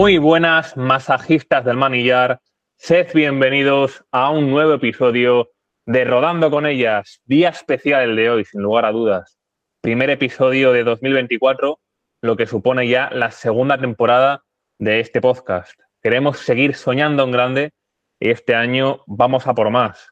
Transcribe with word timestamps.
Muy 0.00 0.16
buenas 0.16 0.78
masajistas 0.78 1.62
del 1.62 1.76
manillar, 1.76 2.40
sed 2.78 3.08
bienvenidos 3.12 4.02
a 4.10 4.30
un 4.30 4.50
nuevo 4.50 4.72
episodio 4.72 5.50
de 5.84 6.06
Rodando 6.06 6.50
con 6.50 6.64
ellas, 6.64 7.20
día 7.26 7.50
especial 7.50 8.08
el 8.08 8.16
de 8.16 8.30
hoy, 8.30 8.46
sin 8.46 8.62
lugar 8.62 8.86
a 8.86 8.92
dudas. 8.92 9.38
Primer 9.82 10.08
episodio 10.08 10.72
de 10.72 10.84
2024, 10.84 11.78
lo 12.22 12.36
que 12.38 12.46
supone 12.46 12.88
ya 12.88 13.10
la 13.12 13.30
segunda 13.30 13.76
temporada 13.76 14.42
de 14.78 15.00
este 15.00 15.20
podcast. 15.20 15.78
Queremos 16.02 16.38
seguir 16.38 16.76
soñando 16.76 17.22
en 17.22 17.32
grande 17.32 17.70
y 18.18 18.30
este 18.30 18.54
año 18.54 19.02
vamos 19.06 19.46
a 19.46 19.52
por 19.52 19.68
más. 19.68 20.08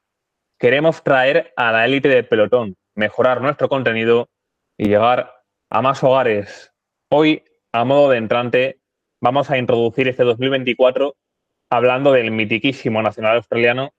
Queremos 0.59 1.03
traer 1.03 1.55
a 1.57 1.73
la 1.73 1.87
élite 1.87 2.11
del 2.11 2.29
pelotón, 2.29 2.77
mejorar 2.95 3.41
nuestro 3.41 3.71
contenido 3.71 4.29
y 4.77 4.89
llegar 4.89 5.33
a 5.71 5.81
más 5.81 6.05
hogares. 6.05 6.75
Hoy, 7.11 7.43
a 7.73 7.87
modo 7.87 8.11
de 8.11 8.19
entrante, 8.19 8.81
vamos 9.21 9.51
a 9.51 9.59
introducir 9.59 10.09
este 10.09 10.25
2024 10.25 11.17
hablando 11.71 12.13
del 12.13 12.31
mitiquísimo 12.31 13.03
nacional 13.03 13.37
australiano, 13.37 13.93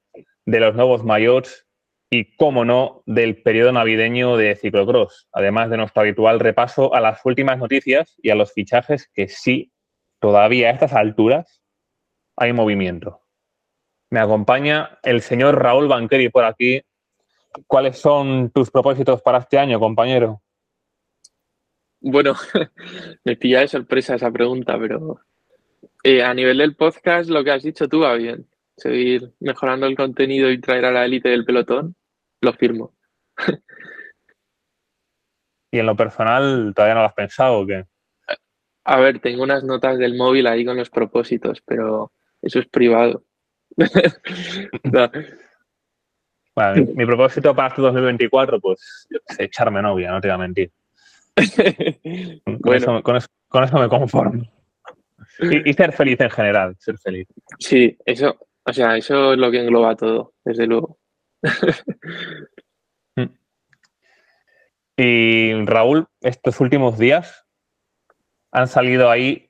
de 0.46 0.60
los 0.60 0.76
nuevos 0.76 1.04
mayots 1.04 1.68
y, 2.10 2.36
cómo 2.36 2.66
no, 2.66 3.04
del 3.06 3.42
periodo 3.42 3.72
navideño 3.72 4.36
de 4.38 4.56
ciclocross, 4.56 5.28
además 5.32 5.70
de 5.70 5.78
nuestro 5.78 6.02
habitual 6.02 6.40
repaso 6.40 6.96
a 6.96 7.02
las 7.02 7.24
últimas 7.24 7.60
noticias 7.60 8.16
y 8.18 8.32
a 8.32 8.36
los 8.36 8.54
fichajes 8.54 9.10
que 9.14 9.28
sí, 9.28 9.72
todavía 10.20 10.70
a 10.70 10.72
estas 10.72 10.94
alturas, 10.94 11.62
hay 12.36 12.54
movimiento. 12.54 13.22
Me 14.10 14.20
acompaña 14.20 14.98
el 15.04 15.22
señor 15.22 15.62
Raúl 15.62 15.88
Banqueri 15.88 16.30
por 16.30 16.46
aquí. 16.46 16.82
¿Cuáles 17.68 18.00
son 18.00 18.50
tus 18.50 18.72
propósitos 18.72 19.22
para 19.22 19.40
este 19.40 19.60
año, 19.60 19.80
compañero? 19.80 20.42
Bueno, 22.02 22.34
me 23.26 23.36
pilla 23.36 23.62
de 23.62 23.68
sorpresa 23.68 24.16
esa 24.16 24.32
pregunta, 24.32 24.78
pero 24.80 25.20
eh, 26.04 26.24
a 26.24 26.34
nivel 26.34 26.58
del 26.60 26.76
podcast, 26.76 27.30
lo 27.30 27.44
que 27.44 27.52
has 27.52 27.64
dicho 27.64 27.88
tú 27.88 28.02
va 28.02 28.16
bien. 28.16 28.48
Seguir 28.78 29.34
mejorando 29.40 29.86
el 29.88 29.96
contenido 29.96 30.50
y 30.50 30.62
traer 30.62 30.86
a 30.86 30.92
la 30.92 31.06
élite 31.06 31.30
del 31.30 31.46
pelotón, 31.46 31.96
lo 32.42 32.54
firmo. 32.54 32.96
¿Y 35.72 35.80
en 35.80 35.86
lo 35.86 35.96
personal 35.96 36.74
todavía 36.76 36.96
no 36.96 37.02
lo 37.02 37.08
has 37.08 37.14
pensado 37.14 37.60
o 37.60 37.68
qué? 37.68 37.86
A 38.86 39.00
ver, 39.00 39.20
tengo 39.20 39.44
unas 39.44 39.64
notas 39.64 40.00
del 40.00 40.18
móvil 40.18 40.48
ahí 40.48 40.66
con 40.66 40.78
los 40.78 40.90
propósitos, 40.90 41.62
pero 41.62 42.12
eso 42.42 42.60
es 42.60 42.68
privado. 42.68 43.24
mi, 46.96 47.06
propósito 47.06 47.56
para 47.56 47.68
este 47.68 47.82
2024, 47.82 48.60
pues, 48.60 49.08
echarme 49.38 49.82
novia, 49.82 50.12
no 50.12 50.20
te 50.20 50.28
voy 50.28 50.36
a 50.36 50.40
mentir. 50.40 50.72
con, 52.62 52.76
eso, 52.76 53.78
me 53.78 53.90
conformo. 53.90 54.44
Y, 55.40 55.74
ser 55.74 55.94
feliz 55.94 56.20
en 56.20 56.30
general, 56.30 56.76
ser 56.80 56.98
feliz. 56.98 57.28
Sí, 57.60 57.98
eso, 58.06 58.38
o 58.66 58.74
sea, 58.74 58.98
eso 58.98 59.34
es 59.34 59.40
lo 59.40 59.52
que 59.52 59.62
engloba 59.62 59.96
todo, 59.96 60.34
desde 60.44 60.68
luego. 60.68 60.98
y 64.98 65.54
Raúl, 65.66 66.08
estos 66.22 66.60
últimos 66.60 66.98
días 66.98 67.46
han 68.52 68.68
salido 68.68 69.10
ahí 69.10 69.50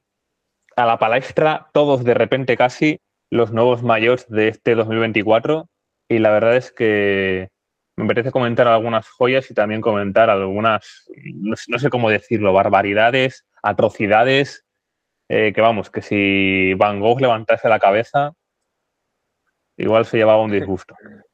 a 0.76 0.86
la 0.86 1.00
palestra, 1.00 1.70
todos 1.74 2.04
de 2.04 2.14
repente 2.14 2.56
casi, 2.56 3.00
los 3.32 3.52
nuevos 3.52 3.84
mayores 3.84 4.28
de 4.30 4.50
este 4.50 4.76
2024. 4.76 5.70
Y 6.08 6.20
la 6.20 6.32
verdad 6.32 6.56
es 6.56 6.72
que 6.72 7.50
me 8.00 8.08
parece 8.08 8.32
comentar 8.32 8.66
algunas 8.66 9.10
joyas 9.10 9.52
y 9.52 9.54
también 9.54 9.82
comentar 9.82 10.30
algunas, 10.30 11.06
no 11.68 11.80
sé, 11.80 11.90
cómo 11.90 12.10
decirlo, 12.10 12.54
barbaridades, 12.54 13.46
atrocidades, 13.62 14.66
eh, 15.28 15.52
que 15.54 15.60
vamos, 15.60 15.90
que 15.92 16.02
si 16.02 16.74
Van 16.76 17.02
Gogh 17.02 17.20
levantase 17.20 17.68
la 17.68 17.78
cabeza, 17.78 18.32
igual 19.76 20.06
se 20.06 20.16
llevaba 20.16 20.42
un 20.42 20.52
disgusto. 20.52 20.96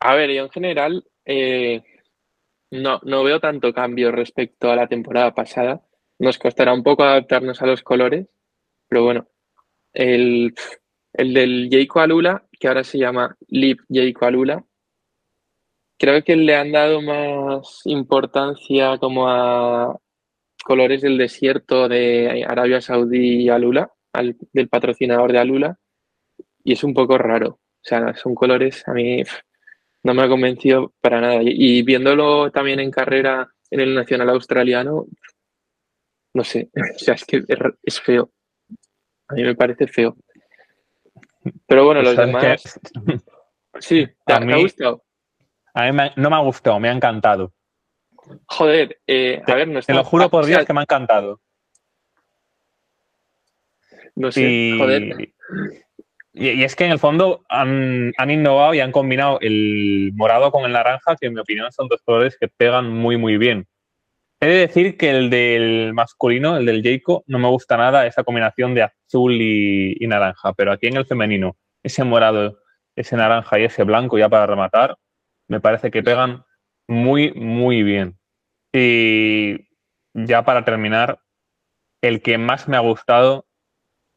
A 0.00 0.14
ver, 0.14 0.30
yo 0.30 0.42
en 0.42 0.50
general 0.50 1.04
eh, 1.24 1.82
no, 2.70 3.00
no 3.04 3.24
veo 3.24 3.40
tanto 3.40 3.72
cambio 3.72 4.12
respecto 4.12 4.70
a 4.70 4.76
la 4.76 4.88
temporada 4.88 5.32
pasada. 5.32 5.80
Nos 6.18 6.38
costará 6.38 6.74
un 6.74 6.82
poco 6.82 7.04
adaptarnos 7.04 7.62
a 7.62 7.66
los 7.66 7.82
colores, 7.82 8.26
pero 8.88 9.04
bueno, 9.04 9.28
el, 9.92 10.54
el 11.12 11.32
del 11.32 11.68
Jayco 11.70 12.00
Alula, 12.00 12.44
que 12.58 12.66
ahora 12.68 12.82
se 12.82 12.98
llama 12.98 13.36
Lip 13.46 13.80
Jayco 13.88 14.26
Alula, 14.26 14.64
creo 16.02 16.24
que 16.24 16.34
le 16.34 16.56
han 16.56 16.72
dado 16.72 17.00
más 17.00 17.82
importancia 17.84 18.98
como 18.98 19.28
a 19.28 19.96
colores 20.64 21.00
del 21.00 21.16
desierto 21.16 21.88
de 21.88 22.44
Arabia 22.44 22.80
Saudí 22.80 23.44
y 23.44 23.48
Alula, 23.48 23.92
al, 24.12 24.36
del 24.52 24.68
patrocinador 24.68 25.30
de 25.30 25.38
Alula, 25.38 25.78
y 26.64 26.72
es 26.72 26.82
un 26.82 26.92
poco 26.92 27.18
raro. 27.18 27.50
O 27.50 27.84
sea, 27.84 28.16
son 28.16 28.34
colores, 28.34 28.82
a 28.88 28.92
mí 28.94 29.22
no 30.02 30.12
me 30.12 30.22
ha 30.22 30.28
convencido 30.28 30.92
para 31.00 31.20
nada. 31.20 31.40
Y, 31.44 31.82
viéndolo 31.82 32.50
también 32.50 32.80
en 32.80 32.90
carrera 32.90 33.48
en 33.70 33.78
el 33.78 33.94
Nacional 33.94 34.30
Australiano, 34.30 35.06
no 36.34 36.42
sé, 36.42 36.68
o 36.96 36.98
sea, 36.98 37.14
es 37.14 37.24
que 37.24 37.44
es, 37.84 38.00
feo. 38.00 38.32
A 39.28 39.34
mí 39.34 39.44
me 39.44 39.54
parece 39.54 39.86
feo. 39.86 40.16
Pero 41.64 41.84
bueno, 41.84 42.00
pues 42.02 42.16
los 42.16 42.26
demás... 42.26 42.80
Sí, 43.80 44.06
¿te, 44.26 44.34
ha 44.34 44.58
gustado? 44.58 45.02
A 45.74 45.90
mí 45.90 45.98
no 46.16 46.30
me 46.30 46.36
ha 46.36 46.40
gustado, 46.40 46.78
me 46.78 46.88
ha 46.88 46.92
encantado. 46.92 47.52
Joder, 48.46 49.00
eh, 49.06 49.42
a 49.46 49.54
ver, 49.54 49.68
no 49.68 49.80
Te 49.80 49.94
lo 49.94 50.04
juro 50.04 50.28
por 50.28 50.46
Dios 50.46 50.64
que 50.64 50.72
me 50.72 50.80
ha 50.80 50.82
encantado. 50.82 51.40
No 54.14 54.30
sé, 54.30 54.74
joder. 54.78 55.32
Y, 56.34 56.62
es 56.62 56.76
que 56.76 56.84
en 56.84 56.92
el 56.92 56.98
fondo 56.98 57.44
han, 57.48 58.12
innovado 58.28 58.74
y 58.74 58.80
han 58.80 58.92
combinado 58.92 59.38
el 59.40 60.12
morado 60.14 60.50
con 60.50 60.64
el 60.64 60.72
naranja, 60.72 61.16
que 61.16 61.26
en 61.26 61.34
mi 61.34 61.40
opinión 61.40 61.70
son 61.72 61.88
dos 61.88 62.00
colores 62.02 62.36
que 62.38 62.48
pegan 62.48 62.90
muy, 62.90 63.16
muy 63.16 63.36
bien. 63.36 63.66
He 64.40 64.46
de 64.46 64.58
decir 64.58 64.96
que 64.96 65.10
el 65.10 65.30
del 65.30 65.92
masculino, 65.94 66.56
el 66.56 66.66
del 66.66 66.82
Jayco, 66.82 67.22
no 67.26 67.38
me 67.38 67.48
gusta 67.48 67.76
nada 67.76 68.06
esa 68.06 68.24
combinación 68.24 68.74
de 68.74 68.82
azul 68.82 69.40
y, 69.40 69.96
y 70.00 70.06
naranja, 70.06 70.52
pero 70.54 70.72
aquí 70.72 70.88
en 70.88 70.96
el 70.96 71.06
femenino, 71.06 71.56
ese 71.82 72.02
morado, 72.02 72.58
ese 72.96 73.16
naranja 73.16 73.58
y 73.60 73.64
ese 73.64 73.84
blanco, 73.84 74.18
ya 74.18 74.28
para 74.28 74.46
rematar, 74.46 74.96
me 75.48 75.60
parece 75.60 75.90
que 75.90 76.02
pegan 76.02 76.44
muy, 76.88 77.32
muy 77.32 77.82
bien. 77.82 78.18
Y 78.72 79.68
ya 80.14 80.44
para 80.44 80.64
terminar, 80.64 81.20
el 82.02 82.22
que 82.22 82.38
más 82.38 82.68
me 82.68 82.76
ha 82.76 82.80
gustado, 82.80 83.46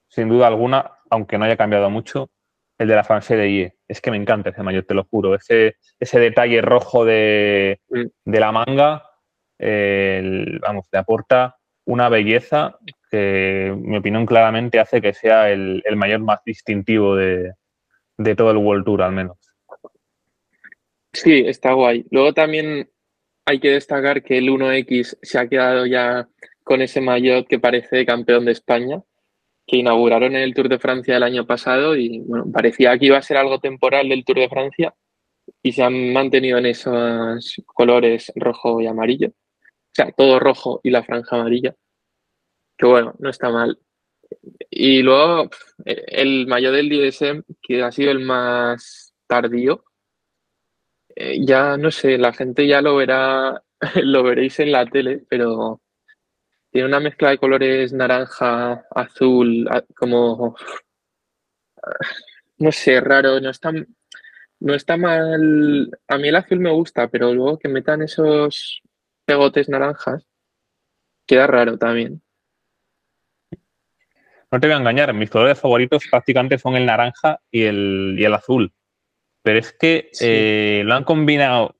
sin 0.09 0.30
duda 0.30 0.47
alguna, 0.47 0.91
aunque 1.09 1.38
no 1.38 1.46
haya 1.46 1.58
cambiado 1.58 1.90
mucho, 1.90 2.31
el 2.78 2.88
de 2.88 2.96
la 2.96 3.03
France 3.03 3.36
de 3.36 3.50
IE. 3.50 3.78
Es 3.88 4.02
que 4.02 4.12
me 4.12 4.18
encanta 4.18 4.50
ese 4.50 4.63
mayor, 4.63 4.84
te 4.84 4.94
lo 4.94 5.03
juro. 5.06 5.36
Ese, 5.36 5.75
ese 6.00 6.19
detalle 6.19 6.62
rojo 6.62 7.06
de, 7.06 7.80
la 8.25 8.52
manga, 8.52 9.03
vamos, 9.59 10.88
le 10.92 11.00
aporta 11.00 11.57
una 11.86 12.09
belleza 12.09 12.78
que, 13.12 13.68
en 13.68 13.81
mi 13.84 13.97
opinión, 13.97 14.25
claramente 14.25 14.80
hace 14.80 15.02
que 15.02 15.13
sea 15.13 15.52
el, 15.52 15.84
mayor 15.96 16.22
más 16.22 16.44
distintivo 16.44 17.16
de, 17.16 17.53
de 18.18 18.36
todo 18.36 18.52
el 18.52 18.57
World 18.57 18.86
Tour, 18.86 19.03
al 19.03 19.12
menos. 19.12 19.38
Sí, 21.16 21.44
está 21.46 21.72
guay. 21.74 22.06
Luego 22.12 22.34
también 22.34 22.90
hay 23.46 23.59
que 23.59 23.72
destacar 23.72 24.22
que 24.22 24.38
el 24.38 24.50
1X 24.50 25.18
se 25.22 25.40
ha 25.40 25.48
quedado 25.48 25.86
ya 25.86 26.28
con 26.64 26.81
ese 26.81 27.00
maillot 27.00 27.48
que 27.48 27.59
parece 27.59 28.06
campeón 28.06 28.46
de 28.46 28.52
España, 28.52 29.02
que 29.66 29.78
inauguraron 29.78 30.36
en 30.36 30.42
el 30.42 30.54
Tour 30.54 30.68
de 30.68 30.80
Francia 30.80 31.16
el 31.16 31.24
año 31.24 31.48
pasado 31.48 31.96
y 31.96 32.20
bueno, 32.20 32.46
parecía 32.52 32.98
que 32.98 33.06
iba 33.06 33.18
a 33.18 33.22
ser 33.22 33.38
algo 33.38 33.59
temporal 33.59 34.09
del 34.09 34.25
Tour 34.25 34.40
de 34.40 34.50
Francia 34.50 34.94
y 35.64 35.72
se 35.72 35.84
han 35.84 36.12
mantenido 36.12 36.57
en 36.57 36.66
esos 36.66 37.62
colores 37.66 38.31
rojo 38.36 38.81
y 38.81 38.88
amarillo. 38.88 39.30
O 39.30 39.94
sea, 39.94 40.12
todo 40.12 40.39
rojo 40.39 40.81
y 40.84 40.89
la 40.89 41.04
franja 41.04 41.38
amarilla. 41.38 41.75
Que 42.78 42.86
bueno, 42.88 43.16
no 43.19 43.30
está 43.30 43.50
mal. 43.50 43.80
Y 44.69 45.01
luego 45.01 45.50
el 45.86 46.48
maillot 46.48 46.74
del 46.74 46.89
DSM, 46.89 47.44
que 47.62 47.84
ha 47.84 47.92
sido 47.92 48.12
el 48.12 48.19
más 48.19 49.13
tardío, 49.28 49.86
eh, 51.15 51.45
ya 51.45 51.77
no 51.77 51.91
sé, 51.91 52.17
la 52.17 52.33
gente 52.33 52.67
ya 52.67 52.81
lo 52.81 52.95
verá, 52.97 53.63
lo 54.03 54.23
veréis 54.23 54.59
en 54.59 54.71
la 54.71 54.85
tele, 54.85 55.23
pero 55.29 55.81
tiene 56.71 56.88
una 56.88 57.00
mezcla 57.00 57.29
de 57.29 57.38
colores 57.38 57.94
naranja, 57.94 58.85
azul, 58.91 59.67
como 59.95 60.56
no 62.57 62.71
sé, 62.71 63.00
raro, 63.01 63.39
no 63.39 63.50
está, 63.50 63.71
no 64.59 64.73
está 64.73 64.97
mal. 64.97 65.89
A 66.07 66.17
mí 66.17 66.27
el 66.27 66.35
azul 66.35 66.59
me 66.59 66.71
gusta, 66.71 67.07
pero 67.07 67.33
luego 67.33 67.59
que 67.59 67.67
metan 67.67 68.01
esos 68.01 68.81
pegotes 69.25 69.69
naranjas, 69.69 70.27
queda 71.25 71.47
raro 71.47 71.77
también. 71.77 72.21
No 74.51 74.59
te 74.59 74.67
voy 74.67 74.75
a 74.75 74.79
engañar, 74.79 75.13
mis 75.13 75.29
colores 75.29 75.59
favoritos 75.59 76.03
prácticamente 76.09 76.57
son 76.57 76.75
el 76.75 76.85
naranja 76.85 77.41
y 77.51 77.63
el, 77.63 78.15
y 78.17 78.23
el 78.23 78.33
azul. 78.33 78.73
Pero 79.45 79.59
es 79.59 79.74
que 79.74 80.09
eh, 80.21 80.81
lo 80.86 80.95
han 80.95 81.03
combinado 81.03 81.75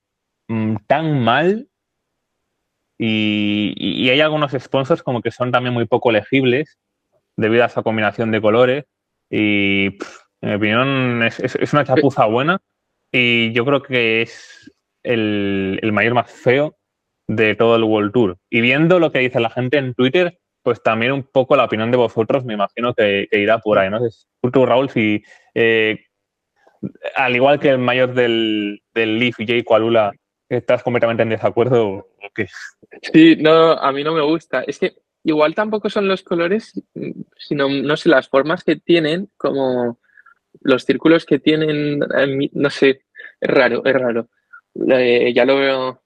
mm, 0.46 0.76
tan 0.86 1.18
mal 1.20 1.68
y, 2.96 4.08
hay 4.08 4.20
algunos 4.20 4.52
sponsors 4.52 5.02
como 5.02 5.20
que 5.20 5.32
son 5.32 5.50
también 5.50 5.74
muy 5.74 5.84
poco 5.84 6.12
legibles 6.12 6.78
debido 7.36 7.64
a 7.64 7.66
esa 7.66 7.82
combinación 7.82 8.30
de 8.30 8.40
colores. 8.40 8.84
Y 9.28 9.86
en 10.40 10.48
mi 10.48 10.54
opinión 10.54 11.22
es, 11.24 11.72
una 11.72 11.84
chapuza 11.84 12.26
buena 12.26 12.60
y 13.10 13.52
yo 13.52 13.64
creo 13.64 13.82
que 13.82 14.22
es 14.22 14.72
el, 15.02 15.80
mayor 15.92 16.14
más 16.14 16.30
feo 16.30 16.78
de 17.26 17.56
todo 17.56 17.74
el 17.74 17.82
World 17.82 18.12
Tour. 18.12 18.38
Y 18.48 18.60
viendo 18.60 19.00
lo 19.00 19.10
que 19.10 19.18
dice 19.18 19.40
la 19.40 19.50
gente 19.50 19.78
en 19.78 19.92
Twitter, 19.92 20.38
pues 20.62 20.84
también 20.84 21.10
un 21.10 21.24
poco 21.24 21.56
la 21.56 21.64
opinión 21.64 21.90
de 21.90 21.96
vosotros 21.96 22.44
me 22.44 22.54
imagino 22.54 22.94
que, 22.94 23.26
irá 23.32 23.58
por 23.58 23.80
ahí. 23.80 23.90
No 23.90 24.08
sé, 24.08 24.28
tú, 24.52 24.64
Raúl, 24.64 24.88
si 24.88 25.24
eh, 25.52 26.05
al 27.14 27.36
igual 27.36 27.60
que 27.60 27.70
el 27.70 27.78
mayor 27.78 28.14
del, 28.14 28.82
del 28.94 29.18
Leaf, 29.18 29.36
Jay 29.38 29.62
Kualula, 29.62 30.12
estás 30.48 30.82
completamente 30.82 31.22
en 31.22 31.30
desacuerdo 31.30 31.86
o 31.88 32.06
qué? 32.34 32.46
Sí, 33.12 33.36
no, 33.36 33.72
a 33.72 33.92
mí 33.92 34.04
no 34.04 34.14
me 34.14 34.22
gusta. 34.22 34.62
Es 34.62 34.78
que 34.78 34.96
igual 35.24 35.54
tampoco 35.54 35.90
son 35.90 36.08
los 36.08 36.22
colores, 36.22 36.72
sino, 37.36 37.68
no 37.68 37.96
sé, 37.96 38.08
las 38.08 38.28
formas 38.28 38.62
que 38.64 38.76
tienen, 38.76 39.28
como 39.36 39.98
los 40.62 40.84
círculos 40.84 41.26
que 41.26 41.38
tienen, 41.38 42.00
no 42.52 42.70
sé, 42.70 43.02
es 43.40 43.50
raro, 43.50 43.84
es 43.84 43.94
raro. 43.94 44.28
ya 44.74 45.44
lo 45.44 45.56
veo, 45.56 46.02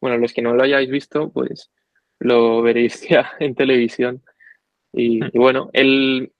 bueno, 0.00 0.18
los 0.18 0.32
que 0.32 0.42
no 0.42 0.54
lo 0.54 0.62
hayáis 0.62 0.90
visto, 0.90 1.30
pues 1.30 1.70
lo 2.18 2.62
veréis 2.62 3.00
ya 3.08 3.32
en 3.38 3.54
televisión. 3.54 4.22
Y, 4.92 5.22
hmm. 5.22 5.30
bueno, 5.34 5.70
el, 5.72 6.32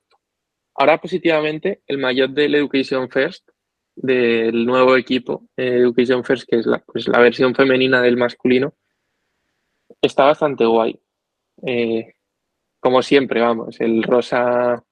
ahora 0.75 1.01
positivamente, 1.01 1.83
el 1.87 1.99
mayor 1.99 2.31
del 2.31 2.55
Education 2.55 3.11
First, 3.11 3.49
del 3.95 4.65
nuevo 4.67 4.97
equipo, 4.97 5.49
eh, 5.57 5.77
Education 5.79 6.25
First, 6.25 6.49
que 6.49 6.59
es 6.59 6.67
la, 6.67 6.79
pues, 6.79 7.09
la 7.09 7.21
versión 7.21 7.55
femenina 7.55 8.01
del 8.01 8.17
masculino, 8.17 8.75
está 10.01 10.25
bastante 10.25 10.65
guay. 10.65 10.99
Eh, 11.67 12.15
como 12.81 13.03
siempre, 13.03 13.41
vamos, 13.41 13.81
el 13.81 14.03
rosa 14.03 14.83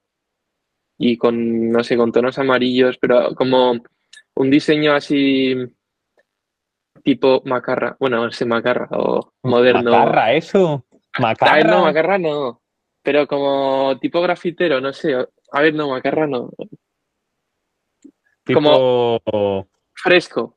y 0.99 1.17
con, 1.17 1.70
no 1.70 1.82
sé, 1.82 1.97
con 1.97 2.12
tonos 2.12 2.38
amarillos, 2.38 2.99
pero 2.99 3.35
como 3.35 3.81
un 4.35 4.50
diseño 4.50 4.93
así 4.93 5.56
tipo 7.02 7.43
macarra, 7.47 7.97
bueno, 7.99 8.26
ese 8.29 8.44
macarra 8.44 8.88
o 8.93 9.32
moderno. 9.43 9.91
¿Macarra 9.91 10.35
eso? 10.35 10.85
¿Macarra? 11.19 11.64
no, 11.64 11.82
macarra 11.82 12.19
no, 12.19 12.62
pero 13.02 13.26
como 13.26 13.99
tipo 13.99 14.20
grafitero, 14.20 14.81
no 14.81 14.93
sé, 14.93 15.14
a 15.14 15.61
ver, 15.61 15.75
no, 15.75 15.88
macarra 15.88 16.26
no. 16.26 16.50
Como 18.55 19.20
fresco, 19.94 20.56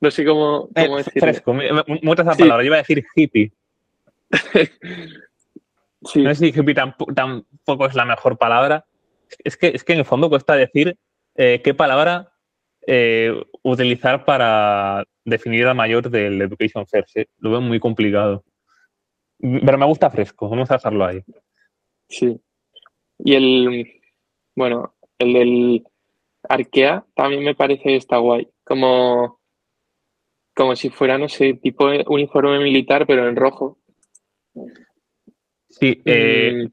no 0.00 0.10
sé 0.10 0.24
cómo, 0.24 0.68
eh, 0.74 0.84
cómo 0.84 0.96
decirlo. 0.98 1.20
Fresco, 1.20 1.54
muchas 2.02 2.26
esa 2.26 2.36
palabra, 2.36 2.62
yo 2.62 2.66
iba 2.66 2.76
a 2.76 2.80
decir 2.80 3.04
hippie. 3.14 3.52
No 6.14 6.34
sé 6.34 6.52
si 6.52 6.60
hippie 6.60 6.74
tampoco 6.74 7.86
es 7.86 7.94
la 7.96 8.04
mejor 8.04 8.38
palabra, 8.38 8.86
es 9.42 9.56
que, 9.56 9.68
es 9.68 9.82
que 9.82 9.94
en 9.94 10.00
el 10.00 10.04
fondo 10.04 10.28
cuesta 10.28 10.54
decir 10.54 10.96
eh, 11.34 11.60
qué 11.62 11.74
palabra 11.74 12.32
eh, 12.86 13.34
utilizar 13.62 14.24
para 14.24 15.04
definir 15.24 15.64
la 15.64 15.74
mayor 15.74 16.08
del 16.08 16.40
Education 16.40 16.86
First. 16.86 17.16
¿eh? 17.16 17.26
Lo 17.38 17.50
veo 17.50 17.60
muy 17.60 17.80
complicado. 17.80 18.44
Pero 19.38 19.78
me 19.78 19.86
gusta 19.86 20.10
fresco, 20.10 20.48
vamos 20.48 20.70
a 20.70 20.74
dejarlo 20.74 21.04
ahí. 21.04 21.22
Sí. 22.08 22.40
Y 23.18 23.34
el, 23.34 24.00
bueno, 24.54 24.94
el 25.18 25.32
del 25.32 25.84
Arkea 26.48 27.04
también 27.14 27.44
me 27.44 27.54
parece 27.54 27.82
que 27.82 27.96
está 27.96 28.18
guay. 28.18 28.48
Como, 28.64 29.40
como 30.54 30.76
si 30.76 30.90
fuera, 30.90 31.18
no 31.18 31.28
sé, 31.28 31.54
tipo 31.54 31.86
uniforme 32.06 32.58
militar, 32.58 33.06
pero 33.06 33.28
en 33.28 33.36
rojo. 33.36 33.78
Sí, 35.68 36.00
eh, 36.04 36.68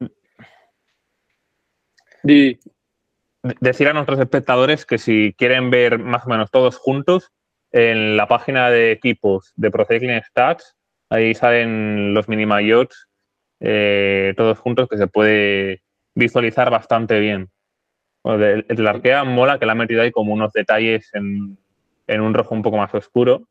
Decir 3.60 3.90
a 3.90 3.94
nuestros 3.94 4.20
espectadores 4.20 4.86
que 4.86 4.98
si 4.98 5.34
quieren 5.38 5.70
ver 5.70 6.00
más 6.00 6.26
o 6.26 6.30
menos 6.30 6.50
todos 6.50 6.78
juntos, 6.78 7.32
en 7.72 8.16
la 8.16 8.28
página 8.28 8.70
de 8.70 8.92
equipos 8.92 9.52
de 9.56 9.72
Procycling 9.72 10.22
Stats, 10.24 10.76
ahí 11.10 11.34
salen 11.34 12.14
los 12.14 12.30
mini 12.30 12.46
mayots 12.46 13.10
eh, 13.66 14.34
todos 14.36 14.60
juntos 14.60 14.90
que 14.90 14.98
se 14.98 15.08
puede 15.08 15.84
visualizar 16.16 16.70
bastante 16.70 17.20
bien. 17.22 17.50
El, 18.24 18.66
el 18.68 18.88
Arkea 18.88 19.24
mola 19.24 19.60
que 19.60 19.66
le 19.66 19.72
ha 19.72 19.76
metido 19.76 20.02
ahí 20.02 20.12
como 20.12 20.34
unos 20.34 20.54
detalles 20.54 21.10
en, 21.14 21.58
un 22.08 22.34
rojo 22.34 22.56
un 22.56 22.62
poco 22.62 22.78
más 22.78 22.94
oscuro. 22.94 23.48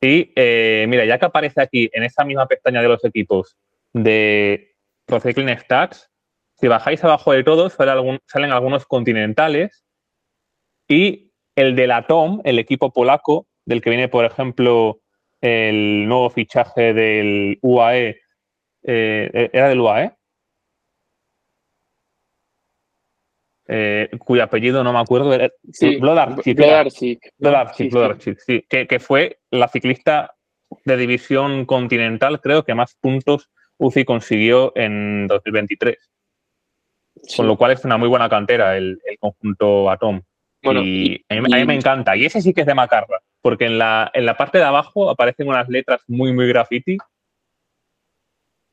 Y 0.00 0.32
eh, 0.34 0.86
mira, 0.88 1.04
ya 1.04 1.18
que 1.18 1.26
aparece 1.26 1.60
aquí 1.60 1.90
en 1.92 2.02
esa 2.02 2.24
misma 2.24 2.46
pestaña 2.46 2.80
de 2.82 2.88
los 2.88 3.04
equipos 3.04 3.56
de 3.92 4.74
Procycling 5.06 5.58
Stats, 5.58 6.10
si 6.54 6.68
bajáis 6.68 7.02
abajo 7.04 7.32
de 7.32 7.44
todo, 7.44 7.70
salen 7.70 8.52
algunos 8.52 8.86
continentales 8.86 9.84
y 10.88 11.32
el 11.56 11.76
de 11.76 11.86
la 11.86 12.06
TOM, 12.06 12.40
el 12.44 12.58
equipo 12.58 12.92
polaco, 12.92 13.46
del 13.64 13.80
que 13.80 13.90
viene, 13.90 14.08
por 14.08 14.24
ejemplo, 14.24 15.00
el 15.40 16.06
nuevo 16.06 16.30
fichaje 16.30 16.92
del 16.92 17.58
UAE, 17.62 18.20
eh, 18.82 19.50
¿era 19.52 19.68
del 19.68 19.80
UAE? 19.80 20.12
Eh, 23.72 24.08
cuyo 24.18 24.42
apellido 24.42 24.82
no 24.82 24.92
me 24.92 24.98
acuerdo, 24.98 25.32
era 25.32 25.48
sí, 28.18 28.34
sí, 28.44 28.64
que, 28.68 28.98
fue 28.98 29.38
la 29.52 29.68
ciclista 29.68 30.34
de 30.84 30.96
división 30.96 31.66
continental, 31.66 32.40
creo 32.40 32.64
que 32.64 32.74
más 32.74 32.96
puntos 32.96 33.48
UCI 33.78 34.04
consiguió 34.04 34.72
en 34.74 35.28
2023. 35.28 36.10
Con 37.36 37.46
lo 37.46 37.56
cual 37.56 37.70
es 37.70 37.84
una 37.84 37.96
muy 37.96 38.08
buena 38.08 38.28
cantera 38.28 38.76
el, 38.76 38.98
conjunto 39.20 39.88
Atom. 39.88 40.20
y, 40.62 41.24
a, 41.28 41.40
mí, 41.40 41.64
me 41.64 41.76
encanta. 41.76 42.16
Y 42.16 42.24
ese 42.24 42.42
sí 42.42 42.52
que 42.52 42.62
es 42.62 42.66
de 42.66 42.74
Macarra, 42.74 43.20
porque 43.40 43.66
en 43.66 43.78
la, 43.78 44.10
en 44.12 44.26
la 44.26 44.36
parte 44.36 44.58
de 44.58 44.64
abajo 44.64 45.10
aparecen 45.10 45.48
unas 45.48 45.68
letras 45.68 46.02
muy, 46.08 46.32
muy 46.32 46.48
graffiti 46.48 46.98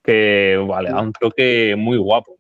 que, 0.03 0.59
vale, 0.67 0.89
da 0.89 1.01
un 1.01 1.13
toque 1.13 1.75
muy 1.77 1.97
guapo. 1.97 2.36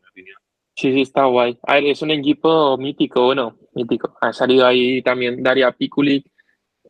Sí, 0.77 0.93
sí, 0.93 1.01
está 1.01 1.25
guay. 1.25 1.57
A 1.63 1.75
ver, 1.75 1.85
es 1.87 2.01
un 2.03 2.11
equipo 2.11 2.77
mítico, 2.77 3.25
bueno, 3.25 3.57
mítico. 3.73 4.15
Ha 4.21 4.31
salido 4.31 4.65
ahí 4.65 5.01
también 5.01 5.41
Daria 5.41 5.71
Pikulik, 5.71 6.31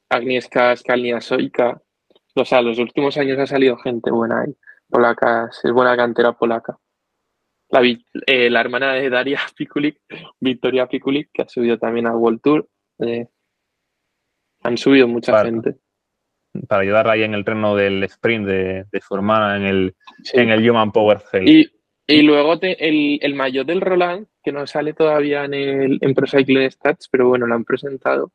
Agnieszka 0.09 0.75
Skalnia 0.75 1.21
Soika. 1.21 1.81
O 2.35 2.45
sea, 2.45 2.61
los 2.61 2.77
últimos 2.79 3.17
años 3.17 3.39
ha 3.39 3.47
salido 3.47 3.77
gente 3.77 4.11
buena 4.11 4.41
ahí, 4.41 4.53
polacas, 4.89 5.59
es 5.63 5.71
buena 5.71 5.95
cantera 5.95 6.33
polaca 6.33 6.77
la, 7.69 7.81
eh, 8.25 8.49
la 8.49 8.61
hermana 8.61 8.93
de 8.93 9.09
Daria 9.09 9.39
Pikulik, 9.55 9.99
Victoria 10.39 10.87
Pikulik, 10.87 11.29
que 11.33 11.43
ha 11.43 11.47
subido 11.47 11.77
también 11.77 12.07
al 12.07 12.15
World 12.15 12.41
Tour. 12.41 12.67
Eh, 12.99 13.27
han 14.63 14.77
subido 14.77 15.07
mucha 15.07 15.43
gente. 15.43 15.75
Para 16.67 16.81
ayudar 16.81 17.07
ahí 17.09 17.23
en 17.23 17.35
el 17.35 17.45
tren 17.45 17.61
del 17.75 18.03
sprint 18.05 18.47
de, 18.47 18.85
su 19.05 19.13
hermana 19.13 19.57
en 19.57 19.63
el, 19.63 19.95
en 20.33 20.49
el 20.49 20.67
Human 20.67 20.91
Power 20.91 21.21
Y, 21.45 21.69
y 22.07 22.21
luego 22.21 22.57
el, 22.61 23.19
el 23.21 23.35
mayor 23.35 23.65
del 23.65 23.81
Roland, 23.81 24.27
que 24.41 24.53
no 24.53 24.65
sale 24.65 24.93
todavía 24.93 25.43
en, 25.43 25.53
el, 25.53 25.99
en 26.01 26.13
Pro 26.13 26.25
Cycling 26.25 26.71
Stats, 26.71 27.09
pero 27.09 27.27
bueno, 27.27 27.45
lo 27.45 27.53
han 27.53 27.65
presentado. 27.65 28.31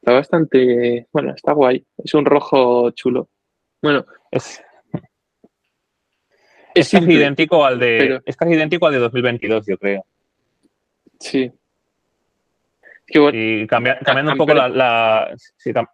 Está 0.00 0.12
bastante, 0.12 1.08
bueno, 1.12 1.34
está 1.34 1.52
guay. 1.52 1.84
Es 1.96 2.14
un 2.14 2.24
rojo 2.24 2.92
chulo. 2.92 3.28
Bueno, 3.82 4.04
es, 4.30 4.62
es, 6.74 6.90
casi 6.90 7.12
idéntico 7.12 7.64
al 7.64 7.80
de 7.80 8.20
es 8.24 8.36
casi 8.36 8.52
idéntico 8.52 8.86
al 8.86 8.92
de 8.92 9.00
2022, 9.00 9.66
yo 9.66 9.78
creo. 9.78 10.04
Sí. 11.18 11.50
Y 13.08 13.66
cambiando, 13.66 14.32
un 14.32 14.38
poco 14.38 14.54
la, 14.54 15.34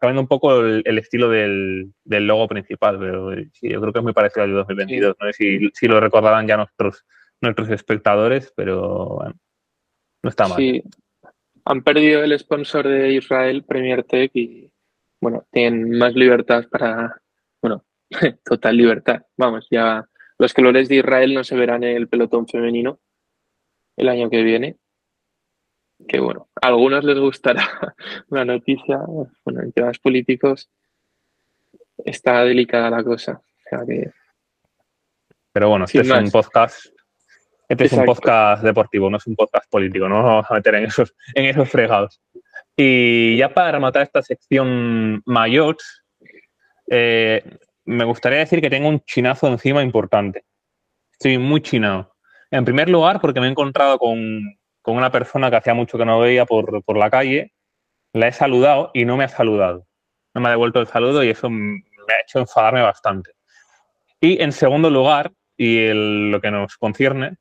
cambiando 0.01 0.21
un 0.21 0.29
poco 0.29 0.61
el, 0.61 0.99
estilo 0.99 1.29
del, 1.29 1.93
logo 2.05 2.49
principal, 2.49 2.99
pero 2.99 3.31
sí, 3.53 3.69
yo 3.71 3.81
creo 3.81 3.93
que 3.93 3.99
es 4.01 4.03
muy 4.03 4.13
parecido 4.13 4.45
al 4.45 4.51
de 4.51 4.57
2022. 4.57 5.17
No 5.21 5.33
sé 5.33 5.71
si, 5.73 5.87
lo 5.87 6.01
recordarán 6.01 6.47
ya 6.47 6.57
nuestros, 6.57 7.05
nuestros 7.41 7.71
espectadores, 7.71 8.53
pero 8.57 9.17
bueno, 9.17 9.35
no 10.23 10.31
está 10.31 10.49
mal. 10.49 10.57
Sí, 10.57 10.83
han 11.65 11.83
perdido 11.83 12.25
el 12.25 12.39
sponsor 12.39 12.89
de 12.89 13.15
Israel, 13.15 13.65
Premier 13.65 14.03
Tech, 14.03 14.31
y 14.35 14.71
bueno, 15.21 15.47
tienen 15.53 15.97
más 15.97 16.15
libertad 16.15 16.65
para, 16.71 17.21
bueno, 17.63 17.85
total 18.45 18.77
libertad. 18.77 19.23
Vamos, 19.37 19.69
ya 19.71 20.05
los 20.39 20.53
colores 20.53 20.89
de 20.89 20.97
Israel 20.97 21.33
no 21.33 21.45
se 21.45 21.57
verán 21.57 21.85
en 21.85 21.97
el 21.97 22.09
pelotón 22.09 22.49
femenino 22.49 22.99
el 23.97 24.09
año 24.09 24.29
que 24.29 24.43
viene. 24.43 24.77
Que 26.09 26.19
bueno, 26.21 26.49
a 26.61 26.69
algunos 26.69 27.05
les 27.05 27.19
gustará 27.19 27.69
la 28.31 28.45
noticia. 28.45 28.99
Bueno, 29.45 29.63
en 29.63 29.73
temas 29.73 29.99
políticos 29.99 30.71
está 32.05 32.45
delicada 32.45 32.91
la 32.91 33.03
cosa. 33.03 33.41
Pero 35.53 35.69
bueno, 35.69 35.85
este 35.85 36.01
es 36.01 36.11
un 36.11 36.31
podcast. 36.31 36.87
Este 37.69 37.85
es 37.85 37.93
un 37.93 38.05
podcast 38.05 38.63
deportivo, 38.63 39.09
no 39.09 39.17
es 39.17 39.27
un 39.27 39.37
podcast 39.37 39.69
político. 39.71 40.09
No 40.09 40.17
nos 40.17 40.25
vamos 40.25 40.47
a 40.51 40.55
meter 40.55 40.75
en 40.77 40.85
esos, 40.85 41.15
en 41.35 41.47
esos 41.47 41.69
fregados. 41.69 42.21
Y 42.77 43.37
ya 43.37 43.53
para 43.55 43.73
rematar 43.73 44.03
esta 44.03 44.23
sección 44.23 45.23
Mayots, 45.25 46.05
eh, 46.91 47.43
me 47.85 48.05
gustaría 48.05 48.41
decir 48.41 48.61
que 48.61 48.71
tengo 48.71 48.89
un 48.89 49.01
chinazo 49.01 49.49
encima 49.49 49.83
importante. 49.83 50.45
Estoy 51.13 51.39
muy 51.39 51.63
chinado. 51.63 52.15
En 52.51 52.65
primer 52.65 52.89
lugar, 52.89 53.21
porque 53.21 53.41
me 53.41 53.47
he 53.47 53.51
encontrado 53.51 53.99
con, 53.99 54.43
una 54.93 55.11
persona 55.11 55.51
que 55.51 55.57
hacía 55.57 55.75
mucho 55.75 55.97
que 55.97 56.05
no 56.05 56.21
veía 56.21 56.45
por, 56.47 56.97
la 56.97 57.11
calle, 57.11 57.53
la 58.13 58.29
he 58.29 58.33
saludado 58.33 58.91
y 58.95 59.05
no 59.05 59.17
me 59.17 59.25
ha 59.25 59.29
saludado. 59.29 59.87
No 60.35 60.41
me 60.41 60.49
ha 60.49 60.51
devuelto 60.51 60.81
el 60.81 60.87
saludo 60.87 61.25
y 61.25 61.31
eso 61.31 61.49
me 61.49 61.83
ha 62.09 62.21
hecho 62.21 62.39
enfadarme 62.39 62.83
bastante. 62.83 63.33
Y 64.21 64.43
en 64.43 64.53
segundo 64.53 64.91
lugar, 64.91 65.33
y 65.57 65.89
lo 65.93 66.41
que 66.41 66.51
nos 66.51 66.77
concierne, 66.77 67.37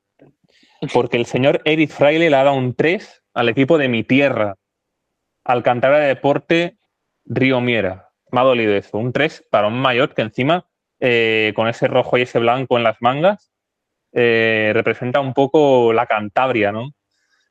porque 0.93 1.17
el 1.17 1.25
señor 1.25 1.61
Eric 1.65 1.89
Fraile 1.89 2.29
le 2.29 2.35
ha 2.35 2.43
dado 2.43 2.57
un 2.57 2.75
3 2.75 3.23
al 3.33 3.49
equipo 3.49 3.77
de 3.77 3.87
mi 3.87 4.03
tierra, 4.03 4.55
al 5.43 5.63
cantar 5.63 5.93
de 5.93 6.07
deporte 6.07 6.77
Río 7.25 7.61
Miera. 7.61 8.09
Me 8.31 8.39
ha 8.39 8.43
dolido 8.43 8.73
eso. 8.73 8.97
Un 8.97 9.13
3 9.13 9.47
para 9.49 9.67
un 9.67 9.79
mayor 9.79 10.13
que 10.13 10.21
encima, 10.21 10.67
eh, 10.99 11.53
con 11.55 11.67
ese 11.67 11.87
rojo 11.87 12.17
y 12.17 12.23
ese 12.23 12.39
blanco 12.39 12.77
en 12.77 12.83
las 12.83 12.97
mangas, 13.01 13.51
eh, 14.11 14.71
representa 14.73 15.19
un 15.19 15.33
poco 15.33 15.93
la 15.93 16.05
Cantabria, 16.05 16.71
¿no? 16.71 16.91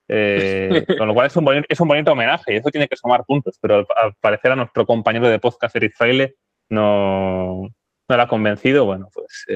Eh, 0.08 0.84
con 0.98 1.08
lo 1.08 1.14
cual 1.14 1.28
es 1.28 1.36
un, 1.36 1.44
bonito, 1.44 1.66
es 1.68 1.80
un 1.80 1.88
bonito 1.88 2.12
homenaje 2.12 2.54
y 2.54 2.56
eso 2.56 2.70
tiene 2.70 2.88
que 2.88 2.96
sumar 2.96 3.24
puntos, 3.24 3.58
pero 3.60 3.86
al 3.96 4.14
parecer 4.20 4.52
a 4.52 4.56
nuestro 4.56 4.84
compañero 4.84 5.28
de 5.28 5.38
podcast, 5.38 5.74
Eric 5.76 5.94
Fraile, 5.96 6.34
no, 6.68 7.62
no 8.08 8.16
le 8.16 8.22
ha 8.22 8.28
convencido. 8.28 8.84
Bueno, 8.84 9.08
pues 9.12 9.46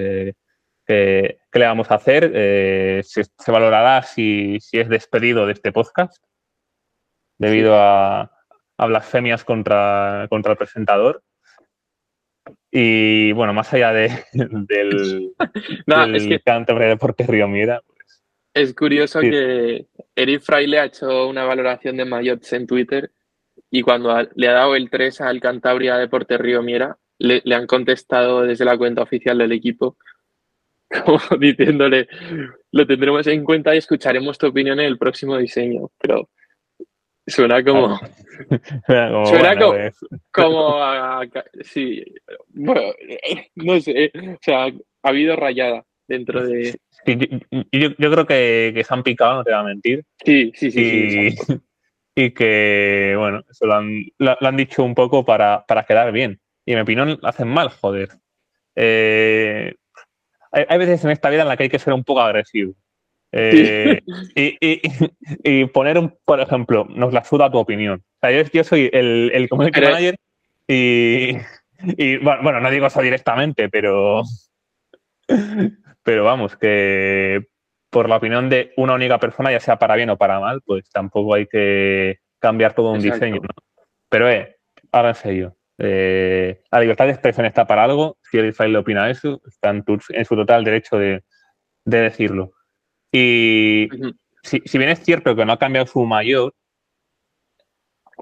¿Qué, 0.87 1.39
le 1.53 1.67
vamos 1.67 1.91
a 1.91 1.97
hacer? 1.97 2.31
Eh, 2.33 3.03
se, 3.05 3.51
valorará 3.51 4.03
si, 4.03 4.59
es 4.73 4.89
despedido 4.89 5.47
de 5.47 5.53
este 5.53 5.73
podcast 5.73 6.23
debido 7.39 7.75
a, 7.77 8.31
blasfemias 8.79 9.45
contra, 9.45 10.27
contra 10.31 10.53
el 10.53 10.59
presentador. 10.59 11.23
Y 12.71 13.33
bueno, 13.33 13.53
más 13.53 13.73
allá 13.73 13.93
de, 13.93 14.11
del, 14.33 15.35
no, 15.87 16.05
es 16.15 16.27
que 16.27 16.41
Deportes 16.79 17.27
Río 17.27 17.49
Mira. 17.49 17.83
Pues, 18.57 18.69
es 18.71 18.75
curioso 18.75 19.21
que 19.21 19.87
Eric 20.15 20.41
Fraile 20.41 20.79
ha 20.79 20.87
hecho 20.87 21.29
una 21.29 21.45
valoración 21.45 21.99
de 21.99 22.07
Mayotte 22.07 22.55
en 22.55 22.67
Twitter 22.67 23.11
y 23.71 23.83
cuando 23.83 24.17
le 24.35 24.49
ha 24.49 24.53
dado 24.53 24.75
el 24.77 24.89
3 24.89 25.21
al 25.21 25.41
Cantabria 25.41 25.99
Deportes 25.99 26.39
Río 26.39 26.63
Miera, 26.63 26.97
le, 27.19 27.43
han 27.55 27.67
contestado 27.67 28.43
desde 28.43 28.65
la 28.65 28.79
cuenta 28.79 29.03
oficial 29.03 29.37
del 29.37 29.53
equipo 29.53 29.99
como 31.05 31.21
diciéndole, 31.39 32.09
lo 32.73 32.87
tendremos 32.87 33.27
en 33.27 33.45
cuenta 33.45 33.75
y 33.75 33.79
escucharemos 33.79 34.39
tu 34.39 34.47
opinión 34.47 34.81
en 34.81 34.87
el 34.87 34.97
próximo 34.97 35.37
diseño. 35.37 35.91
Pero 35.99 36.31
suena 37.27 37.63
como. 37.63 37.99
suena 39.27 39.59
como. 40.33 41.21
sí. 41.63 42.03
Bueno, 42.49 42.81
no 43.57 43.81
sé. 43.81 44.13
O 44.15 44.39
sea, 44.41 44.67
ha 44.67 45.09
habido 45.09 45.37
rayada 45.37 45.85
dentro 46.09 46.47
de. 46.47 46.79
Yo, 47.73 48.11
creo 48.11 48.27
que, 48.27 48.83
se 48.87 48.95
han 48.95 49.03
picado, 49.03 49.37
no 49.37 49.45
te 49.45 49.51
voy 49.51 49.61
a 49.61 49.65
mentir. 49.65 50.05
Sí, 50.25 50.53
sí, 50.55 50.71
sí. 50.71 51.37
Y, 52.19 52.31
que, 52.31 53.15
bueno, 53.19 53.43
eso 53.51 53.67
lo 53.67 53.75
han, 53.75 54.05
lo, 54.17 54.35
han 54.41 54.57
dicho 54.57 54.83
un 54.83 54.95
poco 54.95 55.27
para, 55.27 55.67
para, 55.67 55.85
quedar 55.85 56.13
bien. 56.13 56.41
Y 56.65 56.73
en 56.73 56.79
mi 56.79 56.83
opinión, 56.83 57.19
hacen 57.23 57.47
mal, 57.47 57.69
joder. 57.69 58.09
Eh, 58.75 59.75
hay, 60.51 60.79
veces 60.79 61.05
en 61.05 61.11
esta 61.11 61.29
vida 61.29 61.43
en 61.43 61.49
la 61.49 61.59
que 61.59 61.65
hay 61.65 61.69
que 61.69 61.79
ser 61.79 61.93
un 61.93 62.05
poco 62.05 62.23
agresivo. 62.23 62.73
Eh, 63.33 64.01
y, 65.45 65.65
poner, 65.67 65.99
un, 65.99 66.17
por 66.25 66.41
ejemplo, 66.41 66.87
nos 66.89 67.13
la 67.13 67.23
suda 67.23 67.51
tu 67.51 67.59
opinión. 67.59 68.03
O 68.03 68.19
sea, 68.27 68.43
yo, 68.43 68.65
soy 68.65 68.89
el, 68.95 69.31
el 69.35 69.47
community 69.51 69.81
manager 69.83 70.17
y, 70.67 71.37
bueno, 72.19 72.61
no 72.61 72.71
digo 72.71 72.87
eso 72.87 73.03
directamente, 73.03 73.69
pero, 73.69 74.23
pero 76.07 76.23
vamos, 76.23 76.57
que 76.57 77.49
por 77.91 78.09
la 78.09 78.19
opinión 78.19 78.49
de 78.49 78.73
una 78.77 78.95
única 78.95 79.19
persona, 79.19 79.51
ya 79.51 79.59
sea 79.59 79.77
para 79.77 79.97
bien 79.97 80.09
o 80.09 80.17
para 80.17 80.39
mal, 80.39 80.63
pues 80.65 80.89
tampoco 80.89 81.35
hay 81.35 81.49
que 81.49 82.21
cambiar 82.39 82.75
todo 82.75 82.93
un 82.93 83.01
diseño. 83.01 83.41
¿no? 83.43 83.49
Pero, 84.09 84.31
eh, 84.31 84.57
ahora 84.93 85.09
en 85.09 85.15
serio, 85.17 85.57
eh, 85.79 86.63
la 86.71 86.79
libertad 86.79 87.07
de 87.07 87.11
expresión 87.11 87.45
está 87.45 87.67
para 87.67 87.83
algo. 87.83 88.19
Si 88.23 88.39
el 88.39 88.47
Israel 88.47 88.75
le 88.75 88.79
opina 88.79 89.11
eso, 89.11 89.43
está 89.49 89.71
en, 89.71 89.85
su 90.25 90.37
total 90.37 90.63
derecho 90.63 90.97
de, 90.97 91.25
decirlo. 91.85 92.53
Y 93.11 93.89
si, 94.45 94.79
bien 94.79 94.91
es 94.91 95.01
cierto 95.01 95.35
que 95.35 95.45
no 95.45 95.55
ha 95.55 95.59
cambiado 95.59 95.89
su 95.89 96.05
mayor, 96.05 96.55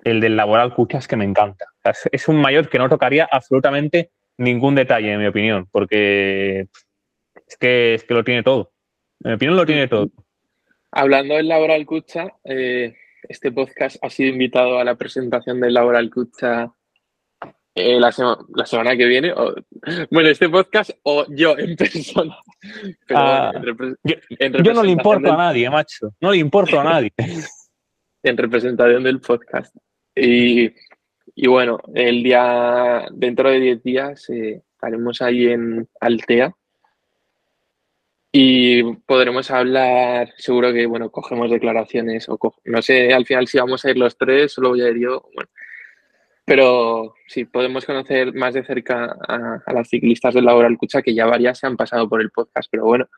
el 0.04 0.22
del 0.22 0.36
laboral 0.36 0.72
Cuchas 0.72 1.06
que 1.06 1.16
me 1.16 1.26
encanta. 1.26 1.66
es 2.12 2.28
un 2.28 2.40
mayor 2.40 2.70
que 2.70 2.78
no 2.78 2.88
tocaría 2.88 3.28
absolutamente 3.30 4.10
ningún 4.38 4.74
detalle, 4.74 5.12
en 5.12 5.20
mi 5.20 5.26
opinión, 5.26 5.68
porque 5.70 6.68
es 7.54 7.58
que, 7.58 7.94
es 7.94 8.04
que 8.04 8.14
lo 8.14 8.24
tiene 8.24 8.42
todo. 8.42 8.72
En 9.20 9.30
mi 9.30 9.34
opinión, 9.36 9.56
lo 9.56 9.66
tiene 9.66 9.88
todo. 9.88 10.10
Hablando 10.90 11.34
del 11.34 11.48
laboral 11.48 11.86
Cucha, 11.86 12.34
eh, 12.44 12.94
este 13.28 13.52
podcast 13.52 13.96
ha 14.02 14.10
sido 14.10 14.30
invitado 14.30 14.78
a 14.78 14.84
la 14.84 14.96
presentación 14.96 15.60
del 15.60 15.74
laboral 15.74 16.10
Cucha 16.10 16.72
eh, 17.76 17.98
la, 17.98 18.12
semana 18.12 18.96
que 18.96 19.06
viene. 19.06 19.32
bueno, 20.10 20.28
este 20.28 20.48
podcast 20.48 20.90
o 21.02 21.26
yo 21.28 21.56
en 21.58 21.76
persona. 21.76 22.36
Ah, 23.10 23.52
yo, 24.02 24.72
no 24.72 24.82
le 24.82 24.90
importo 24.90 25.30
a 25.30 25.36
nadie, 25.36 25.68
macho. 25.68 26.14
No 26.18 26.32
le 26.32 26.38
importo 26.38 26.80
a 26.80 26.84
nadie. 26.84 27.12
en 28.22 28.36
representación 28.38 29.02
del 29.02 29.20
podcast. 29.20 29.76
Y, 30.16 30.72
bueno, 31.46 31.78
el 31.94 32.22
día, 32.22 33.06
dentro 33.12 33.50
de 33.50 33.60
10 33.60 33.82
días, 33.82 34.30
eh, 34.30 34.62
estaremos 34.72 35.20
ahí 35.20 35.48
en 35.48 35.86
Altea. 36.00 36.54
Y 38.36 38.82
podremos 39.06 39.48
hablar, 39.52 40.34
seguro 40.38 40.72
que, 40.72 40.86
bueno, 40.86 41.08
cogemos 41.12 41.48
declaraciones 41.52 42.28
o 42.28 42.36
no 42.64 42.82
sé 42.82 43.14
al 43.14 43.24
final 43.26 43.46
si 43.46 43.58
vamos 43.58 43.84
a 43.84 43.90
ir 43.90 43.96
los 43.96 44.18
tres, 44.18 44.50
solo 44.50 44.70
voy 44.70 44.82
a 44.82 44.88
ir 44.88 44.98
yo. 44.98 45.22
Bueno, 45.32 45.50
pero 46.44 47.14
sí, 47.28 47.44
podemos 47.44 47.84
conocer 47.84 48.34
más 48.34 48.54
de 48.54 48.64
cerca 48.64 49.16
a, 49.28 49.72
las 49.72 49.88
ciclistas 49.88 50.34
del 50.34 50.46
Laboral 50.46 50.76
Cucha, 50.76 51.00
que 51.00 51.14
ya 51.14 51.26
varias 51.26 51.60
se 51.60 51.68
han 51.68 51.76
pasado 51.76 52.08
por 52.08 52.20
el 52.20 52.32
podcast, 52.32 52.68
pero 52.72 52.82
bueno, 52.86 53.08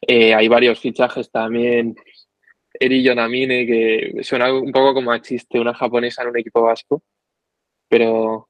eh, 0.00 0.34
hay 0.34 0.48
varios 0.48 0.80
fichajes 0.80 1.30
también. 1.30 1.94
Eri 2.72 3.02
Yonamine, 3.02 3.66
que 3.66 4.22
suena 4.22 4.50
un 4.50 4.72
poco 4.72 4.94
como 4.94 5.12
a 5.12 5.20
chiste, 5.20 5.60
una 5.60 5.74
japonesa 5.74 6.22
en 6.22 6.28
un 6.30 6.38
equipo 6.38 6.62
vasco, 6.62 7.02
pero 7.86 8.48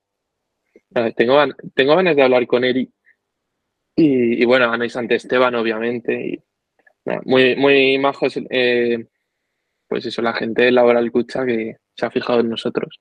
tengo, 1.17 1.45
tengo 1.75 1.97
ganas 1.97 2.15
de 2.15 2.23
hablar 2.23 2.47
con 2.47 2.63
Eri. 2.63 2.89
Y, 3.97 4.45
bueno, 4.45 4.73
Ana 4.73 4.87
y 4.87 5.15
Esteban, 5.15 5.55
obviamente. 5.55 6.27
Y, 6.27 6.43
muy, 7.25 7.55
muy 7.57 7.99
majos, 7.99 8.39
eh, 8.51 9.07
pues 9.89 10.07
eso, 10.07 10.23
la 10.23 10.33
gente 10.33 10.63
del 10.63 10.75
Laboral 10.75 11.13
Cucha 11.13 11.45
que 11.45 11.77
se 11.95 12.07
ha 12.07 12.11
fijado 12.11 12.41
en 12.41 12.51
nosotros. 12.51 13.01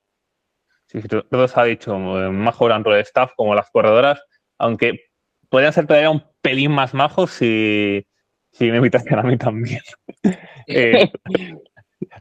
Sí, 0.88 1.00
todo 1.07 1.47
se 1.47 1.59
ha 1.59 1.63
dicho, 1.63 1.95
eh, 2.21 2.29
majo 2.29 2.67
tanto 2.67 2.91
de 2.91 3.01
staff 3.01 3.31
como 3.35 3.55
las 3.55 3.69
corredoras, 3.71 4.21
aunque 4.57 5.05
podrían 5.50 5.73
ser 5.73 5.88
todavía 5.88 6.09
un 6.09 6.23
pelín 6.41 6.71
más 6.71 6.93
majos 6.93 7.31
si, 7.31 8.05
si 8.51 8.69
me 8.69 8.77
invitasen 8.77 9.17
a 9.17 9.23
mí 9.23 9.38
también. 9.38 9.81
eh, 10.67 11.09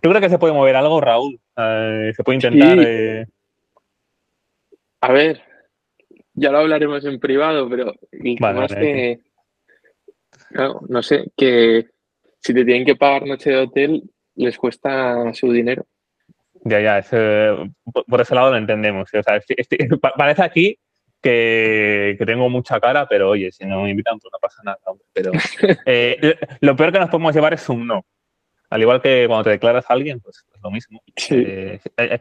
¿Tú 0.00 0.09
crees 0.09 0.21
que 0.21 0.31
se 0.31 0.38
puede 0.38 0.55
mover 0.55 0.76
algo, 0.76 1.00
Raúl? 1.00 1.41
Eh, 1.57 2.12
¿Se 2.17 2.23
puede 2.23 2.37
intentar? 2.37 2.79
Eh? 2.81 3.26
A 5.00 5.12
ver, 5.12 5.43
ya 6.43 6.51
lo 6.51 6.59
hablaremos 6.59 7.05
en 7.05 7.21
privado, 7.21 7.69
pero 7.71 7.95
más 8.41 8.75
que, 8.75 9.21
no 10.89 11.03
sé, 11.03 11.31
que 11.37 11.87
si 12.41 12.53
te 12.53 12.65
tienen 12.65 12.85
que 12.85 12.97
pagar 12.97 13.27
noche 13.27 13.51
de 13.51 13.59
hotel, 13.59 14.03
les 14.35 14.59
cuesta 14.59 15.33
su 15.35 15.53
dinero. 15.53 15.87
Ya, 16.65 16.81
ya, 16.81 17.05
por 18.07 18.21
ese 18.21 18.35
lado 18.35 18.51
lo 18.51 18.57
entendemos. 18.57 19.09
O 19.15 19.23
sea, 19.23 19.41
parece 20.17 20.43
aquí 20.43 20.79
que, 21.21 22.17
tengo 22.27 22.49
mucha 22.49 22.81
cara, 22.81 23.07
pero 23.09 23.31
oye, 23.31 23.53
si 23.53 23.65
no 23.65 23.83
me 23.83 23.91
invitan, 23.91 24.19
pues 24.19 24.33
no 24.33 24.39
pasa 24.41 24.63
nada. 24.65 24.79
Pero 25.13 25.31
eh, 25.87 26.37
lo 26.61 26.77
peor 26.77 26.93
que 26.93 26.99
nos 26.99 27.11
podemos 27.11 27.35
llevar 27.35 27.55
es 27.55 27.69
un 27.69 27.87
no. 27.87 28.05
Al 28.71 28.81
igual 28.81 29.03
que 29.03 29.27
cuando 29.29 29.45
te 29.45 29.51
declaras 29.51 29.85
a 29.89 29.93
alguien, 29.93 30.21
pues 30.21 30.45
es 30.53 30.61
lo 30.63 30.71
mismo. 30.71 31.03
Eh, 31.31 31.79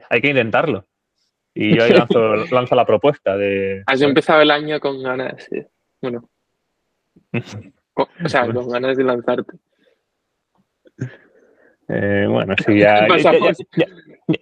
hay, 0.10 0.22
que 0.22 0.30
intentarlo. 0.30 0.86
Y 1.54 1.76
yo 1.76 1.84
ahí 1.84 1.92
lanzo, 1.92 2.76
la 2.76 2.86
propuesta 2.86 3.38
de. 3.38 3.84
Has 3.86 4.02
empezado 4.02 4.42
el 4.42 4.52
año 4.52 4.80
con 4.80 5.02
ganas, 5.02 5.48
Bueno. 6.02 6.30
o 7.94 8.30
sea, 8.30 8.52
con 8.52 8.70
ganas 8.70 8.98
de 8.98 9.04
lanzarte. 9.04 9.58
Eh, 11.94 12.26
bueno, 12.30 12.56
sí, 12.66 12.80
ya 12.80 13.06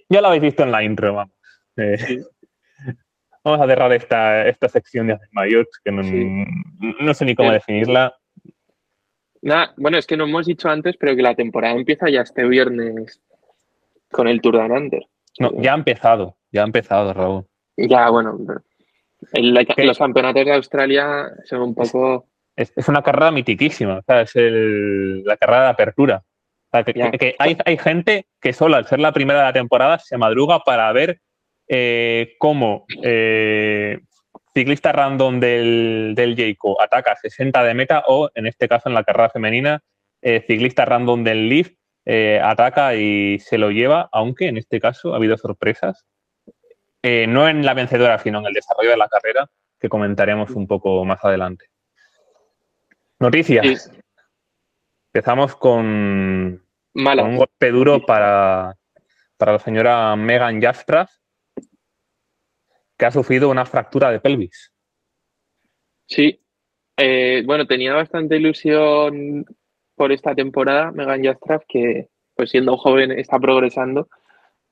ya, 0.10 0.22
lo 0.22 0.28
habéis 0.28 0.44
visto 0.44 0.64
en 0.64 0.72
la 0.72 0.84
intro, 0.84 1.16
vamos. 1.16 1.34
Eh, 1.78 2.22
vamos 3.44 3.62
a 3.62 3.68
cerrar 3.68 3.92
esta, 3.94 4.48
esta 4.48 4.70
sección 4.70 5.08
de 5.08 5.18
Mayotte, 5.32 5.70
que 5.84 5.92
no, 5.92 7.14
sé 7.14 7.26
ni 7.26 7.36
cómo 7.36 7.52
definirla. 7.52 8.16
Nada, 9.42 9.74
bueno, 9.78 9.98
es 9.98 10.06
que 10.06 10.18
no 10.18 10.26
hemos 10.26 10.46
dicho 10.46 10.70
antes, 10.70 10.96
pero 10.98 11.16
que 11.16 11.24
la 11.24 11.34
temporada 11.34 11.74
empieza 11.74 12.10
ya 12.10 12.22
este 12.22 12.46
viernes 12.46 13.20
con 14.12 14.28
el 14.28 14.42
Tour 14.42 14.58
de 14.58 14.64
Anander. 14.64 15.08
No, 15.40 15.52
ya 15.60 15.74
ha 15.74 15.78
empezado, 15.78 16.36
ya 16.52 16.62
ha 16.62 16.66
empezado, 16.66 17.14
Raúl. 17.14 17.46
Ya, 17.78 18.10
bueno, 18.10 18.38
los 19.34 19.98
campeonatos 19.98 20.46
de 20.46 20.54
Australia 20.54 21.32
son 21.46 21.62
un 21.62 21.76
poco... 21.76 22.28
es, 22.56 22.72
una 22.88 23.02
carrera 23.02 23.32
mitiquísima, 23.32 24.02
es 24.08 24.36
la 24.36 25.38
carrera 25.38 25.64
de 25.64 25.70
apertura. 25.70 26.24
que, 26.72 27.36
hay, 27.38 27.78
gente 27.78 28.28
que 28.42 28.54
solo 28.54 28.76
al 28.76 28.88
ser 28.88 29.00
la 29.00 29.12
primera 29.12 29.40
de 29.40 29.46
la 29.46 29.54
temporada 29.54 30.00
se 30.00 30.18
madruga 30.18 30.60
para 30.60 30.92
ver 30.92 31.20
eh, 31.68 32.36
cómo 32.40 32.86
eh, 33.04 34.00
ciclista 34.54 34.92
random 34.92 35.40
del, 35.40 36.14
del 36.16 36.36
Jayco 36.36 36.82
ataca 36.82 37.16
60 37.16 37.64
de 37.64 37.74
meta 37.74 38.04
o, 38.08 38.30
en 38.34 38.48
este 38.48 38.68
caso, 38.68 38.90
en 38.90 38.96
la 38.96 39.04
carrera 39.04 39.30
femenina, 39.30 39.82
eh, 40.22 40.44
ciclista 40.46 40.86
random 40.86 41.24
del 41.24 41.50
Leaf 41.50 41.70
ataca 42.42 42.96
y 42.96 43.38
se 43.38 43.60
lo 43.60 43.70
lleva, 43.70 44.10
aunque 44.12 44.48
en 44.48 44.58
este 44.58 44.80
caso 44.80 45.14
ha 45.14 45.18
habido 45.18 45.38
sorpresas. 45.38 46.08
No 47.04 47.48
en 47.48 47.66
la 47.66 47.74
vencedora, 47.74 48.20
sino 48.20 48.40
en 48.40 48.48
el 48.48 48.54
desarrollo 48.54 48.92
de 48.92 48.98
la 48.98 49.08
carrera, 49.08 49.50
que 49.80 49.90
comentaremos 49.90 50.52
un 50.52 50.68
poco 50.68 51.06
más 51.06 51.24
adelante. 51.24 51.66
Noticias. 53.20 53.92
Empezamos 55.14 55.56
con, 55.56 56.64
un 56.94 57.38
golpe 57.38 57.72
duro 57.72 58.06
para, 58.06 58.76
la 59.40 59.60
señora 59.60 60.16
Megan 60.16 60.62
Jastras, 60.62 61.22
que 62.98 63.06
ha 63.06 63.12
sufrido 63.12 63.50
una 63.50 63.66
fractura 63.66 64.12
de 64.12 64.20
pelvis. 64.20 64.72
Sí, 66.06 66.40
eh, 66.98 67.44
bueno, 67.46 67.66
tenía 67.66 67.94
bastante 67.94 68.38
ilusión 68.38 69.46
por 69.96 70.12
esta 70.12 70.36
temporada 70.36 70.92
Megan 70.92 71.24
Jastras, 71.24 71.62
que 71.68 72.08
pues 72.36 72.52
siendo 72.52 72.78
joven 72.78 73.12
está 73.12 73.40
progresando 73.40 74.10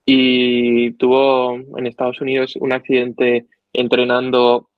y 0.10 0.94
tuvo 0.94 1.56
en 1.56 1.86
Estados 1.86 2.22
Unidos 2.22 2.56
un 2.56 2.72
accidente 2.72 3.46
entrenando 3.74 4.70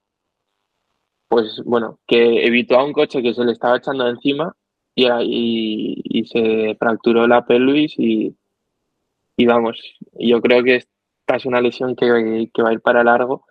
pues 1.30 1.62
bueno, 1.64 2.00
que 2.08 2.46
evitó 2.48 2.80
a 2.80 2.84
un 2.84 2.92
coche 2.92 3.22
que 3.22 3.36
se 3.36 3.46
le 3.46 3.52
estaba 3.52 3.78
echando 3.78 4.10
encima 4.10 4.56
y, 4.96 5.06
y, 6.04 6.26
se 6.26 6.76
fracturó 6.80 7.28
la 7.28 7.46
pelvis 7.46 7.94
y, 8.00 8.36
y, 9.38 9.46
vamos, 9.46 9.80
yo 10.14 10.42
creo 10.42 10.64
que 10.64 10.78
esta 10.78 11.36
es 11.36 11.46
una 11.46 11.62
lesión 11.62 11.96
que, 11.96 12.10
va 12.10 12.70
a 12.70 12.74
ir 12.74 12.82
para 12.82 13.04
largo. 13.04 13.46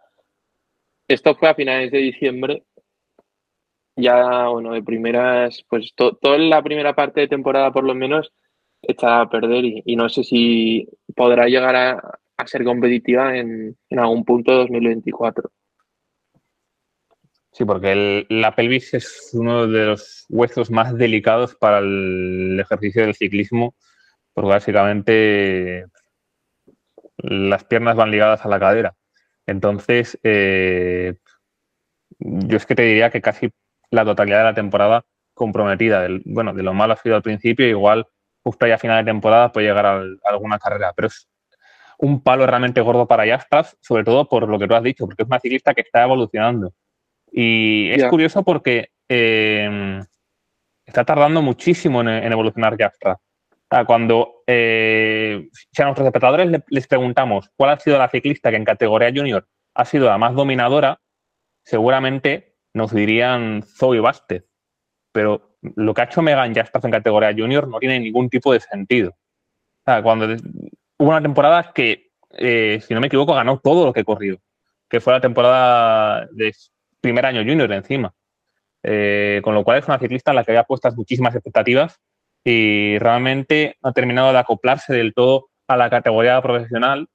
Esto 1.07 1.37
fue 1.37 1.49
a 1.49 1.55
finales 1.55 1.93
de 1.93 1.99
diciembre. 1.99 2.65
Ya, 3.97 4.49
bueno, 4.49 4.73
de 4.73 4.83
primeras, 4.83 5.65
pues 5.69 5.95
toda 5.95 6.39
la 6.39 6.63
primera 6.63 6.95
parte 6.95 7.21
de 7.21 7.29
temporada 7.29 7.73
por 7.73 7.85
lo 7.85 7.95
menos 7.95 8.33
está 8.83 9.21
a 9.21 9.31
perder 9.31 9.65
y, 9.85 9.97
no 9.97 10.09
sé 10.09 10.25
si 10.25 10.89
podrá 11.15 11.47
llegar 11.47 11.77
a, 11.77 12.19
ser 12.47 12.65
competitiva 12.65 13.37
en, 13.37 13.77
en 13.91 13.99
algún 13.99 14.25
punto 14.25 14.53
de 14.53 14.59
2024. 14.59 15.51
Sí, 17.53 17.65
porque 17.65 18.25
la 18.29 18.55
pelvis 18.55 18.95
es 18.95 19.31
uno 19.33 19.67
de 19.67 19.87
los 19.87 20.25
huesos 20.29 20.71
más 20.71 20.97
delicados 20.97 21.57
para 21.57 21.79
el 21.79 22.59
ejercicio 22.61 23.03
del 23.03 23.17
ciclismo, 23.17 23.75
porque 24.33 24.51
básicamente 24.51 25.87
las 27.17 27.65
piernas 27.65 27.97
van 27.97 28.13
ligadas 28.13 28.45
a 28.45 28.49
la 28.49 28.61
cadera. 28.61 28.95
Entonces, 29.47 30.19
eh, 30.23 31.15
yo 32.21 32.57
es 32.57 32.67
que 32.67 32.75
te 32.75 32.83
diría 32.83 33.11
que 33.11 33.21
casi 33.21 33.51
la 33.91 34.05
totalidad 34.05 34.39
de 34.39 34.45
la 34.45 34.55
temporada 34.55 35.05
comprometida. 35.35 36.07
bueno, 36.27 36.53
de 36.55 36.63
lo 36.63 36.75
malo 36.75 36.93
ha 36.93 36.97
sido 36.97 37.17
al 37.17 37.23
principio, 37.23 37.67
igual 37.67 38.07
justo 38.49 38.67
ya 38.67 38.77
a 38.77 38.79
final 38.79 39.05
de 39.05 39.11
temporada 39.11 39.53
puede 39.53 39.67
llegar 39.67 39.85
a, 39.85 40.03
alguna 40.25 40.59
carrera, 40.59 40.93
pero 40.97 41.09
es 41.09 41.29
un 41.99 42.23
palo 42.23 42.47
realmente 42.47 42.81
gordo 42.81 43.07
para 43.07 43.27
Jastas, 43.27 43.77
sobre 43.81 44.05
todo 44.05 44.27
por 44.27 44.49
lo 44.49 44.59
que 44.59 44.67
tú 44.67 44.75
has 44.75 44.83
dicho, 44.83 45.05
porque 45.05 45.23
es 45.23 45.29
una 45.29 45.39
ciclista 45.39 45.75
que 45.75 45.83
está 45.83 46.03
evolucionando 46.03 46.73
y 47.31 47.91
es 47.91 48.05
curioso 48.05 48.43
porque 48.43 48.91
eh, 49.09 50.01
está 50.87 51.05
tardando 51.05 51.43
muchísimo 51.43 52.01
en, 52.01 52.33
evolucionar 52.33 52.77
Jastra. 52.79 53.19
cuando 53.87 54.43
eh, 54.47 55.49
si 55.53 55.83
a 55.83 55.85
nuestros 55.85 56.07
espectadores 56.07 56.63
les, 56.69 56.87
preguntamos 56.87 57.51
cuál 57.55 57.71
ha 57.71 57.79
sido 57.79 57.99
la 57.99 58.09
ciclista 58.09 58.51
que 58.51 58.57
en 58.57 58.65
categoría 58.65 59.13
junior 59.15 59.47
ha 59.75 59.85
sido 59.85 60.07
la 60.07 60.17
más 60.17 60.35
dominadora, 60.35 61.01
seguramente 61.65 62.57
nos 62.73 62.95
dirían 62.95 63.63
Zoe 63.63 64.01
Bastet. 64.01 64.47
Pero 65.13 65.48
lo 65.63 65.95
que 65.95 66.01
ha 66.01 66.05
hecho 66.05 66.23
Megan 66.23 66.55
Jastra 66.55 66.81
en 66.85 66.91
categoría 66.91 67.35
junior 67.37 67.69
no 67.69 67.79
tiene 67.79 68.01
ningún 68.01 68.29
tipo 68.29 68.53
de 68.53 68.61
sentido. 68.61 69.17
cuando 69.85 70.27
hubo 70.99 71.09
una 71.09 71.23
temporada 71.23 71.73
que, 71.75 72.11
eh, 72.31 72.81
si 72.87 72.95
no 72.95 73.01
me 73.01 73.07
equivoco, 73.07 73.35
ganó 73.35 73.59
todo 73.59 73.87
lo 73.87 73.93
que 73.93 74.05
corrió, 74.05 74.39
que 74.89 75.01
fue 75.01 75.13
la 75.13 75.21
temporada 75.21 76.27
de 76.33 76.53
primer 77.01 77.27
año 77.27 77.43
junior 77.43 77.73
encima. 77.73 78.13
Eh, 78.83 79.41
con 79.43 79.55
lo 79.55 79.65
cual 79.65 79.79
es 79.79 79.89
una 79.89 79.99
ciclista 79.99 80.31
en 80.31 80.37
la 80.37 80.45
que 80.45 80.53
había 80.53 80.65
puestas 80.65 80.97
muchísimas 80.97 81.35
expectativas 81.35 82.01
y 82.45 82.97
realmente 82.99 83.77
ha 83.83 83.93
terminado 83.93 84.33
de 84.33 84.39
acoplarse 84.39 84.95
del 84.95 85.15
todo 85.15 85.51
a 85.67 85.77
la 85.77 85.91
categoría 85.91 86.41
profesional. 86.41 87.09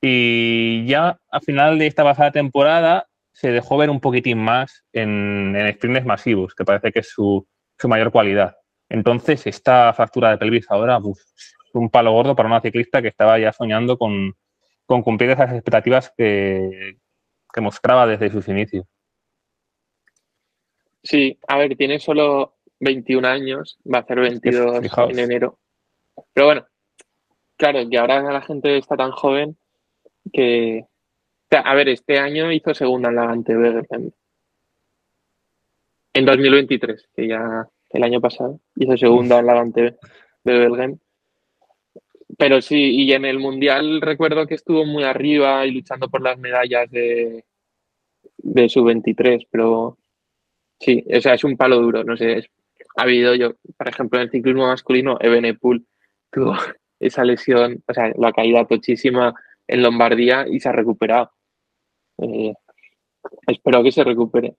Y 0.00 0.86
ya 0.86 1.18
a 1.30 1.40
final 1.40 1.78
de 1.78 1.86
esta 1.86 2.04
pasada 2.04 2.30
temporada 2.32 3.06
se 3.32 3.50
dejó 3.50 3.76
ver 3.76 3.90
un 3.90 4.00
poquitín 4.00 4.38
más 4.38 4.84
en, 4.92 5.54
en 5.56 6.06
masivos, 6.06 6.54
que 6.54 6.64
parece 6.64 6.92
que 6.92 7.00
es 7.00 7.10
su, 7.10 7.46
mayor 7.86 8.10
cualidad. 8.10 8.56
Entonces, 8.88 9.46
esta 9.46 9.92
fractura 9.92 10.30
de 10.30 10.38
pelvis 10.38 10.66
ahora 10.70 10.98
es 10.98 11.74
un 11.74 11.90
palo 11.90 12.12
gordo 12.12 12.34
para 12.34 12.48
una 12.48 12.60
ciclista 12.60 13.02
que 13.02 13.08
estaba 13.08 13.38
ya 13.38 13.52
soñando 13.52 13.98
con, 13.98 14.34
cumplir 14.86 15.30
esas 15.30 15.52
expectativas 15.52 16.12
que, 16.16 16.96
que 17.52 17.60
mostraba 17.60 18.06
desde 18.06 18.30
sus 18.30 18.48
inicios. 18.48 18.86
Sí, 21.02 21.38
a 21.46 21.58
ver, 21.58 21.76
tiene 21.76 22.00
solo 22.00 22.56
21 22.80 23.26
años, 23.26 23.78
va 23.92 23.98
a 23.98 24.00
hacer 24.02 24.20
22 24.20 24.84
en 25.10 25.18
enero. 25.18 25.58
Pero 26.32 26.46
bueno, 26.46 26.66
claro, 27.56 27.88
que 27.88 27.98
ahora 27.98 28.22
la 28.22 28.42
gente 28.42 28.76
está 28.76 28.96
tan 28.96 29.12
joven 29.12 29.56
que... 30.32 30.84
a 31.50 31.74
ver, 31.74 31.88
este 31.88 32.18
año 32.18 32.52
hizo 32.52 32.74
segunda 32.74 33.08
en 33.10 33.16
la 33.16 33.26
Gante 33.26 33.54
En 36.18 36.24
2023, 36.24 37.08
que 37.14 37.28
ya 37.28 37.68
el 37.90 38.02
año 38.02 38.20
pasado 38.20 38.60
hizo 38.76 38.96
segunda 38.96 39.38
en 39.38 39.46
la 39.46 39.54
Gante 39.54 39.96
de 40.44 40.98
Pero 42.36 42.60
sí, 42.60 43.04
y 43.04 43.12
en 43.12 43.24
el 43.24 43.38
Mundial 43.38 44.00
recuerdo 44.00 44.46
que 44.46 44.54
estuvo 44.54 44.84
muy 44.84 45.04
arriba 45.04 45.64
y 45.64 45.70
luchando 45.70 46.08
por 46.08 46.20
las 46.20 46.38
medallas 46.38 46.90
de, 46.90 47.44
de 48.38 48.68
su 48.68 48.84
23, 48.84 49.44
pero 49.50 49.98
Sí, 50.80 51.04
o 51.12 51.20
sea, 51.20 51.34
es 51.34 51.44
un 51.44 51.56
palo 51.56 51.80
duro, 51.80 52.04
no 52.04 52.16
sé. 52.16 52.48
ha 52.96 53.02
habido 53.02 53.34
yo, 53.34 53.54
por 53.76 53.88
ejemplo, 53.88 54.18
en 54.18 54.24
el 54.24 54.30
ciclismo 54.30 54.66
masculino, 54.66 55.18
Ebenepul 55.20 55.86
tuvo 56.30 56.54
esa 57.00 57.24
lesión, 57.24 57.82
o 57.86 57.94
sea, 57.94 58.12
la 58.16 58.32
caída 58.32 58.66
tochísima 58.66 59.34
en 59.66 59.82
Lombardía 59.82 60.46
y 60.48 60.60
se 60.60 60.68
ha 60.68 60.72
recuperado. 60.72 61.32
Eh, 62.18 62.54
espero 63.46 63.82
que 63.82 63.92
se 63.92 64.04
recupere. 64.04 64.56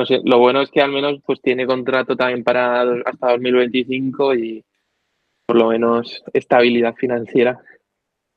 No 0.00 0.06
sé, 0.06 0.18
lo 0.24 0.38
bueno 0.38 0.62
es 0.62 0.70
que 0.70 0.80
al 0.80 0.92
menos 0.92 1.20
pues 1.26 1.42
tiene 1.42 1.66
contrato 1.66 2.16
también 2.16 2.42
para 2.42 2.80
hasta 2.80 3.32
2025 3.32 4.34
y 4.34 4.64
por 5.44 5.56
lo 5.56 5.68
menos 5.68 6.24
estabilidad 6.32 6.94
financiera. 6.94 7.60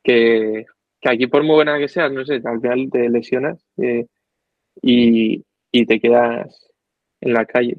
Que, 0.04 0.65
aquí 1.06 1.28
por 1.28 1.43
muy 1.43 1.56
buena 1.56 1.80
que 1.80 1.88
seas, 1.88 2.12
no 2.12 2.26
sé, 2.26 2.41
al 2.43 2.60
final 2.60 2.89
te 2.91 3.10
lesionas 3.10 3.65
eh, 3.78 4.08
y, 4.82 5.41
y 5.71 5.86
te 5.86 6.02
quedas 6.02 6.69
en 7.21 7.34
la 7.34 7.45
calle. 7.45 7.78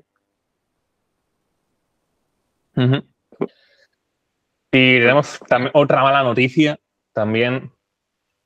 Y 4.73 4.99
tenemos 4.99 5.41
también 5.47 5.73
otra 5.75 6.01
mala 6.01 6.23
noticia 6.23 6.79
también 7.13 7.71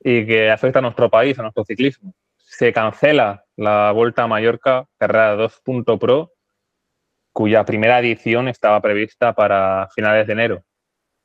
y 0.01 0.25
que 0.25 0.51
afecta 0.51 0.79
a 0.79 0.81
nuestro 0.81 1.09
país, 1.09 1.39
a 1.39 1.43
nuestro 1.43 1.63
ciclismo. 1.63 2.13
Se 2.35 2.73
cancela 2.73 3.45
la 3.59 3.91
Vuelta 3.91 4.23
a 4.23 4.27
Mallorca, 4.27 4.87
carrera 4.97 5.35
2.pro, 5.35 6.31
cuya 7.33 7.65
primera 7.65 7.99
edición 7.99 8.47
estaba 8.47 8.81
prevista 8.81 9.33
para 9.33 9.89
finales 9.93 10.27
de 10.27 10.33
enero. 10.33 10.63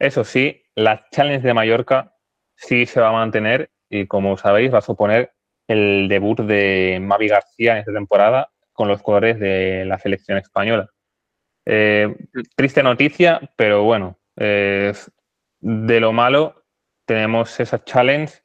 Eso 0.01 0.25
sí, 0.25 0.64
la 0.75 1.07
Challenge 1.12 1.47
de 1.47 1.55
Mallorca 1.55 2.12
sí 2.57 2.87
se 2.87 3.01
va 3.01 3.11
a 3.11 3.12
mantener 3.12 3.70
y 3.88 4.09
como 4.09 4.37
sabéis 4.37 4.75
va 4.75 4.79
a 4.79 4.83
suponer 4.83 5.33
el 5.68 6.09
debut 6.09 6.40
de 6.40 6.99
Mavi 7.01 7.29
García 7.29 7.73
en 7.73 7.79
esta 7.79 7.92
temporada 7.92 8.51
con 8.73 8.88
los 8.88 9.01
colores 9.01 9.38
de 9.38 9.85
la 9.85 10.01
selección 10.01 10.37
española. 10.37 10.90
Eh, 11.64 12.12
triste 12.57 12.83
noticia, 12.83 13.40
pero 13.55 13.85
bueno, 13.85 14.18
de 14.37 16.01
lo 16.01 16.12
malo 16.12 16.64
tenemos 17.07 17.61
esas 17.61 17.85
challenge 17.85 18.43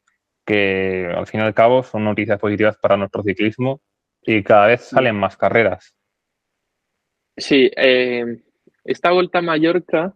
que 0.50 1.06
al 1.16 1.28
fin 1.28 1.42
y 1.42 1.44
al 1.44 1.54
cabo 1.54 1.84
son 1.84 2.04
noticias 2.04 2.40
positivas 2.40 2.76
para 2.78 2.98
nuestro 2.98 3.22
ciclismo 3.22 3.82
y 4.24 4.42
cada 4.42 4.66
vez 4.66 4.82
salen 4.82 5.16
más 5.16 5.38
carreras. 5.38 5.94
Sí, 7.38 7.70
eh, 7.76 8.42
esta 8.84 9.12
vuelta 9.12 9.40
a 9.40 9.42
Mallorca 9.44 10.16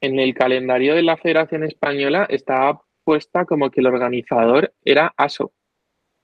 en 0.00 0.18
el 0.18 0.34
calendario 0.34 0.96
de 0.96 1.04
la 1.04 1.16
Federación 1.16 1.62
Española 1.62 2.26
estaba 2.28 2.82
puesta 3.04 3.44
como 3.44 3.70
que 3.70 3.80
el 3.80 3.86
organizador 3.86 4.74
era 4.84 5.14
ASO, 5.16 5.44
o 5.44 5.54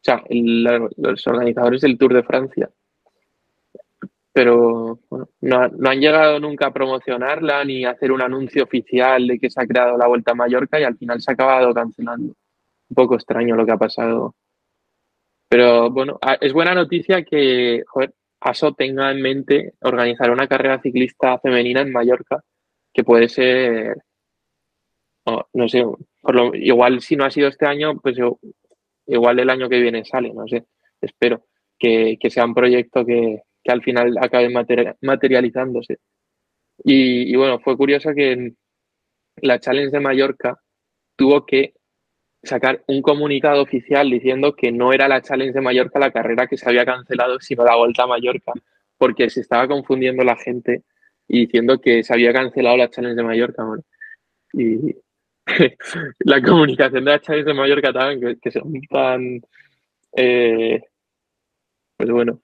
sea, 0.00 0.24
los 0.28 1.26
organizadores 1.28 1.80
del 1.82 1.96
Tour 1.98 2.14
de 2.14 2.24
Francia. 2.24 2.70
pero 4.32 4.98
bueno, 5.08 5.28
no, 5.42 5.68
no, 5.68 5.90
han 5.90 6.00
llegado 6.00 6.40
nunca 6.40 6.66
a 6.66 6.72
promocionarla 6.72 7.64
ni 7.64 7.84
a 7.84 7.90
hacer 7.90 8.10
un 8.10 8.22
anuncio 8.22 8.64
oficial 8.64 9.28
de 9.28 9.38
que 9.38 9.48
se 9.48 9.62
ha 9.62 9.66
creado 9.66 9.96
la 9.96 10.08
Vuelta 10.08 10.32
a 10.32 10.34
Mallorca 10.34 10.80
y 10.80 10.84
al 10.84 10.96
final 10.96 11.20
se 11.20 11.30
ha 11.30 11.34
acabado 11.34 11.72
cancelando. 11.72 12.34
Poco 12.94 13.14
extraño 13.14 13.56
lo 13.56 13.66
que 13.66 13.72
ha 13.72 13.76
pasado. 13.76 14.34
Pero 15.48 15.90
bueno, 15.90 16.18
es 16.40 16.52
buena 16.52 16.74
noticia 16.74 17.22
que 17.24 17.82
joder, 17.86 18.14
ASO 18.40 18.72
tenga 18.74 19.10
en 19.10 19.20
mente 19.20 19.74
organizar 19.82 20.30
una 20.30 20.48
carrera 20.48 20.80
ciclista 20.80 21.38
femenina 21.38 21.82
en 21.82 21.92
Mallorca, 21.92 22.42
que 22.92 23.04
puede 23.04 23.28
ser, 23.28 23.96
no 25.26 25.68
sé, 25.68 25.84
por 26.20 26.34
lo, 26.34 26.54
igual 26.54 27.00
si 27.00 27.16
no 27.16 27.24
ha 27.24 27.30
sido 27.30 27.48
este 27.48 27.66
año, 27.66 27.98
pues 28.00 28.16
igual 29.06 29.38
el 29.38 29.50
año 29.50 29.68
que 29.68 29.80
viene 29.80 30.04
sale, 30.04 30.32
no 30.32 30.46
sé, 30.48 30.64
espero 31.00 31.44
que, 31.78 32.16
que 32.20 32.30
sea 32.30 32.44
un 32.44 32.54
proyecto 32.54 33.04
que, 33.04 33.42
que 33.62 33.72
al 33.72 33.82
final 33.82 34.16
acabe 34.20 34.48
materializándose. 35.00 35.98
Y, 36.84 37.34
bueno, 37.36 37.60
fue 37.60 37.76
curioso 37.76 38.10
que 38.14 38.54
la 39.36 39.60
Challenge 39.60 39.90
de 39.90 40.00
Mallorca 40.00 40.60
tuvo 41.16 41.46
que 41.46 41.74
sacar 42.42 42.82
un 42.86 43.02
comunicado 43.02 43.62
oficial 43.62 44.10
diciendo 44.10 44.54
que 44.54 44.72
no 44.72 44.92
era 44.92 45.08
la 45.08 45.22
Challenge 45.22 45.52
de 45.52 45.60
Mallorca 45.60 45.98
la 45.98 46.10
carrera 46.10 46.46
que 46.46 46.56
se 46.56 46.68
había 46.68 46.84
cancelado, 46.84 47.38
sino 47.40 47.64
la 47.64 47.76
Vuelta 47.76 48.04
a 48.04 48.08
Mallorca, 48.08 48.52
porque 48.98 49.30
se 49.30 49.40
estaba 49.40 49.68
confundiendo 49.68 50.24
la 50.24 50.36
gente 50.36 50.82
y 51.28 51.46
diciendo 51.46 51.80
que 51.80 52.02
se 52.02 52.12
había 52.12 52.32
cancelado 52.32 52.76
la 52.76 52.90
Challenge 52.90 53.16
de 53.16 53.22
Mallorca. 53.22 53.64
Y 54.52 54.96
la 56.20 56.42
comunicación 56.42 57.04
de 57.04 57.10
la 57.12 57.20
Challenge 57.20 57.48
de 57.48 57.54
Mallorca 57.54 57.92
también, 57.92 58.38
que, 58.40 58.50
son 58.50 58.72
tan... 58.90 59.40
Eh, 60.14 60.80
pues 61.96 62.10
bueno, 62.10 62.42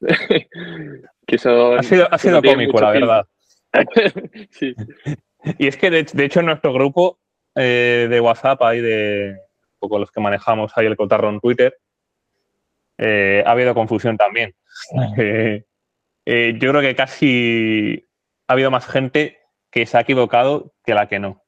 que 0.00 1.34
ha 1.34 1.82
sido, 1.82 2.12
ha 2.12 2.18
sido 2.18 2.42
cómico, 2.42 2.80
la 2.80 2.90
verdad. 2.90 3.26
Y 5.58 5.68
es 5.68 5.76
que, 5.76 5.90
de, 5.90 6.24
hecho, 6.24 6.40
en 6.40 6.46
nuestro 6.46 6.72
grupo 6.72 7.20
eh, 7.56 8.06
de 8.08 8.20
WhatsApp, 8.20 8.62
ahí 8.62 8.80
de 8.80 9.30
un 9.32 9.78
poco 9.78 9.98
los 9.98 10.10
que 10.10 10.20
manejamos 10.20 10.72
ahí 10.76 10.86
el 10.86 10.96
cotarro 10.96 11.30
en 11.30 11.40
Twitter, 11.40 11.76
eh, 12.98 13.42
ha 13.44 13.50
habido 13.50 13.74
confusión 13.74 14.16
también. 14.16 14.54
Eh, 16.28 16.58
yo 16.58 16.70
creo 16.70 16.82
que 16.82 16.96
casi 16.96 18.04
ha 18.48 18.54
habido 18.54 18.68
más 18.72 18.84
gente 18.84 19.38
que 19.70 19.86
se 19.86 19.96
ha 19.96 20.00
equivocado 20.00 20.72
que 20.84 20.92
la 20.92 21.06
que 21.06 21.20
no. 21.20 21.40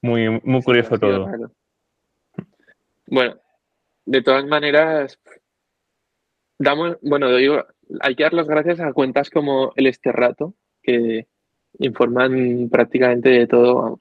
Muy, 0.00 0.40
muy 0.42 0.62
curioso 0.62 0.98
todo. 0.98 1.30
Bueno, 3.06 3.36
de 4.06 4.22
todas 4.22 4.46
maneras, 4.46 5.20
damos, 6.58 6.96
bueno, 7.02 7.36
digo, 7.36 7.62
hay 8.00 8.16
que 8.16 8.22
dar 8.22 8.32
las 8.32 8.46
gracias 8.46 8.80
a 8.80 8.94
cuentas 8.94 9.28
como 9.28 9.74
el 9.76 9.86
Esterrato, 9.86 10.54
que 10.82 11.26
informan 11.78 12.68
prácticamente 12.70 13.28
de 13.28 13.46
todo. 13.46 14.00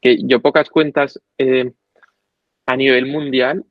Que 0.00 0.18
yo 0.22 0.40
pocas 0.40 0.70
cuentas 0.70 1.20
eh, 1.38 1.72
a 2.66 2.76
nivel 2.76 3.06
mundial, 3.06 3.64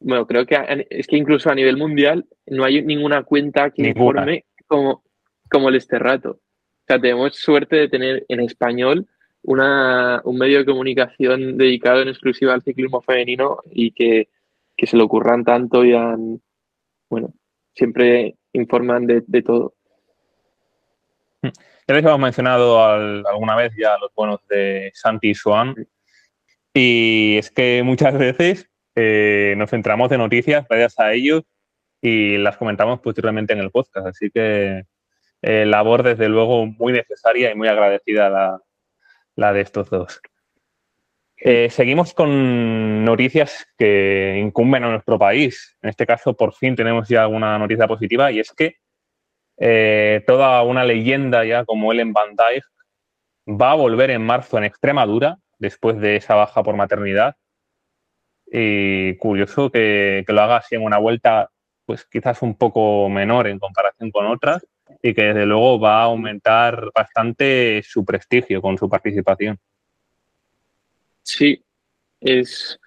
bueno, 0.00 0.26
creo 0.26 0.46
que 0.46 0.86
es 0.90 1.06
que 1.06 1.16
incluso 1.16 1.50
a 1.50 1.54
nivel 1.54 1.76
mundial 1.76 2.26
no 2.46 2.64
hay 2.64 2.82
ninguna 2.82 3.22
cuenta 3.22 3.70
que 3.70 3.88
informe 3.88 4.44
como, 4.66 5.02
como 5.50 5.68
el 5.68 5.76
Esterrato. 5.76 6.30
O 6.30 6.86
sea, 6.86 7.00
tenemos 7.00 7.34
suerte 7.36 7.76
de 7.76 7.88
tener 7.88 8.24
en 8.28 8.40
español 8.40 9.08
una, 9.42 10.20
un 10.24 10.38
medio 10.38 10.58
de 10.58 10.66
comunicación 10.66 11.56
dedicado 11.56 12.02
en 12.02 12.08
exclusiva 12.08 12.52
al 12.52 12.62
ciclismo 12.62 13.00
femenino 13.00 13.58
y 13.70 13.92
que, 13.92 14.28
que 14.76 14.86
se 14.86 14.96
lo 14.96 15.04
ocurran 15.04 15.44
tanto 15.44 15.84
y 15.84 15.94
han, 15.94 16.40
bueno, 17.08 17.32
siempre 17.74 18.36
informan 18.52 19.06
de, 19.06 19.42
todo. 19.42 19.74
Ya 21.88 21.94
les 21.94 22.04
hemos 22.04 22.18
mencionado 22.18 22.82
alguna 22.84 23.54
vez 23.54 23.72
ya 23.78 23.96
los 23.98 24.12
buenos 24.12 24.40
de 24.48 24.90
Santi 24.92 25.30
y 25.30 25.34
Swan. 25.34 25.74
Y 26.74 27.36
es 27.38 27.50
que 27.50 27.82
muchas 27.84 28.12
veces 28.18 28.68
eh, 28.96 29.54
nos 29.56 29.70
centramos 29.70 30.10
de 30.10 30.18
noticias 30.18 30.66
gracias 30.68 30.98
a 30.98 31.12
ellos 31.12 31.44
y 32.02 32.38
las 32.38 32.56
comentamos 32.56 33.00
posteriormente 33.00 33.52
en 33.52 33.60
el 33.60 33.70
podcast. 33.70 34.08
Así 34.08 34.30
que 34.30 34.84
eh, 35.42 35.64
labor, 35.64 36.02
desde 36.02 36.28
luego, 36.28 36.66
muy 36.66 36.92
necesaria 36.92 37.52
y 37.52 37.54
muy 37.54 37.68
agradecida 37.68 38.30
la, 38.30 38.60
la 39.36 39.52
de 39.52 39.60
estos 39.60 39.88
dos. 39.88 40.20
Eh, 41.36 41.70
seguimos 41.70 42.14
con 42.14 43.04
noticias 43.04 43.64
que 43.78 44.40
incumben 44.42 44.82
a 44.82 44.90
nuestro 44.90 45.20
país. 45.20 45.76
En 45.82 45.90
este 45.90 46.04
caso, 46.04 46.34
por 46.34 46.52
fin 46.52 46.74
tenemos 46.74 47.08
ya 47.08 47.22
alguna 47.22 47.58
noticia 47.58 47.86
positiva 47.86 48.32
y 48.32 48.40
es 48.40 48.52
que 48.52 48.78
eh, 49.58 50.22
toda 50.26 50.62
una 50.62 50.84
leyenda 50.84 51.44
ya 51.44 51.64
como 51.64 51.92
Ellen 51.92 52.12
Van 52.12 52.30
Dijk 52.30 52.64
va 53.60 53.72
a 53.72 53.76
volver 53.76 54.10
en 54.10 54.22
marzo 54.22 54.58
en 54.58 54.64
Extremadura 54.64 55.38
después 55.58 55.98
de 55.98 56.16
esa 56.16 56.34
baja 56.34 56.62
por 56.62 56.76
maternidad. 56.76 57.36
Y 58.50 59.16
curioso 59.16 59.70
que, 59.70 60.24
que 60.26 60.32
lo 60.32 60.42
haga 60.42 60.58
así 60.58 60.74
en 60.76 60.84
una 60.84 60.98
vuelta, 60.98 61.50
pues 61.84 62.04
quizás 62.06 62.42
un 62.42 62.56
poco 62.56 63.08
menor 63.08 63.46
en 63.48 63.58
comparación 63.58 64.10
con 64.10 64.26
otras 64.26 64.66
y 65.02 65.14
que 65.14 65.22
desde 65.24 65.46
luego 65.46 65.80
va 65.80 66.00
a 66.00 66.04
aumentar 66.04 66.90
bastante 66.94 67.82
su 67.82 68.04
prestigio 68.04 68.62
con 68.62 68.78
su 68.78 68.88
participación. 68.88 69.58
Sí, 71.22 71.62
es, 72.20 72.78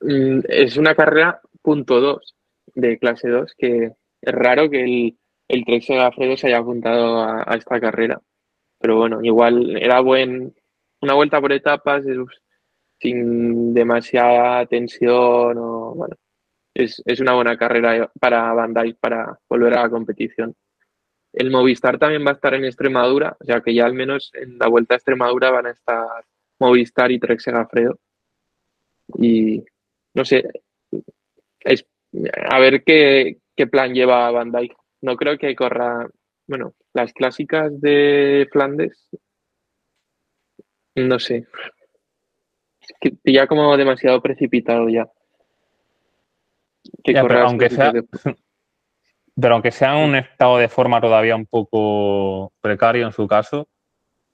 mm, 0.00 0.40
es 0.48 0.76
una 0.76 0.94
carrera 0.94 1.40
punto 1.62 2.00
2 2.00 2.36
de 2.74 2.98
clase 2.98 3.28
2, 3.28 3.54
que 3.56 3.92
es 4.22 4.34
raro 4.34 4.68
que 4.68 4.82
el, 4.82 5.16
el 5.50 5.64
Trek 5.64 5.84
Alfredo 5.90 6.36
se 6.36 6.48
haya 6.48 6.58
apuntado 6.58 7.22
a, 7.22 7.42
esta 7.56 7.80
carrera. 7.80 8.20
Pero 8.78 8.96
bueno, 8.96 9.20
igual 9.22 9.76
era 9.76 10.00
buen, 10.00 10.54
una 11.00 11.14
vuelta 11.14 11.40
por 11.40 11.52
etapas 11.52 12.04
sin 12.98 13.74
demasiada 13.74 14.66
tensión 14.66 15.56
o 15.58 15.94
bueno, 15.94 16.16
es, 16.74 17.02
es, 17.06 17.20
una 17.20 17.34
buena 17.34 17.56
carrera 17.56 18.10
para 18.20 18.52
Bandai 18.52 18.94
para 18.94 19.38
volver 19.48 19.74
a 19.74 19.82
la 19.82 19.90
competición. 19.90 20.54
El 21.32 21.50
Movistar 21.50 21.98
también 21.98 22.24
va 22.26 22.30
a 22.30 22.34
estar 22.34 22.54
en 22.54 22.64
Extremadura, 22.64 23.36
o 23.40 23.44
sea 23.44 23.60
que 23.60 23.74
ya 23.74 23.86
al 23.86 23.94
menos 23.94 24.30
en 24.34 24.58
la 24.58 24.68
vuelta 24.68 24.94
a 24.94 24.96
Extremadura 24.98 25.50
van 25.50 25.66
a 25.66 25.70
estar 25.70 26.24
Movistar 26.58 27.10
y 27.12 27.18
Trek 27.18 27.40
Segafredo. 27.40 27.98
Y 29.18 29.64
no 30.14 30.24
sé, 30.24 30.44
a 32.50 32.58
ver 32.58 32.82
qué, 32.84 33.38
plan 33.70 33.92
lleva 33.92 34.30
Bandai. 34.30 34.70
No 35.02 35.16
creo 35.16 35.38
que 35.38 35.54
corra, 35.54 36.08
bueno, 36.46 36.74
las 36.92 37.12
clásicas 37.12 37.80
de 37.80 38.48
Flandes, 38.52 39.08
no 40.94 41.18
sé. 41.18 41.46
ya 43.24 43.46
como 43.46 43.76
demasiado 43.76 44.20
precipitado 44.20 44.88
ya. 44.88 45.08
pero, 47.04 47.40
aunque 47.40 47.70
sea, 47.70 47.92
pero 49.40 49.54
aunque 49.54 49.70
sea 49.70 49.96
un 49.96 50.16
estado 50.16 50.58
de 50.58 50.68
forma 50.68 51.00
todavía 51.00 51.36
un 51.36 51.46
poco 51.46 52.52
precario 52.60 53.06
en 53.06 53.12
su 53.12 53.26
caso, 53.26 53.68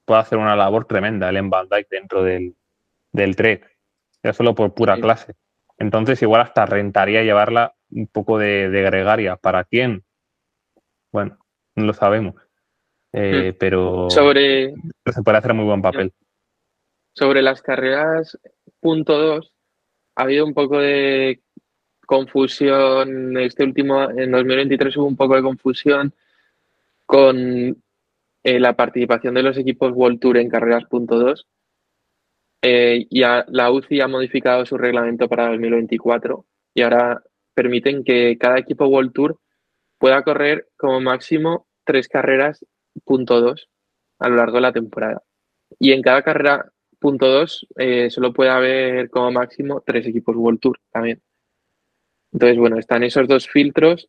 puede 0.05 0.21
hacer 0.21 0.39
una 0.39 0.57
labor 0.57 0.87
tremenda 0.87 1.29
el 1.29 1.37
en 1.37 1.51
Van 1.51 1.69
Dyke 1.69 1.89
dentro 1.91 2.23
del, 2.23 2.55
del 3.13 3.37
Trek, 3.37 3.77
ya 4.23 4.33
solo 4.33 4.55
por 4.55 4.75
pura 4.75 4.99
clase. 4.99 5.35
Entonces, 5.79 6.23
igual 6.23 6.41
hasta 6.41 6.65
rentaría 6.65 7.23
llevarla 7.23 7.75
un 7.91 8.07
poco 8.07 8.39
de, 8.39 8.69
gregaria. 8.69 9.37
¿Para 9.37 9.65
quién? 9.65 10.05
Bueno, 11.17 11.39
no 11.77 11.85
lo 11.87 11.95
sabemos. 11.95 12.35
Eh, 13.11 13.53
hmm. 13.53 13.57
Pero 13.59 14.11
sobre, 14.11 14.75
se 15.07 15.23
puede 15.23 15.39
hacer 15.39 15.55
muy 15.55 15.65
buen 15.65 15.81
papel. 15.81 16.13
Sobre 17.15 17.41
las 17.41 17.63
carreras 17.63 18.39
punto 18.81 19.19
2, 19.19 19.55
ha 20.17 20.23
habido 20.25 20.45
un 20.45 20.53
poco 20.53 20.79
de 20.79 21.41
confusión. 22.05 23.39
Este 23.39 23.65
último, 23.65 24.11
en 24.11 24.31
2023 24.31 24.95
hubo 24.99 25.07
un 25.07 25.17
poco 25.17 25.37
de 25.37 25.43
confusión 25.43 26.13
con 27.07 27.83
eh, 28.45 28.61
la 28.61 28.77
participación 28.77 29.33
de 29.33 29.43
los 29.43 29.57
equipos 29.57 29.93
World 29.95 30.21
Tour 30.21 30.37
en 30.37 30.51
carreras 30.51 30.85
punto 30.85 31.19
dos. 31.19 31.47
Eh, 32.61 33.07
ya 33.11 33.47
la 33.49 33.71
UCI 33.71 34.03
ha 34.03 34.09
modificado 34.09 34.67
su 34.67 34.77
reglamento 34.77 35.31
para 35.31 35.49
2024 35.49 36.45
y 36.75 36.83
ahora 36.83 37.23
permiten 37.55 38.05
que 38.05 38.37
cada 38.37 38.59
equipo 38.59 38.85
World 38.85 39.15
Tour 39.15 39.41
pueda 40.07 40.23
correr 40.23 40.69
como 40.77 41.01
máximo 41.01 41.67
tres 41.85 42.07
carreras 42.07 42.65
punto 43.05 43.41
dos 43.41 43.69
a 44.21 44.29
lo 44.29 44.37
largo 44.37 44.55
de 44.55 44.61
la 44.61 44.73
temporada. 44.73 45.21
Y 45.81 45.91
en 45.91 46.01
cada 46.01 46.23
carrera 46.23 46.71
punto 47.01 47.27
dos 47.27 47.67
eh, 47.77 48.09
solo 48.09 48.33
puede 48.33 48.51
haber 48.51 49.11
como 49.11 49.33
máximo 49.33 49.83
tres 49.85 50.07
equipos 50.07 50.37
World 50.37 50.61
Tour 50.61 50.79
también. 50.93 51.21
Entonces, 52.33 52.57
bueno, 52.57 52.79
están 52.79 53.03
esos 53.03 53.27
dos 53.27 53.49
filtros 53.49 54.09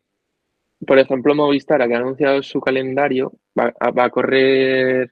por 0.86 1.00
ejemplo, 1.00 1.34
Movistar, 1.34 1.88
que 1.88 1.96
ha 1.96 1.98
anunciado 1.98 2.44
su 2.44 2.60
calendario, 2.62 3.34
va, 3.58 3.74
a 3.80 4.10
correr 4.12 5.12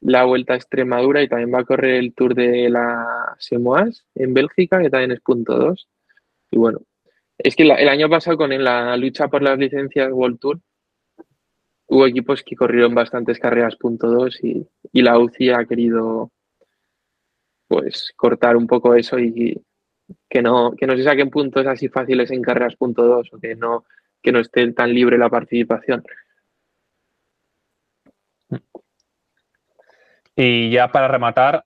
la 0.00 0.24
Vuelta 0.24 0.52
a 0.52 0.56
Extremadura 0.56 1.22
y 1.22 1.28
también 1.28 1.52
va 1.52 1.60
a 1.60 1.64
correr 1.64 1.94
el 1.94 2.12
Tour 2.12 2.34
de 2.34 2.68
la 2.68 3.34
Semoas 3.38 4.04
en 4.14 4.34
Bélgica, 4.34 4.80
que 4.82 4.90
también 4.90 5.12
es 5.12 5.20
punto 5.20 5.56
2. 5.56 5.88
Y 6.50 6.58
bueno, 6.58 6.82
es 7.38 7.54
que 7.54 7.62
el 7.62 7.88
año 7.88 8.08
pasado 8.08 8.36
con 8.36 8.50
la 8.62 8.96
lucha 8.96 9.28
por 9.28 9.42
las 9.42 9.58
licencias 9.58 10.10
World 10.12 10.38
Tour, 10.38 10.60
hubo 11.86 12.06
equipos 12.06 12.42
que 12.42 12.56
corrieron 12.56 12.94
bastantes 12.94 13.38
carreras 13.38 13.76
punto 13.76 14.08
dos 14.08 14.42
y, 14.42 14.66
y 14.92 15.02
la 15.02 15.18
UCI 15.18 15.50
ha 15.50 15.64
querido 15.64 16.30
pues 17.68 18.12
cortar 18.16 18.56
un 18.56 18.66
poco 18.66 18.94
eso 18.94 19.18
y 19.18 19.62
que 20.28 20.42
no, 20.42 20.72
que 20.72 20.86
no 20.86 20.96
se 20.96 21.04
saquen 21.04 21.30
puntos 21.30 21.66
así 21.66 21.88
fáciles 21.88 22.30
en 22.30 22.42
carreras 22.42 22.76
punto 22.76 23.02
dos 23.04 23.28
o 23.32 23.38
que 23.38 23.54
no, 23.54 23.84
que 24.22 24.32
no 24.32 24.40
esté 24.40 24.72
tan 24.72 24.92
libre 24.92 25.18
la 25.18 25.28
participación. 25.28 26.02
Y 30.34 30.70
ya 30.70 30.90
para 30.90 31.08
rematar, 31.08 31.64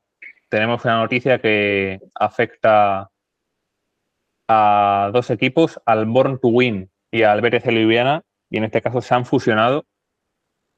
tenemos 0.49 0.85
una 0.85 0.99
noticia 0.99 1.39
que 1.39 2.01
afecta 2.15 3.12
a 4.53 5.11
dos 5.13 5.31
equipos, 5.31 5.81
al 5.87 6.07
Born 6.07 6.39
to 6.39 6.49
Win 6.49 6.91
y 7.11 7.23
al 7.23 7.41
BTC 7.41 7.71
Ljubljana, 7.71 8.23
y 8.51 8.59
en 8.59 8.65
este 8.65 8.83
caso 8.83 9.01
se 9.01 9.15
han 9.15 9.25
fusionado. 9.25 9.87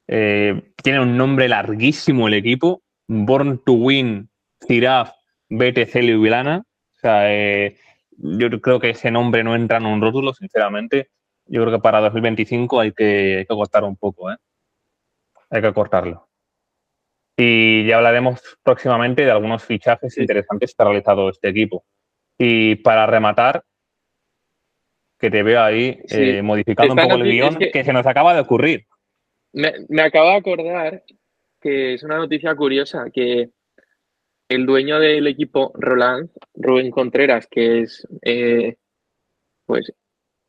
Eh, 0.07 0.71
tiene 0.81 1.01
un 1.01 1.17
nombre 1.17 1.47
larguísimo 1.47 2.27
el 2.27 2.35
equipo, 2.35 2.81
Born 3.07 3.61
to 3.65 3.73
Win 3.73 4.29
Ciraf 4.67 5.11
BTC 5.49 5.95
Ljubljana. 6.01 6.63
O 6.95 6.99
sea, 6.99 7.33
eh, 7.33 7.77
yo 8.17 8.49
creo 8.61 8.79
que 8.79 8.91
ese 8.91 9.11
nombre 9.11 9.43
no 9.43 9.55
entra 9.55 9.77
en 9.77 9.85
un 9.85 10.01
rótulo, 10.01 10.33
sinceramente. 10.33 11.09
Yo 11.47 11.61
creo 11.61 11.73
que 11.73 11.81
para 11.81 12.01
2025 12.01 12.79
hay 12.79 12.91
que, 12.91 13.37
hay 13.39 13.45
que 13.45 13.55
cortar 13.55 13.83
un 13.83 13.97
poco, 13.97 14.31
¿eh? 14.31 14.37
Hay 15.49 15.61
que 15.61 15.73
cortarlo. 15.73 16.27
Y 17.37 17.85
ya 17.85 17.97
hablaremos 17.97 18.41
próximamente 18.63 19.25
de 19.25 19.31
algunos 19.31 19.63
fichajes 19.63 20.17
interesantes 20.17 20.73
que 20.73 20.83
ha 20.83 20.85
realizado 20.85 21.29
este 21.29 21.49
equipo. 21.49 21.85
Y 22.37 22.75
para 22.75 23.05
rematar, 23.05 23.63
que 25.17 25.31
te 25.31 25.43
veo 25.43 25.61
ahí 25.61 25.99
eh, 26.09 26.41
modificando 26.41 26.93
un 26.93 26.99
poco 26.99 27.15
el 27.15 27.23
guion 27.23 27.55
que, 27.55 27.83
se 27.83 27.93
nos 27.93 28.05
acaba 28.05 28.33
de 28.33 28.41
ocurrir. 28.41 28.85
Me, 29.53 29.73
me 29.87 30.01
acabo 30.01 30.29
de 30.29 30.35
acordar 30.35 31.03
que 31.61 31.93
es 31.95 32.03
una 32.03 32.17
noticia 32.17 32.53
curiosa, 32.55 33.05
que 33.11 33.49
el 34.49 34.65
dueño 34.65 34.99
del 34.99 35.27
equipo 35.27 35.71
Roland, 35.73 36.29
Rubén 36.53 36.91
Contreras, 36.91 37.47
que 37.47 37.81
es, 37.81 38.07
eh, 38.21 38.75
pues, 39.65 39.91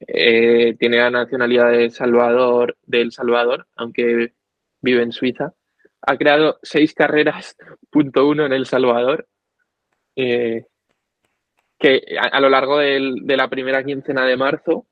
eh, 0.07 0.77
tiene 0.79 0.99
la 0.99 1.11
nacionalidad 1.11 1.71
de 1.71 1.91
Salvador, 1.91 2.77
de 2.83 3.01
El 3.01 3.13
Salvador, 3.13 3.67
aunque 3.77 4.35
vive 4.83 5.03
en 5.03 5.13
Suiza, 5.13 5.55
ha 6.03 6.17
creado 6.19 6.59
seis 6.63 6.93
carreras, 6.95 7.57
punto 7.91 8.29
uno 8.29 8.45
en 8.45 8.53
El 8.53 8.67
Salvador, 8.67 9.27
eh, 10.17 10.67
que 11.79 12.03
a, 12.19 12.41
lo 12.41 12.49
largo 12.49 12.79
de 12.79 13.37
la 13.37 13.49
primera 13.49 13.85
quincena 13.85 14.25
de 14.25 14.37
marzo, 14.37 14.87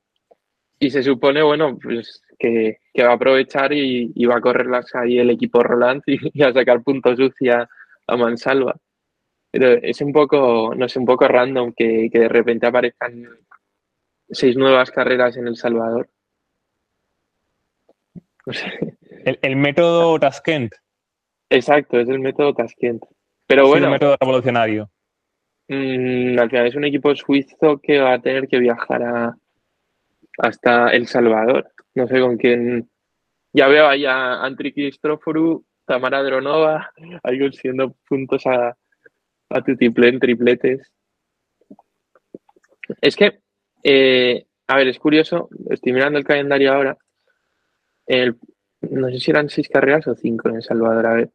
y 0.78 0.90
se 0.90 1.02
supone, 1.02 1.42
bueno, 1.42 1.78
pues 1.82 2.22
que, 2.38 2.78
va 3.00 3.10
a 3.10 3.14
aprovechar 3.14 3.72
y, 3.72 4.24
va 4.26 4.36
a 4.36 4.40
correrlas 4.40 4.94
ahí 4.94 5.18
el 5.18 5.30
equipo 5.30 5.62
Roland 5.62 6.02
y, 6.06 6.42
a 6.42 6.52
sacar 6.52 6.82
puntos 6.82 7.16
sucia 7.16 7.68
a 8.06 8.16
Mansalva. 8.16 8.76
Pero 9.50 9.70
es 9.70 10.00
un 10.00 10.12
poco, 10.12 10.74
no 10.76 10.88
sé, 10.88 10.98
un 10.98 11.06
poco 11.06 11.28
random 11.28 11.72
que, 11.74 12.10
de 12.12 12.28
repente 12.28 12.66
aparezcan 12.66 13.24
seis 14.28 14.56
nuevas 14.56 14.90
carreras 14.90 15.36
en 15.36 15.46
El 15.46 15.56
Salvador. 15.56 16.08
El, 19.40 19.56
método 19.56 20.18
Taskent. 20.18 20.74
Exacto, 21.48 21.98
es 21.98 22.08
el 22.08 22.18
método 22.18 22.52
Taskent. 22.52 23.02
Pero 23.46 23.68
bueno. 23.68 23.86
Es 23.86 23.88
un 23.88 23.92
método 23.92 24.16
revolucionario. 24.20 24.90
Mm, 25.68 26.38
al 26.38 26.50
final 26.50 26.66
es 26.66 26.74
un 26.74 26.85
equipo 26.85 27.14
suizo 27.14 27.81
que 27.83 27.98
va 27.98 28.14
a 28.14 28.20
tener 28.20 28.48
que 28.48 28.59
viajar 28.59 29.03
a, 29.03 29.37
hasta 30.38 30.90
El 30.90 31.07
Salvador. 31.07 31.70
No 31.94 32.07
sé 32.09 32.20
con 32.20 32.37
quién. 32.37 32.90
Ya 33.53 33.68
veo 33.68 33.87
ahí 33.88 34.05
a 34.05 34.42
Antri 34.42 34.72
Cristoforu, 34.72 35.64
Tamara 35.87 36.22
Dronova, 36.22 36.90
ahí 37.22 37.38
consiguiendo 37.38 37.94
puntos 38.09 38.46
a, 38.46 38.77
a 39.50 39.62
tu 39.62 39.72
en 39.81 40.20
tripletes. 40.20 40.92
Es 43.00 43.16
que, 43.16 43.40
eh, 43.83 44.46
a 44.66 44.77
ver, 44.77 44.88
es 44.88 44.98
curioso, 44.98 45.48
estoy 45.70 45.92
mirando 45.92 46.18
el 46.18 46.24
calendario 46.24 46.72
ahora. 46.72 46.98
no 48.83 49.09
sé 49.11 49.18
si 49.18 49.31
eran 49.31 49.48
seis 49.48 49.68
carreras 49.68 50.07
o 50.09 50.14
cinco 50.14 50.48
en 50.48 50.57
El 50.57 50.62
Salvador, 50.62 51.07
a 51.07 51.14
ver. 51.14 51.31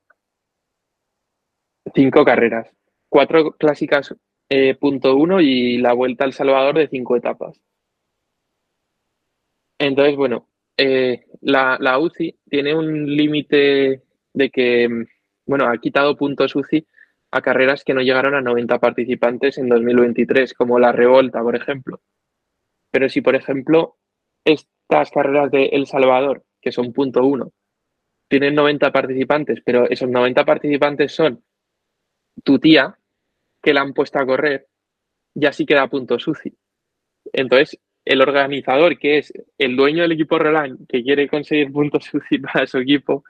Cinco 1.93 2.23
carreras. 2.23 2.78
Cuatro 3.09 3.51
clásicas 3.53 4.15
eh, 4.49 4.75
punto 4.75 5.15
uno 5.15 5.41
y 5.41 5.77
la 5.77 5.93
vuelta 5.93 6.25
al 6.25 6.33
Salvador 6.33 6.75
de 6.77 6.87
cinco 6.87 7.15
etapas. 7.15 7.59
Entonces, 9.79 10.15
bueno, 10.15 10.47
eh, 10.77 11.25
la, 11.41 11.77
la, 11.79 11.99
UCI 11.99 12.37
tiene 12.49 12.75
un 12.75 13.05
límite 13.15 14.03
de 14.33 14.49
que, 14.49 15.05
bueno, 15.45 15.67
ha 15.67 15.77
quitado 15.77 16.17
puntos 16.17 16.55
UCI 16.55 16.85
a 17.31 17.41
carreras 17.41 17.83
que 17.83 17.93
no 17.93 18.01
llegaron 18.01 18.35
a 18.35 18.41
90 18.41 18.79
participantes 18.79 19.57
en 19.57 19.69
2023, 19.69 20.53
como 20.53 20.79
la 20.79 20.91
Revolta, 20.91 21.41
por 21.41 21.55
ejemplo. 21.55 22.01
Pero 22.91 23.07
si, 23.09 23.21
por 23.21 23.35
ejemplo, 23.35 23.97
estas 24.45 25.11
carreras 25.11 25.51
de 25.51 25.67
El 25.67 25.85
Salvador, 25.85 26.43
que 26.61 26.71
son 26.71 26.91
punto 26.91 27.23
uno, 27.23 27.51
tienen 28.27 28.55
90 28.55 28.91
participantes, 28.91 29.61
pero 29.63 29.89
esos 29.89 30.09
90 30.09 30.45
participantes 30.45 31.13
son 31.13 31.43
tu 32.43 32.59
tía, 32.59 32.98
que 33.61 33.73
la 33.73 33.81
han 33.81 33.93
puesto 33.93 34.19
a 34.19 34.25
correr, 34.25 34.67
ya 35.33 35.53
sí 35.53 35.65
queda 35.65 35.87
punto 35.87 36.19
suci. 36.19 36.55
Entonces, 37.33 37.79
el 38.05 38.21
organizador, 38.21 38.97
que 38.97 39.19
es 39.19 39.33
el 39.57 39.75
dueño 39.75 40.03
del 40.03 40.13
equipo 40.13 40.39
Roland, 40.39 40.87
que 40.87 41.03
quiere 41.03 41.27
conseguir 41.27 41.71
puntos 41.71 42.05
suci 42.05 42.37
para 42.39 42.65
su 42.67 42.79
equipo, 42.79 43.23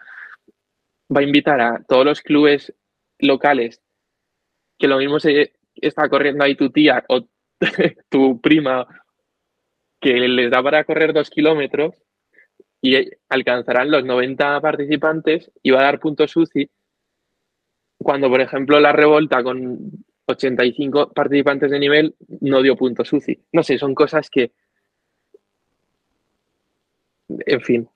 va 1.16 1.22
a 1.22 1.24
invitar 1.24 1.60
a 1.62 1.84
todos 1.88 2.06
los 2.06 2.22
clubes 2.22 2.74
locales 3.20 3.82
que 4.78 4.88
lo 4.88 4.98
mismo 4.98 5.20
se 5.20 5.54
está 5.76 6.08
corriendo 6.08 6.44
ahí 6.44 6.56
tu 6.56 6.70
tía 6.70 7.04
o 7.10 7.28
tu 8.10 8.40
prima 8.40 8.88
que 10.00 10.14
les 10.14 10.50
da 10.50 10.64
para 10.64 10.86
correr 10.86 11.14
dos 11.14 11.30
kilómetros 11.30 11.96
y 12.82 12.96
alcanzarán 13.28 13.92
los 13.92 14.06
90 14.06 14.62
participantes 14.62 15.52
y 15.62 15.72
va 15.72 15.82
a 15.82 15.84
dar 15.84 16.00
puntos 16.00 16.36
UCI 16.38 16.70
cuando, 17.98 18.30
por 18.30 18.40
ejemplo, 18.40 18.80
la 18.80 18.94
revolta 18.94 19.44
con 19.44 20.06
85 20.30 21.12
participantes 21.14 21.72
de 21.72 21.80
nivel 21.80 22.16
no 22.42 22.62
dio 22.62 22.76
puntos 22.76 23.12
UCI. 23.12 23.40
No 23.52 23.64
sé, 23.64 23.78
son 23.78 23.96
cosas 23.96 24.30
que... 24.30 24.52
En 27.28 27.62
fin. 27.62 27.90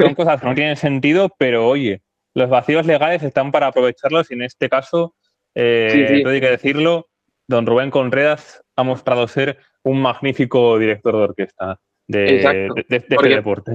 Son 0.00 0.14
cosas 0.14 0.40
que 0.40 0.46
no 0.46 0.54
tienen 0.54 0.76
sentido, 0.76 1.34
pero 1.38 1.66
oye, 1.66 2.02
los 2.34 2.48
vacíos 2.48 2.86
legales 2.86 3.22
están 3.22 3.52
para 3.52 3.68
aprovecharlos 3.68 4.30
y 4.30 4.34
en 4.34 4.42
este 4.42 4.68
caso 4.68 5.14
eh, 5.54 6.22
hay 6.24 6.40
que 6.40 6.50
decirlo, 6.50 7.08
don 7.46 7.66
Rubén 7.66 7.90
Conredas 7.90 8.62
ha 8.76 8.82
mostrado 8.82 9.26
ser 9.26 9.58
un 9.82 10.00
magnífico 10.00 10.78
director 10.78 11.16
de 11.16 11.22
orquesta 11.22 11.80
de, 12.06 12.68
este 12.88 13.16
deporte. 13.28 13.72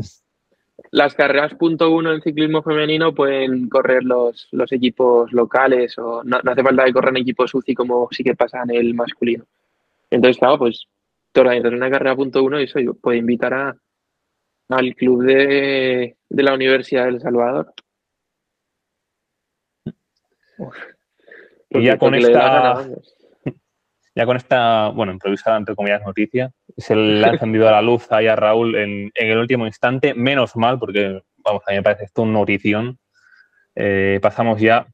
Las 0.91 1.13
carreras 1.13 1.53
punto 1.55 1.91
uno 1.91 2.13
en 2.13 2.21
ciclismo 2.21 2.63
femenino 2.63 3.13
pueden 3.13 3.69
correr 3.69 4.03
los, 4.03 4.47
los 4.51 4.71
equipos 4.71 5.31
locales 5.31 5.97
o 5.97 6.23
no, 6.23 6.37
hace 6.37 6.63
falta 6.63 6.85
que 6.85 6.93
corran 6.93 7.17
equipos 7.17 7.53
UCI 7.53 7.75
como 7.75 8.07
sí 8.11 8.23
que 8.23 8.35
pasa 8.35 8.63
en 8.63 8.71
el 8.75 8.93
masculino. 8.93 9.45
Entonces, 10.09 10.39
claro, 10.39 10.57
pues 10.57 10.87
te 11.31 11.41
organizas 11.41 11.73
una 11.73 11.91
carrera 11.91 12.15
punto 12.15 12.43
uno 12.43 12.59
y 12.59 12.63
eso 12.63 12.79
puede 13.01 13.17
invitar 13.17 13.53
a, 13.53 13.75
al 14.69 14.95
club 14.95 15.23
de, 15.23 16.17
de 16.29 16.43
la 16.43 16.53
Universidad 16.53 17.05
del 17.05 17.21
Salvador. 17.21 17.73
Y 21.69 21.83
ya 21.83 21.97
con 21.97 22.15
esta. 22.15 22.85
Ya 24.15 24.27
con 24.27 24.37
esta, 24.37 24.89
bueno, 24.89 25.11
improvisada 25.11 25.57
entre 25.57 25.73
comillas 25.73 26.03
noticia, 26.03 26.51
se 26.77 26.95
le 26.95 27.25
ha 27.25 27.29
encendido 27.29 27.69
la 27.69 27.81
luz 27.81 28.11
ahí 28.11 28.27
a 28.27 28.35
Raúl 28.35 28.75
en, 28.75 29.11
el 29.13 29.37
último 29.37 29.67
instante, 29.67 30.13
menos 30.13 30.55
mal, 30.55 30.79
porque 30.79 31.21
vamos, 31.37 31.61
a 31.67 31.71
mí 31.71 31.77
me 31.77 31.83
parece 31.83 32.05
esto 32.05 32.23
una 32.23 32.33
notición. 32.33 32.99
Eh, 33.75 34.19
pasamos 34.21 34.59
ya 34.59 34.87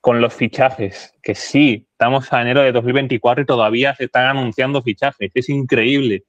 con 0.00 0.20
los 0.20 0.34
fichajes, 0.34 1.14
que 1.22 1.34
sí, 1.34 1.86
estamos 1.92 2.32
a 2.32 2.42
enero 2.42 2.62
de 2.62 2.72
2024 2.72 3.42
y 3.42 3.46
todavía 3.46 3.94
se 3.94 4.04
están 4.04 4.26
anunciando 4.26 4.82
fichajes. 4.82 5.30
Es 5.34 5.48
increíble, 5.48 6.24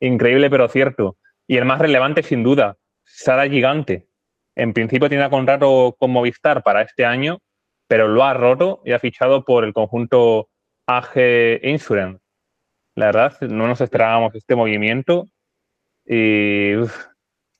increíble 0.00 0.50
pero 0.50 0.68
cierto. 0.68 1.16
Y 1.46 1.56
el 1.56 1.64
más 1.64 1.78
relevante, 1.78 2.22
sin 2.22 2.42
duda, 2.42 2.76
Sara 3.04 3.48
Gigante. 3.48 4.06
En 4.56 4.72
principio 4.72 5.08
tiene 5.08 5.28
contrato 5.30 5.96
con 5.98 6.10
Movistar 6.10 6.62
para 6.62 6.82
este 6.82 7.04
año 7.04 7.40
pero 7.86 8.08
lo 8.08 8.24
ha 8.24 8.34
roto 8.34 8.80
y 8.84 8.92
ha 8.92 8.98
fichado 8.98 9.44
por 9.44 9.64
el 9.64 9.72
conjunto 9.72 10.48
AG 10.86 11.60
Insurance. 11.62 12.23
La 12.96 13.06
verdad, 13.06 13.40
no 13.40 13.66
nos 13.66 13.80
esperábamos 13.80 14.34
este 14.34 14.54
movimiento 14.54 15.28
y 16.06 16.74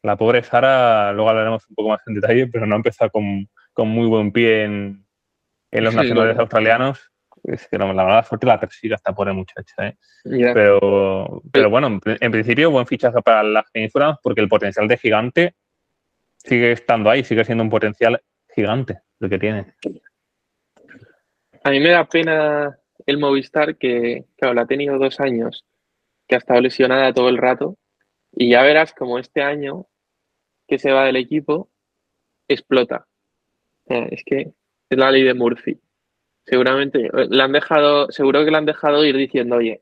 la 0.02 0.16
pobre 0.16 0.42
Sara, 0.42 1.12
luego 1.12 1.30
hablaremos 1.30 1.68
un 1.68 1.74
poco 1.74 1.88
más 1.90 2.00
en 2.06 2.14
detalle, 2.14 2.46
pero 2.46 2.66
no 2.66 2.74
ha 2.74 2.76
empezado 2.76 3.10
con, 3.10 3.48
muy 3.88 4.06
buen 4.06 4.30
pie 4.32 4.64
en, 4.64 5.06
los 5.72 5.94
nacionales 5.94 6.38
australianos. 6.38 7.10
Es 7.42 7.66
que 7.68 7.76
la 7.76 7.86
verdad, 7.86 8.24
suerte 8.26 8.46
la 8.46 8.60
persigue 8.60 8.94
esta 8.94 9.14
pobre 9.14 9.32
muchacha. 9.32 9.88
¿eh? 9.88 9.96
Pero, 10.24 11.42
pero 11.52 11.68
bueno, 11.68 12.00
en, 12.04 12.32
principio, 12.32 12.70
buen 12.70 12.86
fichaje 12.86 13.20
para 13.22 13.42
la 13.42 13.64
Insurance 13.74 14.20
porque 14.22 14.40
el 14.40 14.48
potencial 14.48 14.88
de 14.88 14.96
gigante 14.96 15.54
sigue 16.36 16.72
estando 16.72 17.10
ahí, 17.10 17.24
sigue 17.24 17.44
siendo 17.44 17.64
un 17.64 17.70
potencial 17.70 18.22
gigante 18.54 19.00
el 19.20 19.28
que 19.30 19.38
tiene. 19.38 19.74
A 21.64 21.70
mí 21.70 21.80
me 21.80 21.90
da 21.90 22.04
pena 22.04 22.78
el 23.06 23.18
Movistar 23.18 23.76
que, 23.76 24.24
claro, 24.36 24.54
la 24.54 24.62
ha 24.62 24.66
tenido 24.66 24.98
dos 24.98 25.20
años, 25.20 25.64
que 26.26 26.34
ha 26.34 26.38
estado 26.38 26.60
lesionada 26.60 27.12
todo 27.12 27.28
el 27.28 27.38
rato, 27.38 27.76
y 28.32 28.50
ya 28.50 28.62
verás 28.62 28.92
como 28.94 29.18
este 29.18 29.42
año 29.42 29.86
que 30.66 30.78
se 30.78 30.92
va 30.92 31.04
del 31.04 31.16
equipo 31.16 31.70
explota. 32.48 33.06
es 33.86 34.22
que 34.24 34.52
es 34.90 34.98
la 34.98 35.10
ley 35.10 35.22
de 35.22 35.34
Murphy. 35.34 35.78
Seguramente 36.46 37.10
le 37.30 37.42
han 37.42 37.52
dejado, 37.52 38.10
seguro 38.10 38.44
que 38.44 38.50
le 38.50 38.56
han 38.56 38.66
dejado 38.66 39.04
ir 39.04 39.16
diciendo, 39.16 39.56
oye, 39.56 39.80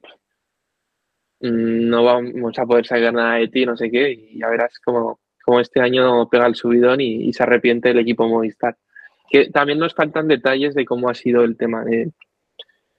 mm, 1.40 1.88
no 1.88 2.04
vamos 2.04 2.58
a 2.58 2.66
poder 2.66 2.86
sacar 2.86 3.12
nada 3.12 3.36
de 3.36 3.48
ti, 3.48 3.66
no 3.66 3.76
sé 3.76 3.90
qué, 3.90 4.12
y 4.12 4.38
ya 4.38 4.48
verás 4.48 4.78
como, 4.80 5.20
como 5.44 5.60
este 5.60 5.80
año 5.80 6.28
pega 6.28 6.46
el 6.46 6.54
subidón 6.54 7.00
y, 7.00 7.32
se 7.32 7.42
arrepiente 7.42 7.90
el 7.90 7.98
equipo 7.98 8.28
Movistar. 8.28 8.76
Que 9.30 9.50
también 9.50 9.78
nos 9.78 9.94
faltan 9.94 10.28
detalles 10.28 10.74
de 10.74 10.84
cómo 10.84 11.08
ha 11.08 11.14
sido 11.14 11.42
el 11.44 11.56
tema 11.56 11.84
de 11.84 12.12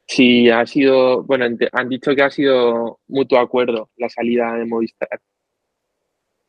si 0.06 0.50
ha 0.50 0.66
sido, 0.66 1.24
bueno, 1.24 1.46
han 1.72 1.90
dicho 1.90 2.16
que 2.16 2.24
ha 2.24 2.30
sido 2.30 3.00
mutuo 3.08 3.40
acuerdo 3.40 3.90
la 3.98 4.10
salida 4.10 4.54
de 4.56 4.66
Movistar. 4.66 5.22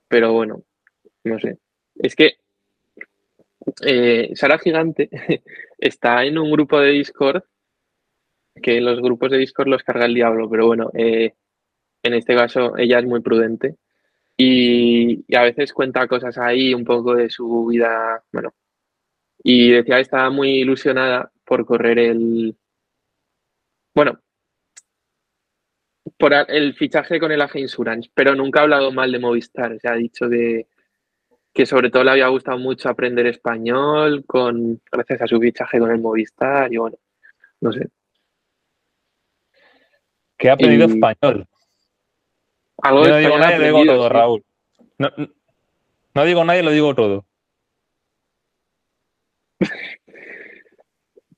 Pero 0.09 0.33
bueno, 0.33 0.63
no 1.25 1.39
sé. 1.41 1.59
Es 1.97 2.15
que 2.17 2.39
eh, 3.83 4.33
Sara 4.35 4.59
Gigante 4.59 5.09
está 5.79 6.25
en 6.25 6.39
un 6.39 6.51
grupo 6.51 6.79
de 6.81 6.91
Discord 6.93 7.43
que 8.63 8.81
los 8.81 9.01
grupos 9.01 9.31
de 9.31 9.39
Discord 9.39 9.69
los 9.69 9.83
carga 9.83 10.07
el 10.07 10.15
diablo, 10.15 10.49
pero 10.49 10.67
bueno, 10.67 10.91
eh, 10.95 11.35
en 12.03 12.15
este 12.15 12.35
caso 12.37 12.77
ella 12.77 12.99
es 13.01 13.07
muy 13.07 13.21
prudente 13.21 13.77
y, 14.37 15.25
a 15.35 15.43
veces 15.43 15.73
cuenta 15.73 16.09
cosas 16.09 16.39
ahí 16.39 16.75
un 16.75 16.85
poco 16.85 17.15
de 17.15 17.31
su 17.31 17.67
vida, 17.67 18.23
bueno, 18.33 18.55
y 19.43 19.71
decía 19.73 19.97
que 19.97 20.03
estaba 20.03 20.31
muy 20.31 20.51
ilusionada 20.61 21.31
por 21.45 21.67
correr 21.67 21.99
el, 21.99 22.57
bueno, 23.95 24.21
por 26.19 26.33
el 26.33 26.75
fichaje 26.75 27.19
con 27.19 27.33
el 27.33 27.41
AG 27.41 27.57
Insurance, 27.57 28.11
pero 28.15 28.35
nunca 28.35 28.61
ha 28.61 28.63
hablado 28.65 28.93
mal 28.93 29.11
de 29.11 29.19
Movistar, 29.19 29.79
se 29.81 29.89
ha 29.89 29.95
dicho 29.95 30.29
que 30.29 30.67
que 31.55 31.67
sobre 31.67 31.89
todo 31.89 32.03
le 32.03 32.11
había 32.11 32.27
gustado 32.27 32.59
mucho 32.59 32.89
aprender 32.89 33.27
español 33.27 34.25
con 34.27 34.81
gracias 34.91 35.23
a 35.23 35.27
su 35.29 35.39
fichaje 35.39 35.79
con 35.79 35.91
el 35.93 36.01
Movistar 36.01 36.71
y 36.73 36.79
bueno, 36.79 36.97
no 37.61 37.73
sé. 37.73 37.89
¿Qué 40.37 40.51
ha 40.51 40.55
aprendido 40.55 40.87
español? 40.87 41.47
Algo 42.83 43.07
no 43.07 43.17
digo 43.17 43.39
nada, 43.39 43.57
lo 43.57 43.65
digo 43.65 43.87
todo, 43.87 44.09
Raúl. 44.09 44.45
No, 44.99 45.11
no 46.15 46.25
digo 46.25 46.45
nada, 46.45 46.61
lo 46.61 46.73
digo 46.73 46.93
todo. 46.93 47.25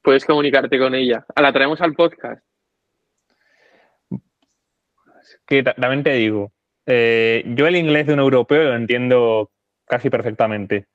Puedes 0.06 0.24
comunicarte 0.24 0.78
con 0.78 0.94
ella. 0.94 1.26
¿La 1.34 1.52
traemos 1.52 1.80
al 1.80 1.94
podcast? 1.94 2.40
Que 5.44 5.64
también 5.64 6.04
te 6.04 6.12
digo, 6.12 6.52
eh, 6.86 7.42
yo 7.44 7.66
el 7.66 7.74
inglés 7.74 8.06
de 8.06 8.12
un 8.12 8.20
europeo 8.20 8.62
lo 8.62 8.76
entiendo 8.76 9.50
casi 9.84 10.08
perfectamente. 10.08 10.86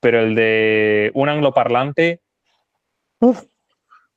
Pero 0.00 0.20
el 0.20 0.34
de 0.34 1.10
un 1.12 1.28
angloparlante, 1.28 2.22
uff, 3.20 3.44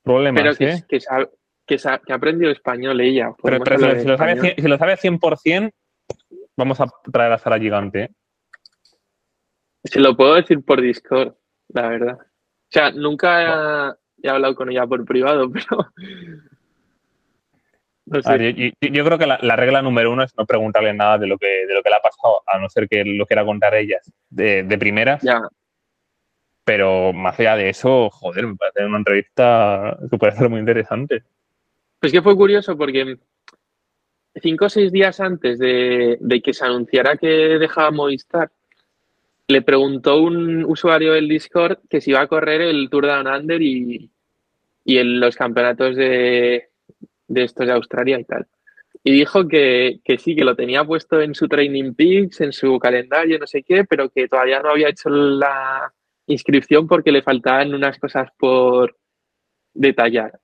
problemas. 0.02 0.42
Pero 0.42 0.56
que, 0.56 0.70
¿eh? 0.70 0.86
que, 0.88 1.02
sabe, 1.02 1.30
que, 1.66 1.78
ha 1.86 2.16
aprendido 2.16 2.50
español 2.50 3.02
ella. 3.02 3.34
Pero, 3.44 3.58
si, 4.00 4.08
lo 4.08 4.18
sabe, 4.18 4.56
si, 4.56 4.62
lo 4.62 4.78
sabe, 4.78 4.96
100%, 4.96 5.74
vamos 6.56 6.80
a 6.80 6.86
traer 7.12 7.34
a 7.34 7.38
Sara 7.38 7.60
Gigante. 7.60 8.04
¿eh? 8.04 8.12
Se 9.84 10.00
lo 10.00 10.16
puedo 10.16 10.36
decir 10.36 10.64
por 10.64 10.80
Discord, 10.80 11.36
la 11.68 11.90
verdad. 11.90 12.18
O 12.22 12.72
sea, 12.72 12.92
nunca 12.92 13.98
he 14.22 14.30
hablado 14.30 14.56
con 14.56 14.70
ella 14.72 14.86
por 14.88 15.06
privado, 15.06 15.52
pero 18.06 18.50
yo, 18.50 19.06
creo 19.06 19.18
que 19.18 19.28
la, 19.28 19.56
regla 19.56 19.82
número 19.82 20.12
uno 20.12 20.24
es 20.24 20.34
no 20.38 20.46
preguntarle 20.46 20.94
nada 20.94 21.18
de 21.18 21.28
lo 21.28 21.38
que, 21.38 21.66
de 21.66 21.74
lo 21.74 21.84
que 21.84 21.90
le 21.90 21.96
ha 21.96 22.02
pasado, 22.02 22.42
a 22.48 22.58
no 22.58 22.70
ser 22.70 22.88
que 22.88 23.04
lo 23.04 23.26
quiera 23.26 23.44
contar 23.44 23.76
ella 23.76 24.00
de, 24.30 24.64
de 24.64 24.78
primeras. 24.78 25.22
Ya. 25.22 25.42
Pero 26.64 27.14
más 27.14 27.40
allá 27.40 27.56
de 27.56 27.70
eso, 27.70 28.10
joder, 28.10 28.48
me 28.48 28.56
parece 28.56 28.86
una 28.86 28.98
entrevista 28.98 29.98
que 30.10 30.18
puede 30.18 30.34
ser 30.34 30.50
muy 30.50 30.60
interesante. 30.60 31.24
Pues 32.00 32.12
que 32.12 32.22
fue 32.22 32.36
curioso 32.36 32.78
porque 32.78 33.18
cinco 34.42 34.66
o 34.66 34.70
seis 34.70 34.92
días 34.92 35.20
antes 35.20 35.60
de, 35.60 36.42
que 36.44 36.54
se 36.54 36.66
anunciara 36.66 37.18
que 37.18 37.28
dejaba 37.28 37.92
Movistar, 37.92 38.52
le 39.48 39.62
preguntó 39.62 40.22
un 40.22 40.66
usuario 40.66 41.14
del 41.14 41.30
Discord 41.30 41.80
que 41.90 42.02
si 42.02 42.12
iba 42.12 42.22
a 42.22 42.28
correr 42.28 42.62
el 42.62 42.90
Tour 42.90 43.08
Down 43.08 43.28
Under 43.28 43.62
y, 43.62 44.12
y 44.84 44.98
en 44.98 45.20
los 45.20 45.36
campeonatos 45.36 45.96
de, 45.96 46.70
de 47.28 47.44
estos 47.44 47.66
de 47.66 47.74
Australia 47.74 48.20
y 48.20 48.24
tal. 48.24 48.48
Y 49.04 49.12
dijo 49.12 49.48
que, 49.48 50.02
sí, 50.18 50.36
que 50.36 50.44
lo 50.44 50.56
tenía 50.56 50.84
puesto 50.84 51.22
en 51.22 51.34
su 51.34 51.48
Training 51.48 51.94
Peaks, 51.94 52.42
en 52.42 52.52
su 52.52 52.78
calendario, 52.80 53.40
no 53.40 53.48
sé 53.48 53.64
qué, 53.64 53.86
pero 53.86 54.10
que 54.10 54.28
todavía 54.28 54.62
no 54.62 54.72
había 54.72 54.90
hecho 54.90 55.10
la 55.10 55.94
inscripción 56.26 56.88
porque 56.88 57.12
le 57.12 57.22
faltaban 57.22 57.74
unas 57.74 57.98
cosas 58.00 58.30
por 58.38 58.98
detallar. 59.74 60.40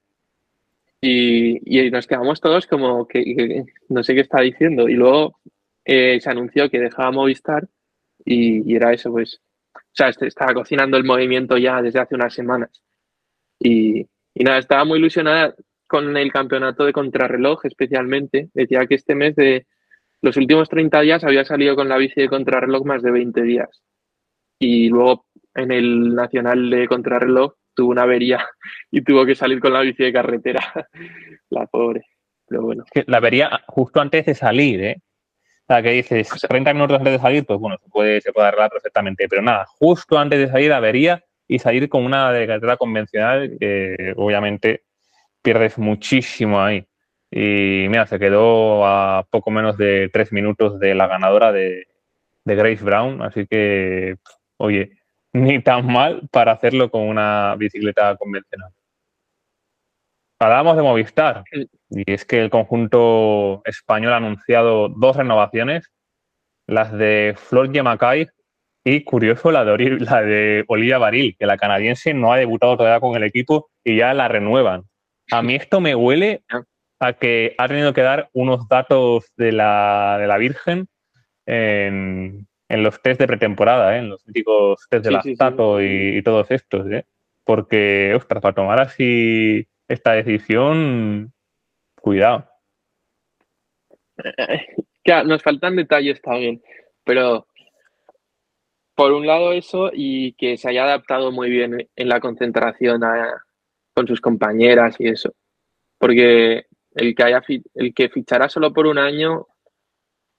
Y, 1.01 1.59
nos 1.91 2.07
quedamos 2.07 2.39
todos 2.39 2.65
como 2.65 3.05
que, 3.05 3.65
no 3.89 4.03
sé 4.03 4.15
qué 4.15 4.21
está 4.21 4.39
diciendo. 4.39 4.87
Y 4.87 4.93
luego 4.93 5.39
eh, 5.83 6.19
se 6.21 6.29
anunció 6.29 6.69
que 6.69 6.79
dejaba 6.79 7.11
Movistar 7.11 7.67
y, 8.25 8.75
era 8.75 8.93
eso, 8.93 9.11
pues. 9.11 9.41
O 9.75 9.95
sea, 9.95 10.09
este, 10.09 10.27
estaba 10.27 10.53
cocinando 10.53 10.97
el 10.97 11.03
movimiento 11.03 11.57
ya 11.57 11.81
desde 11.81 11.99
hace 11.99 12.15
unas 12.15 12.33
semanas. 12.33 12.69
Y, 13.59 14.07
y 14.33 14.43
nada, 14.43 14.57
estaba 14.57 14.85
muy 14.85 14.99
ilusionada 14.99 15.55
con 15.87 16.17
el 16.17 16.31
campeonato 16.31 16.85
de 16.85 16.93
contrarreloj 16.93 17.65
especialmente. 17.65 18.49
Decía 18.53 18.85
que 18.87 18.95
este 18.95 19.15
mes 19.15 19.35
de 19.35 19.67
los 20.21 20.37
últimos 20.37 20.69
30 20.69 21.01
días 21.01 21.23
había 21.23 21.45
salido 21.45 21.75
con 21.75 21.89
la 21.89 21.97
bici 21.97 22.21
de 22.21 22.29
contrarreloj 22.29 22.85
más 22.85 23.03
de 23.03 23.11
20 23.11 23.41
días. 23.43 23.83
Y 24.57 24.89
luego 24.89 25.25
en 25.53 25.71
el 25.71 26.15
nacional 26.15 26.69
de 26.69 26.87
contrarreloj 26.87 27.53
tuvo 27.75 27.91
una 27.91 28.03
avería 28.03 28.47
y 28.91 29.01
tuvo 29.01 29.25
que 29.25 29.35
salir 29.35 29.59
con 29.59 29.73
la 29.73 29.81
bici 29.81 30.03
de 30.03 30.13
carretera. 30.13 30.61
la 31.49 31.67
pobre. 31.67 32.05
Pero 32.47 32.63
bueno. 32.63 32.85
La 33.07 33.17
avería 33.17 33.61
justo 33.67 34.01
antes 34.01 34.25
de 34.25 34.35
salir, 34.35 34.83
¿eh? 34.83 35.01
Sea, 35.67 35.81
que 35.81 35.91
dices, 35.91 36.29
30 36.49 36.73
minutos 36.73 36.97
antes 36.97 37.13
de 37.13 37.19
salir, 37.19 37.45
pues 37.45 37.59
bueno, 37.59 37.77
se 37.81 37.89
puede, 37.89 38.21
se 38.21 38.33
puede 38.33 38.47
arreglar 38.47 38.69
perfectamente. 38.69 39.27
Pero 39.29 39.41
nada, 39.41 39.65
justo 39.65 40.17
antes 40.17 40.39
de 40.39 40.47
salir, 40.47 40.73
avería 40.73 41.23
y 41.47 41.59
salir 41.59 41.89
con 41.89 42.03
una 42.05 42.31
de 42.31 42.47
carretera 42.47 42.77
convencional 42.77 43.57
obviamente 44.17 44.83
pierdes 45.41 45.77
muchísimo 45.77 46.59
ahí. 46.59 46.87
Y 47.29 47.87
mira, 47.89 48.07
se 48.07 48.19
quedó 48.19 48.85
a 48.85 49.25
poco 49.29 49.51
menos 49.51 49.77
de 49.77 50.09
tres 50.13 50.31
minutos 50.31 50.79
de 50.79 50.95
la 50.95 51.07
ganadora 51.07 51.51
de, 51.51 51.87
Grace 52.45 52.83
Brown, 52.83 53.21
así 53.21 53.47
que, 53.47 54.17
oye, 54.57 54.91
ni 55.31 55.61
tan 55.63 55.87
mal 55.87 56.27
para 56.31 56.51
hacerlo 56.51 56.91
con 56.91 57.03
una 57.03 57.55
bicicleta 57.57 58.15
convencional. 58.17 58.71
Hablábamos 60.39 60.75
de 60.75 60.83
Movistar 60.83 61.43
y 61.93 62.11
es 62.11 62.25
que 62.25 62.39
el 62.41 62.49
conjunto 62.49 63.61
español 63.65 64.13
ha 64.13 64.17
anunciado 64.17 64.89
dos 64.89 65.15
renovaciones, 65.15 65.91
las 66.67 66.91
de 66.91 67.35
Flor 67.37 67.71
Yemacay 67.71 68.27
y 68.83 69.03
curioso 69.03 69.51
la 69.51 69.63
de, 69.63 69.99
la 69.99 70.21
de 70.21 70.65
Olivia 70.67 70.97
Baril, 70.97 71.35
que 71.37 71.45
la 71.45 71.57
canadiense 71.57 72.13
no 72.13 72.33
ha 72.33 72.37
debutado 72.37 72.77
todavía 72.77 72.99
con 72.99 73.15
el 73.15 73.23
equipo 73.23 73.69
y 73.83 73.97
ya 73.97 74.13
la 74.13 74.27
renuevan. 74.27 74.83
A 75.31 75.41
mí 75.43 75.55
esto 75.55 75.79
me 75.79 75.95
huele 75.95 76.43
a 76.99 77.13
que 77.13 77.53
ha 77.57 77.67
tenido 77.67 77.93
que 77.93 78.01
dar 78.01 78.29
unos 78.33 78.67
datos 78.67 79.31
de 79.37 79.51
la, 79.51 80.17
de 80.19 80.27
la 80.27 80.37
Virgen 80.37 80.87
en, 81.45 82.47
los 82.69 83.01
test 83.01 83.19
de 83.19 83.27
pretemporada, 83.27 83.95
¿eh? 83.95 83.99
en 83.99 84.09
los 84.09 84.23
típicos 84.23 84.87
test 84.89 85.05
de 85.05 85.11
la 85.11 85.21
y, 85.81 86.21
todos 86.23 86.49
estos. 86.49 86.91
¿eh? 86.91 87.05
Porque, 87.45 88.13
ostras, 88.15 88.41
para 88.41 88.55
tomar 88.55 88.81
así 88.81 89.67
esta 89.87 90.13
decisión, 90.13 91.32
cuidado. 92.03 92.45
Nos 95.25 95.41
faltan 95.41 95.75
detalles 95.75 96.21
también, 96.21 96.61
pero 97.03 97.47
por 98.95 99.11
un 99.11 99.25
lado 99.25 99.53
eso 99.53 99.89
y 99.91 100.33
que 100.33 100.57
se 100.57 100.69
haya 100.69 100.83
adaptado 100.83 101.31
muy 101.31 101.49
bien 101.49 101.89
en 101.95 102.09
la 102.09 102.19
concentración 102.19 103.01
con 103.93 104.07
sus 104.07 104.21
compañeras 104.21 104.95
y 104.99 105.07
eso. 105.07 105.33
Porque 105.97 106.65
el 106.95 107.15
que, 107.15 107.23
haya, 107.23 107.41
el 107.75 107.93
que 107.93 108.09
fichara 108.09 108.49
solo 108.49 108.71
por 108.73 108.85
un 108.85 108.97
año, 108.97 109.47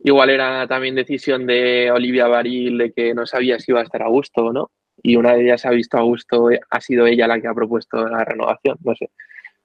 igual 0.00 0.30
era 0.30 0.66
también 0.68 0.94
decisión 0.94 1.46
de 1.46 1.90
Olivia 1.90 2.28
Baril 2.28 2.78
de 2.78 2.92
que 2.92 3.14
no 3.14 3.26
sabía 3.26 3.58
si 3.58 3.72
iba 3.72 3.80
a 3.80 3.84
estar 3.84 4.02
a 4.02 4.08
gusto 4.08 4.46
o 4.46 4.52
no. 4.52 4.70
Y 5.02 5.16
una 5.16 5.34
de 5.34 5.42
ellas 5.44 5.66
ha 5.66 5.70
visto 5.70 5.98
a 5.98 6.02
gusto, 6.02 6.48
ha 6.70 6.80
sido 6.80 7.06
ella 7.06 7.26
la 7.26 7.40
que 7.40 7.48
ha 7.48 7.54
propuesto 7.54 8.06
la 8.06 8.24
renovación. 8.24 8.78
No 8.84 8.94
sé, 8.94 9.10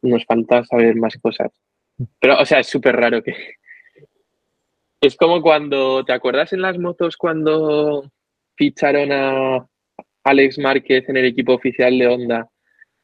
nos 0.02 0.26
falta 0.26 0.64
saber 0.64 0.96
más 0.96 1.18
cosas. 1.22 1.52
Pero, 2.20 2.40
o 2.40 2.46
sea, 2.46 2.60
es 2.60 2.68
súper 2.68 2.96
raro 2.96 3.22
que... 3.22 3.34
Es 5.02 5.16
como 5.16 5.42
cuando, 5.42 6.04
¿te 6.04 6.12
acuerdas 6.12 6.52
en 6.52 6.62
las 6.62 6.78
motos 6.78 7.16
cuando 7.16 8.12
ficharon 8.58 9.14
a 9.14 9.66
Alex 10.24 10.60
Márquez 10.60 11.08
en 11.08 11.18
el 11.18 11.26
equipo 11.26 11.54
oficial 11.54 11.98
de 11.98 12.08
Honda 12.08 12.50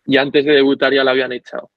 y 0.05 0.17
antes 0.17 0.45
de 0.45 0.53
debutar 0.53 0.93
ya 0.93 1.03
lo 1.03 1.11
habían 1.11 1.31
echado. 1.31 1.69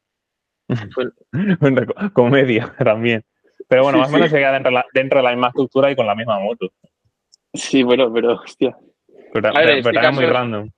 Una 1.32 2.10
comedia 2.12 2.74
también. 2.84 3.24
Pero 3.68 3.84
bueno, 3.84 3.98
más 3.98 4.08
o 4.08 4.12
menos 4.12 4.30
se 4.30 4.38
queda 4.38 4.52
dentro, 4.92 5.18
de 5.18 5.24
la 5.24 5.30
misma 5.30 5.48
estructura 5.48 5.90
y 5.90 5.96
con 5.96 6.06
la 6.06 6.14
misma 6.14 6.38
moto. 6.38 6.70
Sí, 7.52 7.82
bueno, 7.82 8.12
pero 8.12 8.34
hostia. 8.34 8.76
Pero, 9.32 9.50
este 9.50 10.12
muy 10.12 10.26
random. 10.26 10.70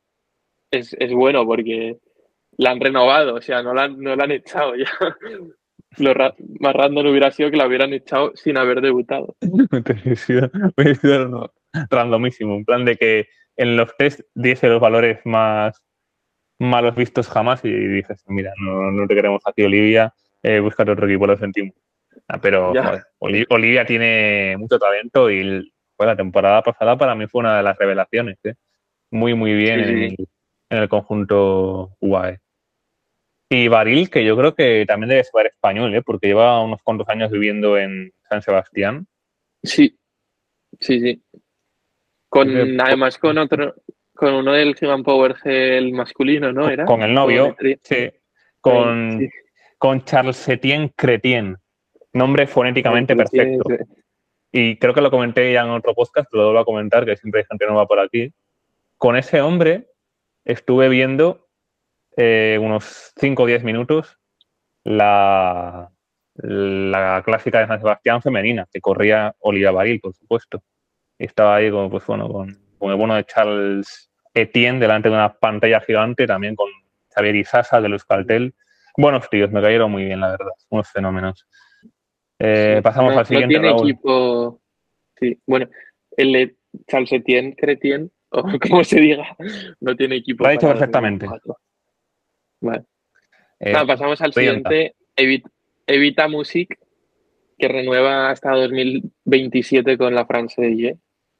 Es, 0.70 0.94
es, 0.98 1.12
bueno 1.12 1.44
porque 1.46 1.98
la 2.56 2.70
han 2.70 2.80
renovado, 2.80 3.36
o 3.36 3.40
sea, 3.40 3.62
no 3.62 3.74
la, 3.74 3.88
no 3.88 4.16
la 4.16 4.24
han 4.24 4.30
echado 4.32 4.74
ya. 4.76 4.90
Lo 5.98 6.14
más 6.60 6.74
random 6.74 7.06
hubiera 7.06 7.30
sido 7.30 7.50
que 7.50 7.56
la 7.56 7.66
hubieran 7.66 7.92
echado 7.92 8.32
sin 8.34 8.56
haber 8.56 8.80
debutado. 8.80 9.36
hubiera 9.40 10.94
sido 10.94 11.52
randomísimo, 11.90 12.54
en 12.56 12.64
plan 12.64 12.84
de 12.84 12.96
que 12.96 13.28
en 13.56 13.76
los 13.76 13.96
test 13.96 14.20
diese 14.34 14.68
los 14.68 14.80
valores 14.80 15.18
más 15.24 15.82
malos 16.58 16.94
vistos 16.94 17.28
jamás 17.28 17.64
y 17.64 17.70
dices, 17.70 18.22
mira, 18.28 18.52
no, 18.62 18.90
no 18.92 19.06
te 19.06 19.14
queremos 19.14 19.40
a 19.46 19.52
ti, 19.52 19.62
Olivia, 19.62 20.14
eh, 20.42 20.60
búscate 20.60 20.90
otro 20.90 21.06
equipo, 21.06 21.26
lo 21.26 21.36
sentimos. 21.36 21.74
Ah, 22.28 22.38
pero 22.40 22.72
Olivia 23.18 23.84
tiene 23.84 24.56
mucho 24.58 24.78
talento 24.78 25.30
y 25.30 25.72
la 25.98 26.16
temporada 26.16 26.62
pasada 26.62 26.96
para 26.96 27.14
mí 27.14 27.26
fue 27.26 27.40
una 27.40 27.56
de 27.56 27.62
las 27.62 27.78
revelaciones. 27.78 28.38
¿eh? 28.44 28.54
Muy, 29.10 29.34
muy 29.34 29.54
bien 29.54 29.80
en, 29.80 30.16
el 30.70 30.88
conjunto 30.88 31.96
UAE. 32.00 32.40
Y 33.52 33.66
Baril, 33.66 34.08
que 34.08 34.24
yo 34.24 34.36
creo 34.36 34.54
que 34.54 34.84
también 34.86 35.10
debe 35.10 35.24
ser 35.24 35.46
español, 35.46 35.92
¿eh? 35.92 36.02
porque 36.02 36.28
lleva 36.28 36.62
unos 36.62 36.80
cuantos 36.84 37.08
años 37.08 37.32
viviendo 37.32 37.76
en 37.76 38.12
San 38.28 38.42
Sebastián. 38.42 39.08
Sí, 39.60 39.98
sí, 40.78 41.00
sí. 41.00 41.22
Con, 42.28 42.80
además 42.80 43.18
con 43.18 43.38
otro, 43.38 43.74
con 44.14 44.34
uno 44.34 44.52
del 44.52 44.76
Human 44.80 45.02
Power 45.02 45.34
el 45.44 45.92
masculino, 45.92 46.52
¿no? 46.52 46.70
¿Era? 46.70 46.84
Con 46.84 47.02
el 47.02 47.12
novio, 47.12 47.56
sí. 47.82 48.12
Con, 48.60 49.28
con 49.78 50.04
Charles 50.04 50.48
Etienne 50.48 50.92
Cretien. 50.94 51.56
Nombre 52.12 52.46
fonéticamente 52.46 53.16
perfecto. 53.16 53.64
Y 54.52 54.76
creo 54.76 54.94
que 54.94 55.00
lo 55.00 55.10
comenté 55.10 55.52
ya 55.52 55.62
en 55.62 55.70
otro 55.70 55.92
podcast, 55.94 56.28
pero 56.30 56.42
lo 56.42 56.48
vuelvo 56.50 56.60
a 56.60 56.64
comentar, 56.64 57.04
que 57.04 57.16
siempre 57.16 57.40
hay 57.40 57.46
gente 57.48 57.66
nueva 57.66 57.88
por 57.88 57.98
aquí. 57.98 58.32
Con 58.96 59.16
ese 59.16 59.40
hombre 59.40 59.88
estuve 60.44 60.88
viendo 60.88 61.49
eh, 62.22 62.58
unos 62.58 63.12
5 63.16 63.42
o 63.42 63.46
10 63.46 63.64
minutos 63.64 64.18
la, 64.84 65.90
la 66.34 67.22
clásica 67.24 67.60
de 67.60 67.66
San 67.66 67.80
Sebastián 67.80 68.20
femenina, 68.20 68.68
que 68.70 68.82
corría 68.82 69.34
Olivia 69.38 69.70
Baril, 69.70 70.00
por 70.00 70.14
supuesto. 70.14 70.62
Y 71.18 71.24
estaba 71.24 71.56
ahí 71.56 71.70
con, 71.70 71.88
pues, 71.88 72.04
bueno, 72.04 72.28
con, 72.28 72.58
con 72.78 72.90
el 72.90 72.96
bueno 72.96 73.14
de 73.14 73.24
Charles 73.24 74.10
Etienne 74.34 74.80
delante 74.80 75.08
de 75.08 75.14
una 75.14 75.32
pantalla 75.32 75.80
gigante, 75.80 76.26
también 76.26 76.56
con 76.56 76.68
Xavier 77.14 77.36
Isasa 77.36 77.80
de 77.80 77.88
los 77.88 78.04
Caltel. 78.04 78.54
Buenos 78.98 79.30
tíos, 79.30 79.50
me 79.50 79.62
cayeron 79.62 79.90
muy 79.90 80.04
bien, 80.04 80.20
la 80.20 80.32
verdad, 80.32 80.52
unos 80.68 80.90
fenómenos. 80.90 81.46
Eh, 82.38 82.80
pasamos 82.82 83.16
al 83.16 83.24
siguiente. 83.24 83.54
No 83.54 83.60
tiene 83.62 83.78
equipo. 83.78 84.60
Sí, 85.18 85.40
bueno, 85.46 85.68
el 86.18 86.32
de 86.32 86.56
Charles 86.86 87.12
Etienne, 87.12 87.56
Cretien, 87.56 88.10
o 88.28 88.42
como 88.70 88.84
se 88.84 89.00
diga, 89.00 89.36
no 89.80 89.96
tiene 89.96 90.16
equipo. 90.16 90.44
Lo 90.44 90.50
ha 90.50 90.52
dicho 90.52 90.68
perfectamente. 90.68 91.26
Vale. 92.60 92.84
Eh, 93.58 93.72
pasamos 93.86 94.20
al 94.20 94.32
siguiente. 94.32 94.94
Evita, 95.86 96.28
Music, 96.28 96.78
que 97.58 97.68
renueva 97.68 98.30
hasta 98.30 98.52
2027 98.52 99.98
con 99.98 100.14
la 100.14 100.26
France 100.26 100.60
de 100.60 100.98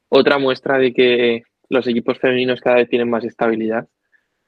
Otra 0.09 0.37
muestra 0.37 0.77
de 0.77 0.93
que 0.93 1.43
los 1.69 1.87
equipos 1.87 2.19
femeninos 2.19 2.61
cada 2.61 2.77
vez 2.77 2.89
tienen 2.89 3.09
más 3.09 3.23
estabilidad. 3.23 3.87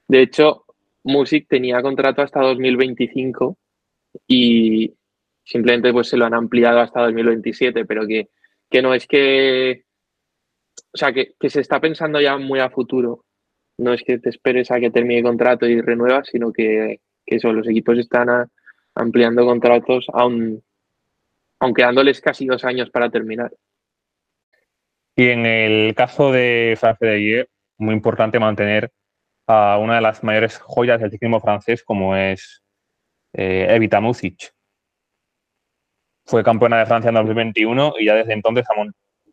De 0.08 0.22
hecho, 0.22 0.66
Music 1.04 1.48
tenía 1.50 1.82
contrato 1.82 2.22
hasta 2.22 2.42
2025 2.42 3.58
y 4.28 4.94
simplemente 5.44 5.92
pues 5.92 6.10
se 6.10 6.18
lo 6.18 6.26
han 6.26 6.34
ampliado 6.34 6.80
hasta 6.80 7.02
2027, 7.02 7.86
pero 7.86 8.06
que, 8.08 8.30
no 8.82 8.94
es 8.94 9.08
que, 9.08 9.86
o 10.94 10.98
sea, 10.98 11.14
que, 11.14 11.34
se 11.50 11.62
está 11.62 11.80
pensando 11.80 12.20
ya 12.22 12.38
muy 12.38 12.60
a 12.60 12.70
futuro. 12.70 13.26
No 13.78 13.94
es 13.94 14.04
que 14.04 14.20
te 14.20 14.30
esperes 14.30 14.72
a 14.72 14.80
que 14.80 14.92
termine 14.92 15.20
el 15.20 15.24
contrato 15.24 15.66
y 15.66 15.82
renuevas, 15.82 16.28
sino 16.28 16.52
que, 16.52 17.02
que 17.26 17.36
eso, 17.36 17.52
los 17.54 17.68
equipos 17.68 17.98
están 17.98 18.50
ampliando 18.96 19.46
contratos 19.46 20.06
aún, 20.14 20.64
aunque 21.60 21.84
dándoles 21.84 22.22
casi 22.22 22.46
dos 22.46 22.64
años 22.64 22.90
para 22.90 23.10
terminar. 23.10 23.52
Y 25.16 25.30
en 25.30 25.46
el 25.46 25.94
caso 25.96 26.32
de 26.32 26.76
Francia 26.80 27.08
de 27.08 27.16
Ayer, 27.16 27.50
muy 27.78 27.94
importante 27.94 28.40
mantener 28.40 28.92
a 29.48 29.78
una 29.78 29.96
de 29.96 30.02
las 30.02 30.24
mayores 30.24 30.58
joyas 30.58 31.00
del 31.00 31.12
ciclismo 31.12 31.40
francés 31.40 31.84
como 31.84 32.16
es 32.16 32.64
eh, 33.34 33.68
Evita 33.70 34.00
Music. 34.00 34.54
Fue 36.26 36.44
campeona 36.44 36.80
de 36.80 36.86
Francia 36.86 37.10
en 37.10 37.16
2021 37.16 37.96
y 38.00 38.06
ya 38.06 38.16
desde 38.16 38.34
entonces 38.34 38.66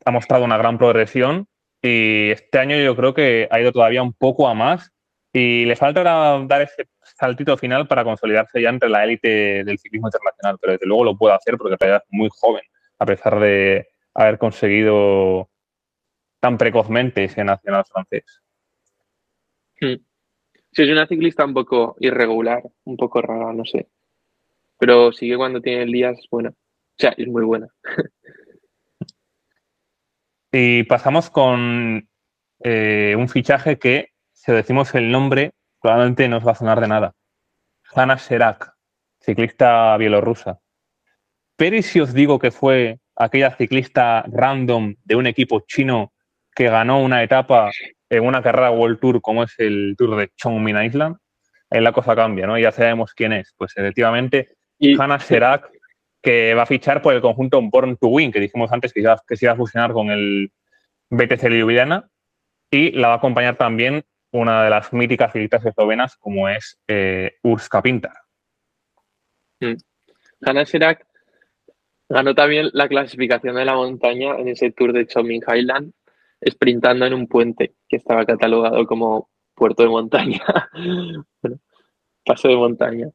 ha, 0.05 0.11
mostrado 0.11 0.45
una 0.45 0.59
gran 0.59 0.77
progresión 0.77 1.47
y 1.83 2.31
este 2.31 2.59
año 2.59 2.77
yo 2.77 2.95
creo 2.97 3.15
que 3.15 3.49
ha 3.51 3.61
ido 3.61 3.73
todavía 3.73 4.03
un 4.03 4.13
poco 4.13 4.49
a 4.49 4.55
más 4.55 4.93
y 5.33 5.65
le 5.65 5.77
falta 5.77 6.03
dar 6.03 6.63
ese 6.63 6.89
saltito 7.03 7.57
final 7.57 7.87
para 7.87 8.05
consolidarse 8.05 8.61
ya 8.61 8.71
entre 8.71 8.89
la 8.89 9.05
élite 9.05 9.65
del 9.65 9.79
ciclismo 9.79 10.09
internacional, 10.09 10.59
pero 10.61 10.73
desde 10.73 10.87
luego 10.87 11.05
lo 11.05 11.17
puede 11.17 11.35
hacer 11.35 11.57
porque 11.57 11.77
todavía 11.77 11.99
es 11.99 12.05
muy 12.11 12.29
joven, 12.33 12.63
a 12.99 13.07
pesar 13.07 13.39
de 13.41 13.89
haber 14.15 14.39
conseguido 14.39 15.49
tan 16.41 16.59
precozmente 16.59 17.25
ese 17.25 17.45
nacional 17.45 17.85
francés. 17.91 18.25
Hmm. 19.81 19.97
Sí, 20.73 20.83
es 20.83 20.91
una 20.91 21.07
ciclista 21.07 21.45
un 21.45 21.55
poco 21.55 21.97
irregular, 21.99 22.63
un 22.85 22.97
poco 22.97 23.21
rara, 23.21 23.53
no 23.53 23.65
sé. 23.65 23.89
Pero 24.79 25.13
sigue 25.13 25.37
cuando 25.37 25.61
tiene 25.61 25.83
el 25.83 25.93
día, 25.93 26.11
es 26.11 26.27
buena. 26.31 26.51
O 26.51 26.55
sea, 26.97 27.15
es 27.17 27.27
muy 27.27 27.45
buena. 27.45 27.69
y 30.53 30.85
pasamos 30.85 31.31
con 31.31 32.09
eh, 32.63 33.15
un 33.17 33.29
fichaje 33.29 33.79
que, 33.79 34.09
si 34.33 34.53
decimos 34.53 34.95
el 34.95 35.11
nombre, 35.11 35.53
probablemente 35.81 36.29
no 36.29 36.39
os 36.39 36.47
va 36.47 36.53
a 36.53 36.57
sonar 36.57 36.81
de 36.81 36.89
nada. 36.89 37.13
Hanna 37.95 38.19
Serak, 38.19 38.73
ciclista 39.21 39.97
bielorrusa. 39.97 40.59
Pero 41.57 41.77
¿y 41.77 41.83
si 41.83 42.01
os 42.01 42.13
digo 42.13 42.39
que 42.39 42.51
fue 42.51 42.99
aquella 43.17 43.51
ciclista 43.51 44.25
random 44.29 44.95
de 45.05 45.17
un 45.17 45.27
equipo 45.27 45.61
chino 45.67 46.13
que 46.55 46.69
ganó 46.69 47.03
una 47.03 47.23
etapa 47.23 47.71
en 48.09 48.25
una 48.25 48.43
carrera 48.43 48.71
World 48.71 48.99
Tour 48.99 49.21
como 49.21 49.45
es 49.45 49.55
el 49.59 49.95
Tour 49.97 50.17
de 50.17 50.31
Chongmin 50.37 50.83
Island, 50.83 51.17
ahí 51.71 51.81
la 51.81 51.93
cosa 51.93 52.17
cambia, 52.17 52.47
¿no? 52.47 52.59
Ya 52.59 52.73
sabemos 52.73 53.15
quién 53.15 53.33
es. 53.33 53.55
Pues 53.57 53.73
efectivamente, 53.77 54.49
y, 54.79 55.01
Hanna 55.01 55.21
Serak, 55.21 55.71
que 56.23 56.55
va 56.55 56.63
a 56.63 56.67
fichar 56.67 57.03
por 57.03 57.15
el 57.15 57.21
conjunto 57.21 57.61
Born 57.63 57.97
to 57.97 58.09
Win, 58.09 58.33
que 58.33 58.41
dijimos 58.41 58.73
antes 58.73 58.93
que, 58.93 59.03
que 59.27 59.37
se 59.37 59.47
iba 59.47 59.53
a 59.53 59.57
fusionar 59.57 59.93
con 59.93 60.11
el 60.11 60.53
BTC 61.11 61.49
Ljubljana, 61.49 62.09
y 62.71 62.93
la 62.93 63.09
va 63.09 63.15
a 63.15 63.17
acompañar 63.17 63.57
también 63.57 64.05
una 64.33 64.63
de 64.63 64.71
las 64.71 64.93
míticas 64.93 65.33
ciclistas 65.33 65.65
eslovenas 65.67 66.17
como 66.17 66.49
es 66.49 66.79
eh, 66.87 67.33
Urska 67.43 67.83
Pintar. 67.83 68.15
Mm. 69.61 69.75
Hanna 70.43 70.65
Serak 70.65 71.07
ganó 72.09 72.35
también 72.35 72.71
la 72.73 72.89
clasificación 72.89 73.57
de 73.57 73.65
la 73.65 73.75
montaña 73.75 74.37
en 74.37 74.49
ese 74.49 74.71
Tour 74.71 74.93
de 74.93 75.07
Chongmin 75.07 75.43
Highland 75.47 75.93
sprintando 76.49 77.07
en 77.07 77.15
un 77.15 77.27
puente 77.27 77.75
que 77.89 77.97
estaba 77.97 78.25
catalogado 78.25 78.87
como 78.87 79.29
puerto 79.55 79.83
de 79.83 79.89
montaña. 79.89 80.41
paso 82.25 82.49
de 82.49 82.57
montaña. 82.57 83.11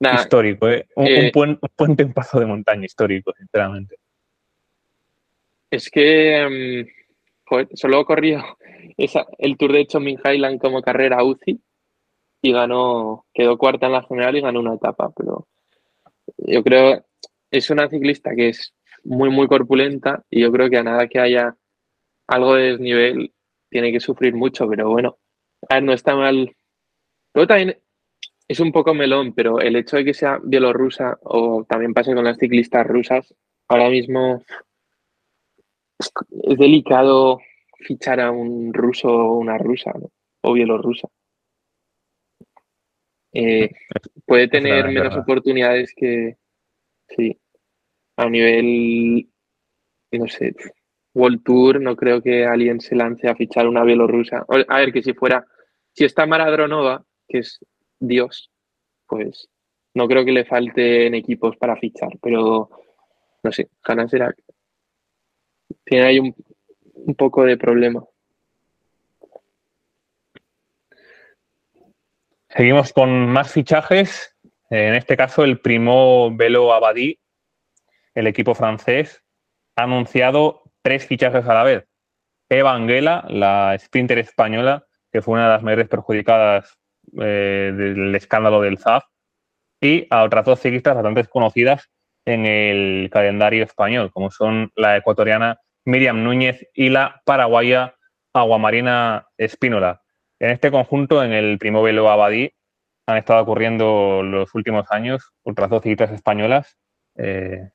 Histórico, 0.00 0.68
¿eh? 0.68 0.86
Un, 0.96 1.58
puente 1.76 2.02
en 2.02 2.12
paso 2.12 2.38
de 2.38 2.46
montaña 2.46 2.84
histórico, 2.84 3.32
sinceramente. 3.36 3.96
Es 5.70 5.90
que 5.90 6.86
um, 7.50 7.66
solo 7.74 8.04
corrió 8.04 8.42
esa, 8.96 9.26
el 9.38 9.56
Tour 9.56 9.72
de 9.72 9.86
Chomin 9.86 10.18
Highland 10.24 10.60
como 10.60 10.82
carrera 10.82 11.24
UCI 11.24 11.60
y 12.42 12.52
ganó, 12.52 13.26
quedó 13.34 13.58
cuarta 13.58 13.86
en 13.86 13.92
la 13.92 14.02
general 14.04 14.36
y 14.36 14.40
ganó 14.40 14.60
una 14.60 14.74
etapa, 14.74 15.10
pero 15.16 15.48
yo 16.36 16.62
creo 16.62 17.04
es 17.50 17.70
una 17.70 17.88
ciclista 17.88 18.34
que 18.34 18.50
es 18.50 18.74
muy, 19.04 19.30
muy 19.30 19.48
corpulenta 19.48 20.24
y 20.30 20.40
yo 20.42 20.52
creo 20.52 20.68
que 20.68 20.78
a 20.78 20.82
nada 20.82 21.08
que 21.08 21.18
haya 21.18 21.56
algo 22.26 22.54
de 22.54 22.72
desnivel 22.72 23.32
tiene 23.70 23.92
que 23.92 24.00
sufrir 24.00 24.34
mucho, 24.34 24.68
pero 24.68 24.90
bueno, 24.90 25.18
a 25.68 25.76
ver, 25.76 25.82
no 25.84 25.92
está 25.92 26.14
mal. 26.14 26.54
Luego 27.34 27.46
también 27.46 27.78
es 28.48 28.60
un 28.60 28.72
poco 28.72 28.94
melón, 28.94 29.34
pero 29.34 29.60
el 29.60 29.76
hecho 29.76 29.98
de 29.98 30.06
que 30.06 30.14
sea 30.14 30.40
bielorrusa 30.42 31.18
o 31.22 31.64
también 31.68 31.92
pase 31.92 32.14
con 32.14 32.24
las 32.24 32.38
ciclistas 32.38 32.86
rusas, 32.86 33.34
ahora 33.68 33.90
mismo 33.90 34.42
es, 35.98 36.58
delicado 36.58 37.40
fichar 37.78 38.20
a 38.20 38.30
un 38.30 38.72
ruso 38.72 39.08
o 39.08 39.38
una 39.38 39.58
rusa 39.58 39.92
o 40.40 40.52
bielorrusa. 40.54 41.08
Eh, 43.34 43.70
puede 44.24 44.48
tener 44.48 44.88
menos 44.88 45.14
oportunidades 45.14 45.92
que, 45.94 46.38
sí, 47.08 47.38
a 48.16 48.30
nivel, 48.30 49.28
no 50.12 50.26
sé, 50.26 50.54
World 51.14 51.42
Tour, 51.44 51.80
no 51.82 51.96
creo 51.96 52.22
que 52.22 52.46
alguien 52.46 52.80
se 52.80 52.96
lance 52.96 53.28
a 53.28 53.36
fichar 53.36 53.68
una 53.68 53.84
bielorrusa. 53.84 54.46
A 54.68 54.78
ver, 54.78 54.92
que 54.92 55.02
si 55.02 55.12
fuera, 55.12 55.46
si 55.92 56.04
está 56.06 56.26
Maradronova, 56.26 57.04
que 57.28 57.38
es 57.40 57.60
Dios, 58.00 58.50
pues 59.06 59.48
no 59.94 60.06
creo 60.06 60.24
que 60.24 60.32
le 60.32 60.44
falten 60.44 61.14
equipos 61.14 61.56
para 61.56 61.76
fichar, 61.76 62.10
pero 62.22 62.70
no 63.42 63.52
sé, 63.52 63.68
Hanna 63.82 64.08
será. 64.08 64.34
Tiene 65.84 66.06
ahí 66.06 66.18
un, 66.18 66.34
un 66.94 67.14
poco 67.14 67.44
de 67.44 67.56
problema. 67.56 68.04
Seguimos 72.48 72.92
con 72.92 73.28
más 73.28 73.52
fichajes. 73.52 74.34
En 74.70 74.94
este 74.94 75.16
caso, 75.16 75.44
el 75.44 75.60
primo 75.60 76.34
Velo 76.34 76.72
Abadí, 76.72 77.18
el 78.14 78.26
equipo 78.26 78.54
francés, 78.54 79.22
ha 79.76 79.84
anunciado 79.84 80.62
tres 80.82 81.06
fichajes 81.06 81.46
a 81.46 81.54
la 81.54 81.62
vez. 81.62 81.88
Eva 82.48 82.74
Anguela, 82.74 83.24
la 83.28 83.76
sprinter 83.78 84.18
española, 84.18 84.86
que 85.12 85.22
fue 85.22 85.34
una 85.34 85.44
de 85.44 85.52
las 85.52 85.62
mayores 85.62 85.88
perjudicadas 85.88 86.78
eh, 87.20 87.72
del 87.74 88.14
escándalo 88.14 88.60
del 88.60 88.78
ZAF, 88.78 89.04
y 89.80 90.06
a 90.10 90.24
otras 90.24 90.44
dos 90.44 90.60
ciclistas 90.60 90.94
bastante 90.94 91.24
conocidas 91.24 91.88
en 92.24 92.46
el 92.46 93.10
calendario 93.10 93.64
español, 93.64 94.10
como 94.12 94.30
son 94.30 94.70
la 94.74 94.96
ecuatoriana 94.96 95.58
Miriam 95.84 96.22
Núñez 96.22 96.66
y 96.74 96.90
la 96.90 97.22
paraguaya 97.24 97.94
Aguamarina 98.34 99.26
Espínola. 99.36 100.02
En 100.38 100.50
este 100.50 100.70
conjunto, 100.70 101.22
en 101.24 101.32
el 101.32 101.58
Primo 101.58 101.82
Velo 101.82 102.10
Abadí, 102.10 102.52
han 103.06 103.16
estado 103.16 103.42
ocurriendo 103.42 104.22
los 104.22 104.54
últimos 104.54 104.86
años 104.90 105.32
otras 105.42 105.70
dos 105.70 105.82
ciclistas 105.82 106.12
españolas, 106.12 106.76
eh, 107.16 107.70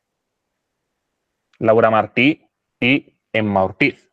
Laura 1.57 1.89
Martí 1.89 2.47
y 2.79 3.17
Emma 3.31 3.63
Ortiz. 3.63 4.11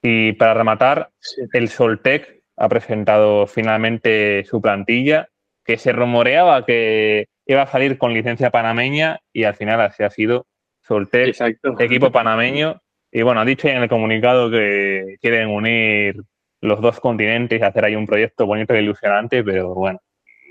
Y 0.00 0.34
para 0.34 0.54
rematar, 0.54 1.10
el 1.52 1.68
Soltec 1.68 2.43
ha 2.56 2.68
presentado 2.68 3.46
finalmente 3.46 4.44
su 4.44 4.60
plantilla, 4.60 5.28
que 5.64 5.78
se 5.78 5.92
rumoreaba 5.92 6.64
que 6.64 7.26
iba 7.46 7.62
a 7.62 7.66
salir 7.66 7.98
con 7.98 8.14
licencia 8.14 8.50
panameña 8.50 9.20
y 9.32 9.44
al 9.44 9.54
final 9.54 9.80
así 9.80 10.02
ha 10.02 10.10
sido 10.10 10.46
Soltec, 10.80 11.36
equipo 11.78 12.12
panameño. 12.12 12.80
Y 13.10 13.22
bueno, 13.22 13.40
ha 13.40 13.44
dicho 13.44 13.68
en 13.68 13.82
el 13.82 13.88
comunicado 13.88 14.50
que 14.50 15.16
quieren 15.20 15.48
unir 15.48 16.22
los 16.60 16.80
dos 16.80 16.98
continentes 17.00 17.60
y 17.60 17.62
hacer 17.62 17.84
ahí 17.84 17.94
un 17.94 18.06
proyecto 18.06 18.46
bonito 18.46 18.74
e 18.74 18.82
ilusionante, 18.82 19.44
pero 19.44 19.74
bueno, 19.74 20.00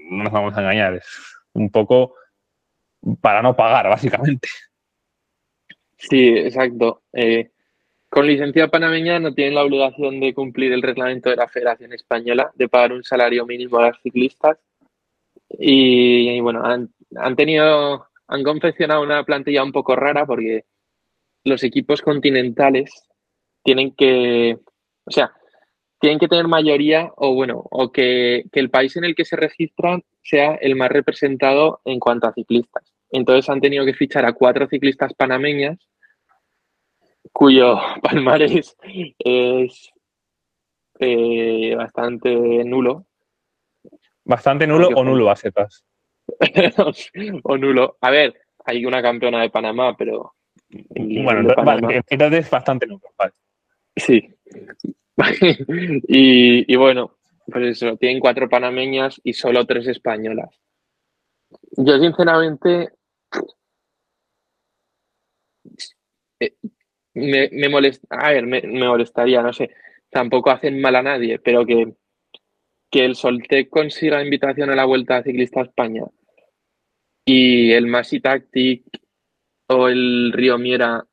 no 0.10 0.24
nos 0.24 0.34
vamos 0.34 0.56
a 0.56 0.62
engañar, 0.62 0.96
es 0.96 1.06
un 1.54 1.70
poco 1.70 2.16
para 3.22 3.42
no 3.42 3.56
pagar, 3.56 3.90
básicamente. 3.90 4.48
Sí, 5.98 6.30
exacto. 6.38 7.04
Eh, 7.14 7.52
con 8.14 8.28
licencia 8.28 8.68
panameña 8.68 9.20
no 9.20 9.34
tienen 9.34 9.56
la 9.56 9.64
obligación 9.64 10.20
de 10.20 10.36
cumplir 10.36 10.72
el 10.72 10.84
reglamento 10.84 11.32
de 11.32 11.36
la 11.36 11.48
Federación 11.48 11.94
Española 11.94 12.52
de 12.54 12.70
pagar 12.70 12.94
un 12.94 13.04
salario 13.04 13.44
mínimo 13.48 13.80
a 13.80 13.88
las 13.88 14.02
ciclistas. 14.04 14.60
Y, 15.58 16.40
bueno, 16.42 16.64
han, 16.64 16.94
han, 17.16 17.36
tenido, 17.36 18.06
han 18.28 18.44
confeccionado 18.44 19.02
una 19.02 19.24
plantilla 19.24 19.64
un 19.64 19.72
poco 19.72 19.96
rara 19.96 20.28
porque 20.28 20.66
los 21.44 21.64
equipos 21.64 22.04
continentales 22.04 22.92
tienen 23.64 23.96
que, 23.96 24.60
o 25.06 25.12
sea, 25.12 25.34
tienen 26.00 26.20
que 26.20 26.28
tener 26.28 26.48
mayoría 26.48 27.12
o 27.16 27.34
bueno, 27.34 27.64
o 27.72 27.92
que, 27.92 28.44
que 28.52 28.60
el 28.60 28.70
país 28.70 28.96
en 28.96 29.06
el 29.06 29.16
que 29.16 29.26
se 29.26 29.38
registran 29.38 30.04
sea 30.22 30.54
el 30.62 30.76
más 30.76 30.92
representado 30.92 31.82
en 31.84 32.00
cuanto 32.00 32.28
a 32.28 32.34
ciclistas. 32.34 32.84
Entonces 33.10 33.50
han 33.50 33.60
tenido 33.60 33.86
que 33.86 33.96
fichar 33.96 34.24
a 34.28 34.34
cuatro 34.34 34.68
ciclistas 34.68 35.16
panameñas 35.16 35.80
cuyo 37.34 37.78
palmarés 38.02 38.78
es 39.20 39.92
eh, 41.00 41.76
bastante 41.76 42.30
nulo. 42.64 43.06
¿Bastante 44.24 44.66
nulo 44.66 44.88
o 44.96 45.04
nulo 45.04 45.30
a 45.30 45.36
setas? 45.36 45.84
o 47.44 47.58
nulo. 47.58 47.98
A 48.00 48.10
ver, 48.10 48.34
hay 48.64 48.86
una 48.86 49.02
campeona 49.02 49.42
de 49.42 49.50
Panamá, 49.50 49.98
pero. 49.98 50.36
Bueno, 50.70 51.50
entonces 52.08 52.46
es 52.46 52.50
bastante 52.50 52.88
nulo. 52.88 53.02
Sí. 53.96 54.34
y, 56.08 56.74
y, 56.74 56.76
bueno, 56.78 57.18
pues 57.46 57.82
eso, 57.82 57.98
tienen 57.98 58.20
cuatro 58.20 58.50
panameñas 58.50 59.20
y 59.24 59.34
solo 59.34 59.66
tres 59.66 59.88
españolas. 59.88 60.50
Yo, 61.78 62.00
sinceramente, 62.00 62.90
eh, 66.40 66.56
me, 67.14 67.50
me 67.52 67.70
molesta, 67.70 68.08
a 68.10 68.32
ver, 68.32 68.46
me, 68.46 68.62
molestaría, 68.64 69.42
no 69.42 69.54
sé, 69.54 69.70
tampoco 70.10 70.52
hacen 70.52 70.82
mal 70.82 70.96
a 70.96 71.04
nadie, 71.04 71.40
pero 71.40 71.66
que, 71.66 71.94
que 72.90 73.06
el 73.06 73.16
Soltec 73.16 73.70
consiga 73.70 74.24
invitación 74.24 74.70
a 74.70 74.76
la 74.76 74.86
Vuelta 74.86 75.18
a 75.18 75.24
Ciclista 75.24 75.62
España 75.62 76.04
y 77.26 77.72
el 77.72 77.88
Masi 77.88 78.20
Tactic 78.20 78.84
o 79.68 79.88
el 79.88 80.32
Río 80.34 80.58
Miera 80.58 81.06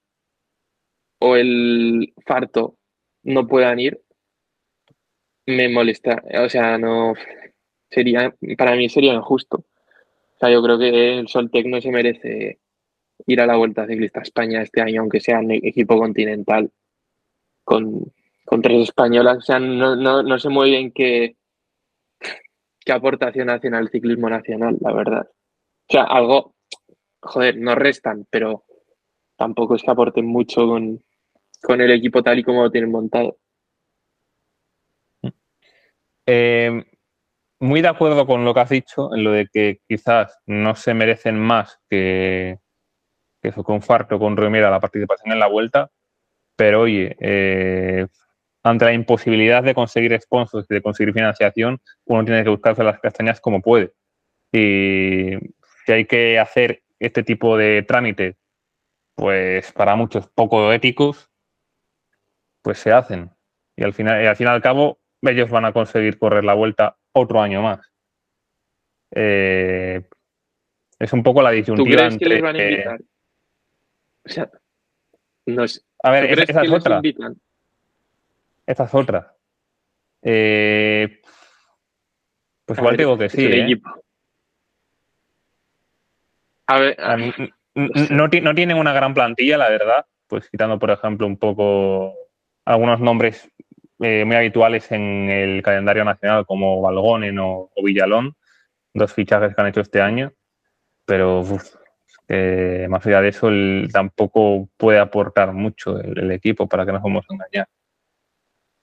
o 1.20 1.36
el 1.36 2.12
Farto 2.26 2.76
no 3.22 3.46
puedan 3.46 3.78
ir, 3.78 4.00
me 5.46 5.68
molesta. 5.68 6.22
O 6.42 6.48
sea, 6.48 6.78
no 6.78 7.14
sería, 7.90 8.34
para 8.56 8.74
mí 8.76 8.88
sería 8.88 9.14
injusto. 9.14 9.58
O 9.58 10.38
sea, 10.38 10.50
yo 10.50 10.62
creo 10.62 10.78
que 10.78 11.18
el 11.18 11.28
Soltec 11.28 11.66
no 11.66 11.80
se 11.80 11.90
merece 11.90 12.60
ir 13.26 13.40
a 13.40 13.46
la 13.46 13.56
Vuelta 13.56 13.86
Ciclista 13.86 14.20
España 14.20 14.62
este 14.62 14.80
año, 14.80 15.00
aunque 15.00 15.20
sea 15.20 15.40
en 15.40 15.50
equipo 15.52 15.98
continental, 15.98 16.70
con, 17.64 18.12
tres 18.62 18.88
españolas. 18.88 19.38
O 19.38 19.42
sea, 19.42 19.58
no, 19.58 19.96
no, 19.96 20.38
sé 20.38 20.48
muy 20.48 20.70
bien 20.70 20.92
qué, 20.92 21.36
qué 22.84 22.92
aportación 22.92 23.50
hacen 23.50 23.74
al 23.74 23.90
ciclismo 23.90 24.28
nacional, 24.28 24.76
la 24.80 24.92
verdad. 24.92 25.28
O 25.88 25.92
sea, 25.92 26.04
algo, 26.04 26.54
joder, 27.20 27.56
no 27.56 27.74
restan, 27.74 28.26
pero 28.30 28.64
tampoco 29.36 29.76
es 29.76 29.82
que 29.82 29.90
aporten 29.90 30.26
mucho 30.26 30.66
con, 30.66 31.02
con 31.62 31.80
el 31.80 31.90
equipo 31.92 32.22
tal 32.22 32.38
y 32.38 32.44
como 32.44 32.64
lo 32.64 32.70
tienen 32.70 32.90
montado. 32.90 33.38
Eh, 36.26 36.84
muy 37.60 37.82
de 37.82 37.88
acuerdo 37.88 38.26
con 38.26 38.44
lo 38.44 38.54
que 38.54 38.60
has 38.60 38.70
dicho, 38.70 39.14
en 39.14 39.24
lo 39.24 39.32
de 39.32 39.46
que 39.46 39.80
quizás 39.86 40.38
no 40.46 40.74
se 40.74 40.94
merecen 40.94 41.38
más 41.38 41.78
que, 41.88 42.58
que 43.42 43.52
fue 43.52 43.64
con 43.64 43.82
Farto, 43.82 44.18
con 44.18 44.36
Romera, 44.36 44.70
la 44.70 44.80
participación 44.80 45.32
en 45.32 45.38
la 45.38 45.48
vuelta, 45.48 45.90
pero 46.56 46.82
oye, 46.82 47.16
eh, 47.20 48.06
ante 48.62 48.84
la 48.84 48.92
imposibilidad 48.92 49.62
de 49.62 49.74
conseguir 49.74 50.18
sponsors 50.20 50.66
y 50.70 50.74
de 50.74 50.82
conseguir 50.82 51.14
financiación, 51.14 51.80
uno 52.04 52.24
tiene 52.24 52.44
que 52.44 52.50
buscarse 52.50 52.84
las 52.84 53.00
castañas 53.00 53.40
como 53.40 53.62
puede. 53.62 53.92
Y 54.52 55.38
si 55.86 55.92
hay 55.92 56.04
que 56.04 56.38
hacer 56.38 56.82
este 56.98 57.22
tipo 57.22 57.56
de 57.56 57.82
trámite, 57.82 58.36
pues 59.14 59.72
para 59.72 59.96
muchos 59.96 60.28
poco 60.28 60.72
éticos, 60.72 61.30
pues 62.62 62.78
se 62.78 62.92
hacen. 62.92 63.30
Y 63.76 63.84
al 63.84 63.94
final, 63.94 64.22
y 64.22 64.26
al 64.26 64.36
fin 64.36 64.46
y 64.46 64.50
al 64.50 64.60
cabo, 64.60 65.00
ellos 65.22 65.50
van 65.50 65.64
a 65.64 65.72
conseguir 65.72 66.18
correr 66.18 66.44
la 66.44 66.54
vuelta 66.54 66.98
otro 67.12 67.40
año 67.40 67.62
más. 67.62 67.90
Eh, 69.12 70.02
es 70.98 71.12
un 71.12 71.22
poco 71.22 71.42
la 71.42 71.50
disyuntiva 71.50 72.04
entre. 72.04 72.40
O 74.24 74.28
sea, 74.28 74.50
no 75.46 75.64
es, 75.64 75.84
A 76.02 76.10
ver, 76.10 76.38
esa, 76.38 76.62
es 76.62 76.70
otra. 76.70 77.00
Esa 78.66 78.84
es 78.84 78.94
otra. 78.94 79.34
Eh, 80.22 81.20
pues 82.64 82.78
igual 82.78 82.96
digo 82.96 83.18
que 83.18 83.28
sí. 83.28 83.46
¿eh? 83.46 83.80
A 86.66 86.78
ver, 86.78 86.96
no, 87.74 88.28
no, 88.28 88.54
tienen 88.54 88.76
una 88.76 88.92
gran 88.92 89.14
plantilla, 89.14 89.58
la 89.58 89.68
verdad. 89.68 90.06
Pues 90.28 90.48
quitando, 90.48 90.78
por 90.78 90.90
ejemplo, 90.90 91.26
un 91.26 91.36
poco 91.36 92.14
algunos 92.64 93.00
nombres 93.00 93.50
eh, 93.98 94.24
muy 94.24 94.36
habituales 94.36 94.90
en 94.92 95.28
el 95.28 95.62
calendario 95.62 96.04
nacional, 96.04 96.46
como 96.46 96.80
Valgonen 96.80 97.38
o, 97.40 97.70
Villalón, 97.82 98.36
dos 98.94 99.12
fichajes 99.12 99.54
que 99.54 99.60
han 99.60 99.68
hecho 99.68 99.80
este 99.80 100.00
año. 100.00 100.32
Pero 101.04 101.42
más 102.88 103.06
allá 103.06 103.20
de 103.20 103.28
eso, 103.28 103.48
tampoco 103.92 104.68
puede 104.76 104.98
aportar 104.98 105.52
mucho 105.52 105.98
el, 105.98 106.30
equipo 106.30 106.68
para 106.68 106.86
que 106.86 106.92
nos 106.92 107.02
vamos 107.02 107.24
a 107.28 107.34
engañar. 107.34 107.68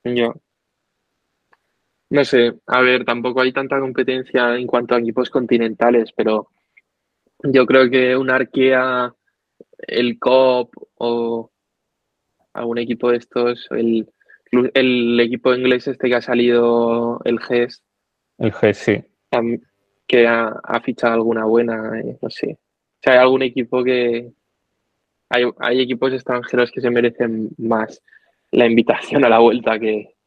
Yo. 0.04 0.34
No 2.10 2.24
sé, 2.24 2.54
a 2.68 2.82
ver, 2.82 3.04
tampoco 3.04 3.42
hay 3.42 3.52
tanta 3.52 3.80
competencia 3.80 4.56
en 4.56 4.66
cuanto 4.66 4.96
a 4.96 5.00
equipos 5.00 5.30
continentales, 5.30 6.12
pero 6.16 6.50
yo 7.44 7.66
creo 7.66 7.90
que 7.90 8.16
un 8.16 8.30
Arkea, 8.30 9.14
el 9.80 10.18
COP 10.18 10.74
o 10.96 11.52
algún 12.54 12.78
equipo 12.78 13.12
de 13.12 13.18
estos, 13.18 13.68
el, 13.72 14.10
el 14.74 15.20
equipo 15.20 15.54
inglés 15.54 15.88
este 15.88 16.08
que 16.08 16.16
ha 16.16 16.22
salido, 16.22 17.20
el 17.26 17.40
GES. 17.40 17.84
El 18.38 18.54
GES, 18.54 18.78
sí. 18.78 19.04
Que 20.08 20.28
ha, 20.28 20.82
fichado 20.84 21.14
alguna 21.14 21.46
buena, 21.46 22.00
eh, 22.00 22.18
no 22.22 22.30
sé. 22.30 22.58
Sea, 23.02 23.14
hay 23.14 23.20
algún 23.20 23.44
equipo 23.44 23.84
que, 23.84 24.32
hay, 25.30 25.44
hay 25.60 25.82
equipos 25.82 26.14
extranjeros 26.14 26.72
que 26.72 26.82
se 26.82 26.90
merecen 26.90 27.50
más 27.58 28.02
la 28.52 28.66
invitación 28.66 29.26
a 29.26 29.30
la 29.30 29.40
vuelta 29.40 29.80
que, 29.80 30.18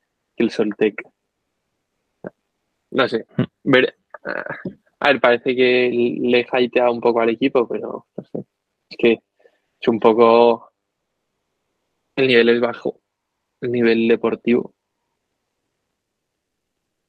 el 0.41 0.51
Soltec. 0.51 1.03
No 2.91 3.09
sé. 3.09 3.27
Mm. 3.37 3.45
Ver, 3.65 3.95
a 5.01 5.09
ver, 5.09 5.21
parece 5.21 5.55
que 5.55 6.19
le 6.21 6.47
haitea 6.51 6.91
un 6.91 7.01
poco 7.01 7.21
al 7.21 7.31
equipo, 7.31 7.69
pero 7.69 8.07
no 8.17 8.25
sé. 8.25 8.45
Es 8.89 8.97
que 8.97 9.13
es 9.81 9.89
un 9.89 10.01
poco. 10.01 10.73
El 12.17 12.27
nivel 12.27 12.49
es 12.49 12.61
bajo. 12.61 13.01
El 13.61 13.73
nivel 13.73 14.09
deportivo. 14.09 14.75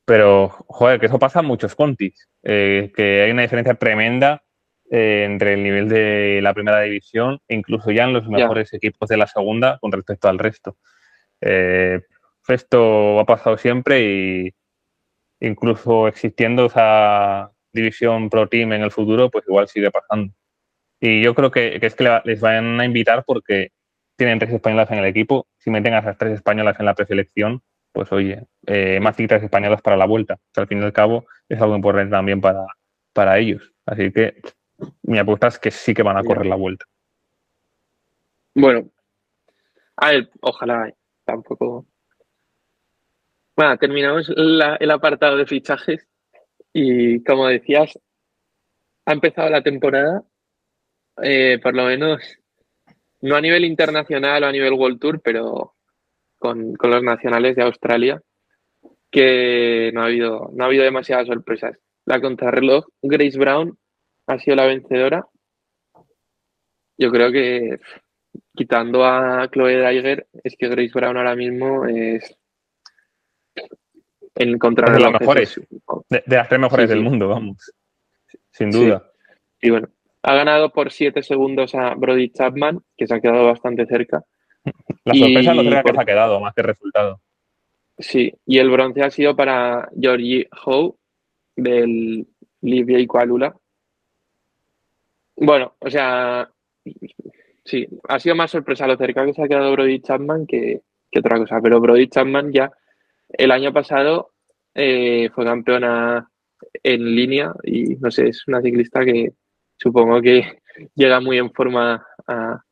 Pero, 0.05 0.49
joder, 0.67 0.99
que 0.99 1.05
eso 1.05 1.19
pasa 1.19 1.39
en 1.39 1.45
muchos 1.45 1.75
contis. 1.75 2.27
Eh, 2.43 2.91
que 2.95 3.23
hay 3.23 3.31
una 3.31 3.43
diferencia 3.43 3.75
tremenda 3.75 4.43
eh, 4.93 5.23
entre 5.23 5.53
el 5.53 5.63
nivel 5.63 5.87
de 5.87 6.41
la 6.43 6.53
primera 6.53 6.81
división 6.81 7.39
e 7.47 7.55
incluso 7.55 7.91
ya 7.91 8.03
en 8.03 8.11
los 8.11 8.27
mejores 8.27 8.73
equipos 8.73 9.07
de 9.07 9.15
la 9.15 9.25
segunda 9.25 9.77
con 9.79 9.89
respecto 9.89 10.27
al 10.27 10.37
resto. 10.37 10.75
Eh, 11.39 12.01
esto 12.49 13.17
ha 13.21 13.25
pasado 13.25 13.57
siempre 13.57 14.01
y 14.01 14.53
incluso 15.39 16.09
existiendo 16.09 16.65
esa 16.65 17.51
división 17.71 18.29
pro 18.29 18.49
team 18.49 18.73
en 18.73 18.81
el 18.81 18.91
futuro, 18.91 19.31
pues 19.31 19.45
igual 19.47 19.69
sigue 19.69 19.91
pasando. 19.91 20.33
Y 20.99 21.23
yo 21.23 21.35
creo 21.35 21.51
que, 21.51 21.79
es 21.81 21.95
que 21.95 22.21
les 22.25 22.41
van 22.41 22.81
a 22.81 22.85
invitar 22.85 23.23
porque 23.25 23.69
tienen 24.17 24.39
tres 24.39 24.51
españolas 24.51 24.91
en 24.91 24.97
el 24.99 25.05
equipo. 25.05 25.47
Si 25.57 25.69
meten 25.69 25.93
a 25.93 25.99
esas 25.99 26.17
tres 26.17 26.33
españolas 26.33 26.77
en 26.81 26.85
la 26.85 26.95
preselección, 26.95 27.61
pues 27.93 28.11
oye, 28.11 28.43
eh, 28.67 28.99
más 29.01 29.15
citas 29.15 29.41
españolas 29.41 29.81
para 29.81 29.95
la 29.95 30.05
vuelta. 30.05 30.37
al 30.57 30.67
fin 30.67 30.81
y 30.81 30.83
al 30.83 30.91
cabo 30.91 31.27
es 31.47 31.61
algo 31.61 31.77
importante 31.77 32.11
también 32.11 32.41
para, 32.41 32.65
para 33.13 33.39
ellos. 33.39 33.73
Así 33.85 34.11
que 34.11 34.41
mi 35.03 35.19
apuesta 35.19 35.47
es 35.47 35.59
que 35.59 35.71
sí 35.71 35.93
que 35.93 36.03
van 36.03 36.17
a 36.17 36.23
correr 36.23 36.45
la 36.45 36.55
vuelta. 36.55 36.85
Bueno, 38.53 38.89
a 39.95 40.09
ver, 40.09 40.29
ojalá 40.41 40.93
tampoco. 41.25 41.85
Bueno, 43.55 43.77
terminamos 43.77 44.29
el 44.29 44.91
apartado 44.91 45.37
de 45.37 45.45
fichajes 45.45 46.07
y 46.73 47.23
como 47.23 47.47
decías, 47.47 47.97
ha 49.05 49.13
empezado 49.13 49.49
la 49.49 49.61
temporada, 49.61 50.23
eh, 51.21 51.59
por 51.61 51.75
lo 51.75 51.85
menos, 51.85 52.21
no 53.21 53.35
a 53.35 53.41
nivel 53.41 53.65
internacional 53.65 54.43
o 54.43 54.47
a 54.47 54.51
nivel 54.51 54.73
World 54.73 54.99
Tour, 54.99 55.21
pero 55.21 55.75
con, 56.37 56.73
los 56.81 57.03
nacionales 57.03 57.55
de 57.55 57.63
Australia, 57.63 58.21
que 59.11 59.91
no 59.93 60.01
ha 60.01 60.05
habido, 60.05 60.49
no 60.53 60.63
ha 60.63 60.67
habido 60.67 60.83
demasiadas 60.83 61.27
sorpresas. 61.27 61.77
La 62.05 62.19
contrarreloj, 62.19 62.85
Grace 63.01 63.37
Brown 63.37 63.77
ha 64.27 64.39
sido 64.39 64.55
la 64.55 64.65
vencedora. 64.65 65.25
Yo 66.97 67.11
creo 67.11 67.31
que 67.31 67.79
quitando 68.55 69.05
a 69.05 69.49
Chloe 69.49 69.77
Dreiger, 69.77 70.27
es 70.43 70.55
que 70.57 70.67
Grace 70.67 70.91
Brown 70.93 71.17
ahora 71.17 71.35
mismo 71.35 71.85
es 71.85 72.37
en 74.35 74.57
contra 74.57 74.91
de 74.93 74.99
las 74.99 75.19
mejores, 75.19 75.59
de, 76.09 76.23
las 76.27 76.47
tres 76.47 76.59
mejores 76.59 76.89
del 76.89 77.01
mundo, 77.01 77.27
vamos, 77.27 77.73
sin 78.51 78.71
duda. 78.71 79.11
Y 79.61 79.69
bueno, 79.69 79.89
ha 80.23 80.35
ganado 80.35 80.71
por 80.71 80.91
siete 80.91 81.23
segundos 81.23 81.75
a 81.75 81.95
Brody 81.95 82.29
Chapman, 82.29 82.79
que 82.95 83.07
se 83.07 83.15
ha 83.15 83.19
quedado 83.19 83.45
bastante 83.45 83.85
cerca. 83.85 84.23
La 85.03 85.13
sorpresa 85.15 85.53
no 85.53 85.63
será 85.63 85.83
que 85.83 85.93
se 85.93 86.01
ha 86.01 86.05
quedado, 86.05 86.39
más 86.39 86.53
que 86.53 86.61
resultado. 86.61 87.21
Sí, 87.97 88.33
y 88.45 88.57
el 88.57 88.69
bronce 88.69 89.01
ha 89.01 89.11
sido 89.11 89.35
para 89.35 89.89
Georgie 89.99 90.47
Howe 90.65 90.95
del 91.55 92.27
Libia 92.61 92.99
y 92.99 93.07
Kualula. 93.07 93.55
Bueno, 95.43 95.73
o 95.79 95.89
sea, 95.89 96.47
sí, 97.65 97.87
ha 98.07 98.19
sido 98.19 98.35
más 98.35 98.51
sorpresa 98.51 98.85
lo 98.85 98.95
cerca 98.95 99.25
que 99.25 99.33
se 99.33 99.41
ha 99.41 99.47
quedado 99.47 99.71
Brody 99.71 99.99
Chapman 99.99 100.45
que, 100.45 100.83
otra 101.17 101.39
cosa. 101.39 101.59
Pero 101.63 101.81
Brody 101.81 102.07
Chapman 102.09 102.53
ya 102.53 102.71
el 103.29 103.49
año 103.49 103.73
pasado 103.73 104.33
eh, 104.75 105.31
fue 105.33 105.43
campeona 105.43 106.29
en 106.83 107.15
línea 107.15 107.53
y 107.63 107.95
no 107.95 108.11
sé, 108.11 108.27
es 108.27 108.47
una 108.47 108.61
ciclista 108.61 109.03
que 109.03 109.33
supongo 109.77 110.21
que 110.21 110.59
llega 110.95 111.19
muy 111.19 111.39
en 111.39 111.51
forma 111.51 112.05
a, 112.27 112.63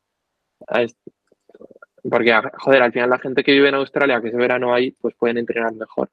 porque, 2.08 2.32
joder, 2.58 2.82
al 2.82 2.92
final 2.92 3.10
la 3.10 3.18
gente 3.18 3.42
que 3.42 3.52
vive 3.52 3.68
en 3.68 3.74
Australia, 3.74 4.20
que 4.20 4.28
ese 4.28 4.36
verano 4.36 4.72
ahí, 4.72 4.92
pues 4.92 5.16
pueden 5.16 5.38
entrenar 5.38 5.74
mejor. 5.74 6.10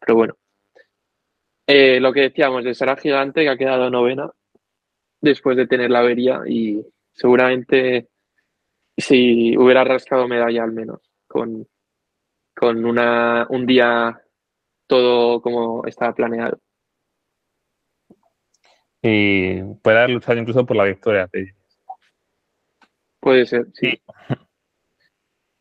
Pero 0.00 0.16
bueno. 0.16 0.36
Eh, 1.66 2.00
lo 2.00 2.12
que 2.12 2.22
decíamos 2.22 2.64
de 2.64 2.74
Sara 2.74 2.96
Gigante, 2.96 3.42
que 3.42 3.48
ha 3.48 3.56
quedado 3.56 3.88
novena 3.88 4.32
después 5.22 5.56
de 5.56 5.66
tener 5.66 5.90
la 5.90 6.00
avería 6.00 6.42
y 6.46 6.84
seguramente 7.12 8.08
si 8.96 9.56
hubiera 9.56 9.84
rascado 9.84 10.28
medalla 10.28 10.64
al 10.64 10.72
menos 10.72 11.00
con, 11.26 11.66
con 12.54 12.84
una, 12.84 13.46
un 13.48 13.64
día 13.66 14.20
todo 14.86 15.40
como 15.40 15.86
estaba 15.86 16.14
planeado. 16.14 16.58
Y 19.00 19.62
puede 19.82 19.98
haber 19.98 20.10
luchado 20.10 20.38
incluso 20.38 20.66
por 20.66 20.76
la 20.76 20.84
victoria. 20.84 21.28
Puede 23.20 23.46
ser, 23.46 23.66
sí. 23.72 24.00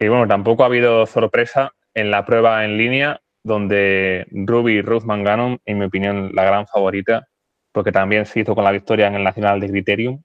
Y, 0.04 0.08
bueno, 0.08 0.28
tampoco 0.28 0.64
ha 0.64 0.66
habido 0.66 1.06
sorpresa 1.06 1.76
en 1.94 2.10
la 2.10 2.26
prueba 2.26 2.66
en 2.66 2.76
línea, 2.76 3.22
donde 3.44 4.26
Ruby 4.32 4.82
Ruth 4.82 5.04
Mangano, 5.04 5.60
en 5.64 5.78
mi 5.78 5.86
opinión, 5.86 6.32
la 6.34 6.44
gran 6.44 6.66
favorita, 6.66 7.28
porque 7.72 7.92
también 7.92 8.26
se 8.26 8.42
hizo 8.42 8.56
con 8.56 8.64
la 8.64 8.72
victoria 8.72 9.08
en 9.08 9.16
el 9.16 9.24
Nacional 9.24 9.60
de 9.60 9.70
Criterium. 9.70 10.22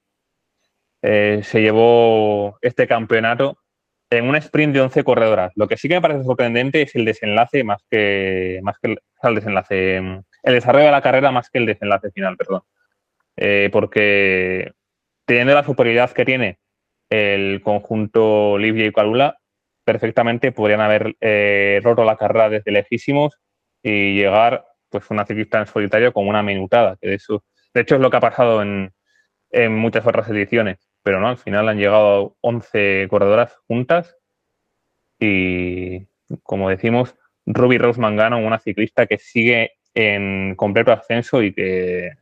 Eh, 1.02 1.40
se 1.44 1.60
llevó 1.60 2.58
este 2.62 2.86
campeonato 2.86 3.58
en 4.10 4.28
un 4.28 4.36
sprint 4.36 4.74
de 4.74 4.80
11 4.80 5.04
corredoras. 5.04 5.52
Lo 5.56 5.68
que 5.68 5.76
sí 5.76 5.88
que 5.88 5.94
me 5.96 6.00
parece 6.00 6.24
sorprendente 6.24 6.82
es 6.82 6.94
el 6.94 7.04
desenlace 7.04 7.64
más 7.64 7.82
que, 7.90 8.60
más 8.62 8.78
que 8.78 8.96
el, 9.22 9.34
desenlace, 9.34 9.96
el 9.96 10.54
desarrollo 10.54 10.86
de 10.86 10.90
la 10.92 11.02
carrera 11.02 11.30
más 11.30 11.50
que 11.50 11.58
el 11.58 11.66
desenlace 11.66 12.10
final, 12.10 12.36
perdón. 12.36 12.62
Eh, 13.36 13.68
porque 13.72 14.72
teniendo 15.26 15.54
la 15.54 15.64
superioridad 15.64 16.12
que 16.12 16.24
tiene 16.24 16.58
el 17.10 17.60
conjunto 17.62 18.58
Livia 18.58 18.86
y 18.86 18.92
Calula, 18.92 19.38
perfectamente 19.84 20.52
podrían 20.52 20.80
haber 20.80 21.16
eh, 21.20 21.80
roto 21.82 22.04
la 22.04 22.16
carrera 22.16 22.48
desde 22.48 22.72
lejísimos 22.72 23.38
y 23.82 24.14
llegar 24.14 24.64
pues 24.88 25.10
una 25.10 25.26
ciclista 25.26 25.58
en 25.58 25.66
solitario 25.66 26.12
con 26.12 26.28
una 26.28 26.42
minutada, 26.42 26.96
que 27.00 27.08
de 27.08 27.14
hecho 27.16 27.94
es 27.94 28.00
lo 28.00 28.10
que 28.10 28.16
ha 28.16 28.20
pasado 28.20 28.62
en, 28.62 28.92
muchas 29.70 30.06
otras 30.06 30.28
ediciones, 30.28 30.78
pero 31.02 31.20
no, 31.20 31.28
al 31.28 31.38
final 31.38 31.68
han 31.68 31.78
llegado 31.78 32.36
11 32.42 33.06
corredoras 33.08 33.56
juntas 33.66 34.16
y 35.18 36.06
como 36.42 36.68
decimos, 36.68 37.14
Ruby 37.46 37.78
Rose 37.78 38.00
Mangano, 38.00 38.38
una 38.38 38.58
ciclista 38.58 39.06
que 39.06 39.18
sigue 39.18 39.72
en 39.94 40.54
completo 40.56 40.92
ascenso 40.92 41.42
y 41.42 41.54
que, 41.54 42.12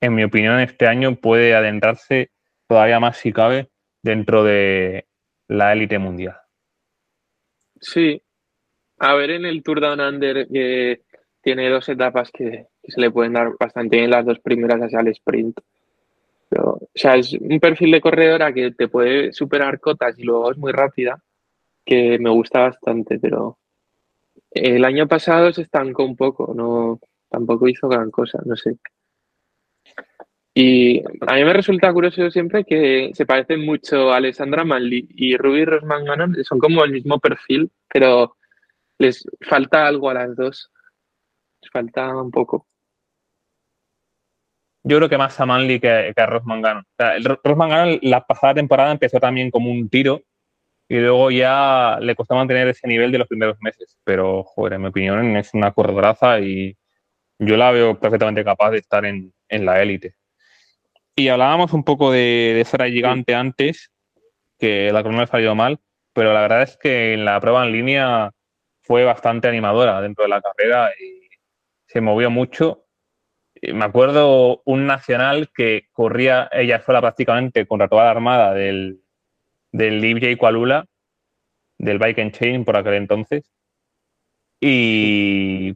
en 0.00 0.14
mi 0.14 0.24
opinión, 0.24 0.60
este 0.60 0.86
año 0.86 1.16
puede 1.16 1.54
adentrarse 1.54 2.30
todavía 2.66 3.00
más 3.00 3.18
si 3.18 3.32
cabe 3.32 3.68
dentro 4.02 4.44
de 4.44 5.06
la 5.48 5.72
élite 5.72 5.98
mundial. 5.98 6.36
Sí. 7.80 8.22
A 8.98 9.14
ver, 9.14 9.30
en 9.30 9.44
el 9.44 9.62
Tour 9.62 9.80
Down 9.80 10.00
Under 10.00 10.46
que 10.46 11.02
tiene 11.42 11.68
dos 11.68 11.88
etapas 11.88 12.30
que, 12.30 12.66
se 12.82 13.00
le 13.00 13.10
pueden 13.10 13.34
dar 13.34 13.52
bastante 13.58 13.98
bien 13.98 14.10
las 14.10 14.24
dos 14.24 14.40
primeras 14.40 14.80
hacia 14.80 15.00
el 15.00 15.08
sprint. 15.08 15.58
Pero, 16.48 16.64
o 16.64 16.88
sea, 16.94 17.16
es 17.16 17.32
un 17.34 17.60
perfil 17.60 17.92
de 17.92 18.00
corredora 18.00 18.52
que 18.52 18.72
te 18.72 18.88
puede 18.88 19.32
superar 19.32 19.78
cotas 19.78 20.18
y 20.18 20.24
luego 20.24 20.50
es 20.50 20.58
muy 20.58 20.72
rápida, 20.72 21.22
que 21.84 22.18
me 22.18 22.30
gusta 22.30 22.60
bastante, 22.60 23.18
pero 23.18 23.58
el 24.50 24.84
año 24.84 25.06
pasado 25.06 25.52
se 25.52 25.62
estancó 25.62 26.04
un 26.04 26.16
poco, 26.16 26.52
no 26.54 26.98
tampoco 27.28 27.68
hizo 27.68 27.88
gran 27.88 28.10
cosa, 28.10 28.40
no 28.44 28.56
sé. 28.56 28.78
Y 30.52 31.00
a 31.00 31.34
mí 31.34 31.44
me 31.44 31.52
resulta 31.52 31.92
curioso 31.92 32.28
siempre 32.30 32.64
que 32.64 33.12
se 33.14 33.24
parecen 33.24 33.64
mucho 33.64 34.12
a 34.12 34.16
Alessandra 34.16 34.64
Manley 34.64 35.06
y 35.10 35.36
Ruby 35.36 35.64
Rosman 35.64 36.04
son 36.42 36.58
como 36.58 36.84
el 36.84 36.90
mismo 36.90 37.20
perfil, 37.20 37.70
pero 37.92 38.36
les 38.98 39.24
falta 39.40 39.86
algo 39.86 40.10
a 40.10 40.14
las 40.14 40.34
dos 40.34 40.70
falta 41.68 42.16
un 42.16 42.30
poco. 42.30 42.66
Yo 44.82 44.96
creo 44.96 45.08
que 45.08 45.18
más 45.18 45.38
a 45.38 45.46
Manly 45.46 45.78
que, 45.78 46.12
a 46.16 46.26
Ross 46.26 46.44
Mangano. 46.44 46.84
O 46.98 47.98
la 48.02 48.26
pasada 48.26 48.54
temporada 48.54 48.92
empezó 48.92 49.20
también 49.20 49.50
como 49.50 49.70
un 49.70 49.90
tiro 49.90 50.22
y 50.88 50.96
luego 50.98 51.30
ya 51.30 51.98
le 52.00 52.16
costó 52.16 52.34
mantener 52.34 52.68
ese 52.68 52.88
nivel 52.88 53.12
de 53.12 53.18
los 53.18 53.28
primeros 53.28 53.56
meses. 53.60 53.98
Pero, 54.04 54.42
joder, 54.42 54.74
en 54.74 54.82
mi 54.82 54.88
opinión 54.88 55.36
es 55.36 55.52
una 55.54 55.72
corredoraza 55.72 56.40
y 56.40 56.76
yo 57.38 57.56
la 57.56 57.70
veo 57.72 57.98
perfectamente 57.98 58.44
capaz 58.44 58.70
de 58.70 58.78
estar 58.78 59.04
en, 59.04 59.32
la 59.48 59.82
élite. 59.82 60.14
Y 61.14 61.28
hablábamos 61.28 61.72
un 61.74 61.84
poco 61.84 62.10
de, 62.10 62.54
de 62.56 62.64
Sara 62.64 62.88
Gigante 62.88 63.34
antes, 63.34 63.92
que 64.58 64.90
la 64.92 65.02
corona 65.02 65.24
ha 65.24 65.26
salido 65.26 65.54
mal, 65.54 65.78
pero 66.14 66.32
la 66.32 66.40
verdad 66.40 66.62
es 66.62 66.76
que 66.76 67.14
en 67.14 67.24
la 67.24 67.40
prueba 67.40 67.66
en 67.66 67.72
línea 67.72 68.30
fue 68.82 69.04
bastante 69.04 69.48
animadora 69.48 70.00
dentro 70.00 70.24
de 70.24 70.30
la 70.30 70.40
carrera 70.40 70.90
y 70.98 71.19
se 71.92 72.00
movió 72.00 72.30
mucho. 72.30 72.86
Me 73.62 73.84
acuerdo 73.84 74.62
un 74.64 74.86
nacional 74.86 75.50
que 75.52 75.88
corría 75.92 76.48
ella 76.52 76.80
sola 76.82 77.00
prácticamente 77.00 77.66
contra 77.66 77.88
toda 77.88 78.04
la 78.04 78.12
armada 78.12 78.54
del, 78.54 79.02
del 79.72 80.04
y 80.04 80.36
Kualula, 80.36 80.86
del 81.78 81.98
Bike 81.98 82.20
and 82.20 82.32
Chain 82.32 82.64
por 82.64 82.76
aquel 82.76 82.94
entonces. 82.94 83.50
Y 84.60 85.74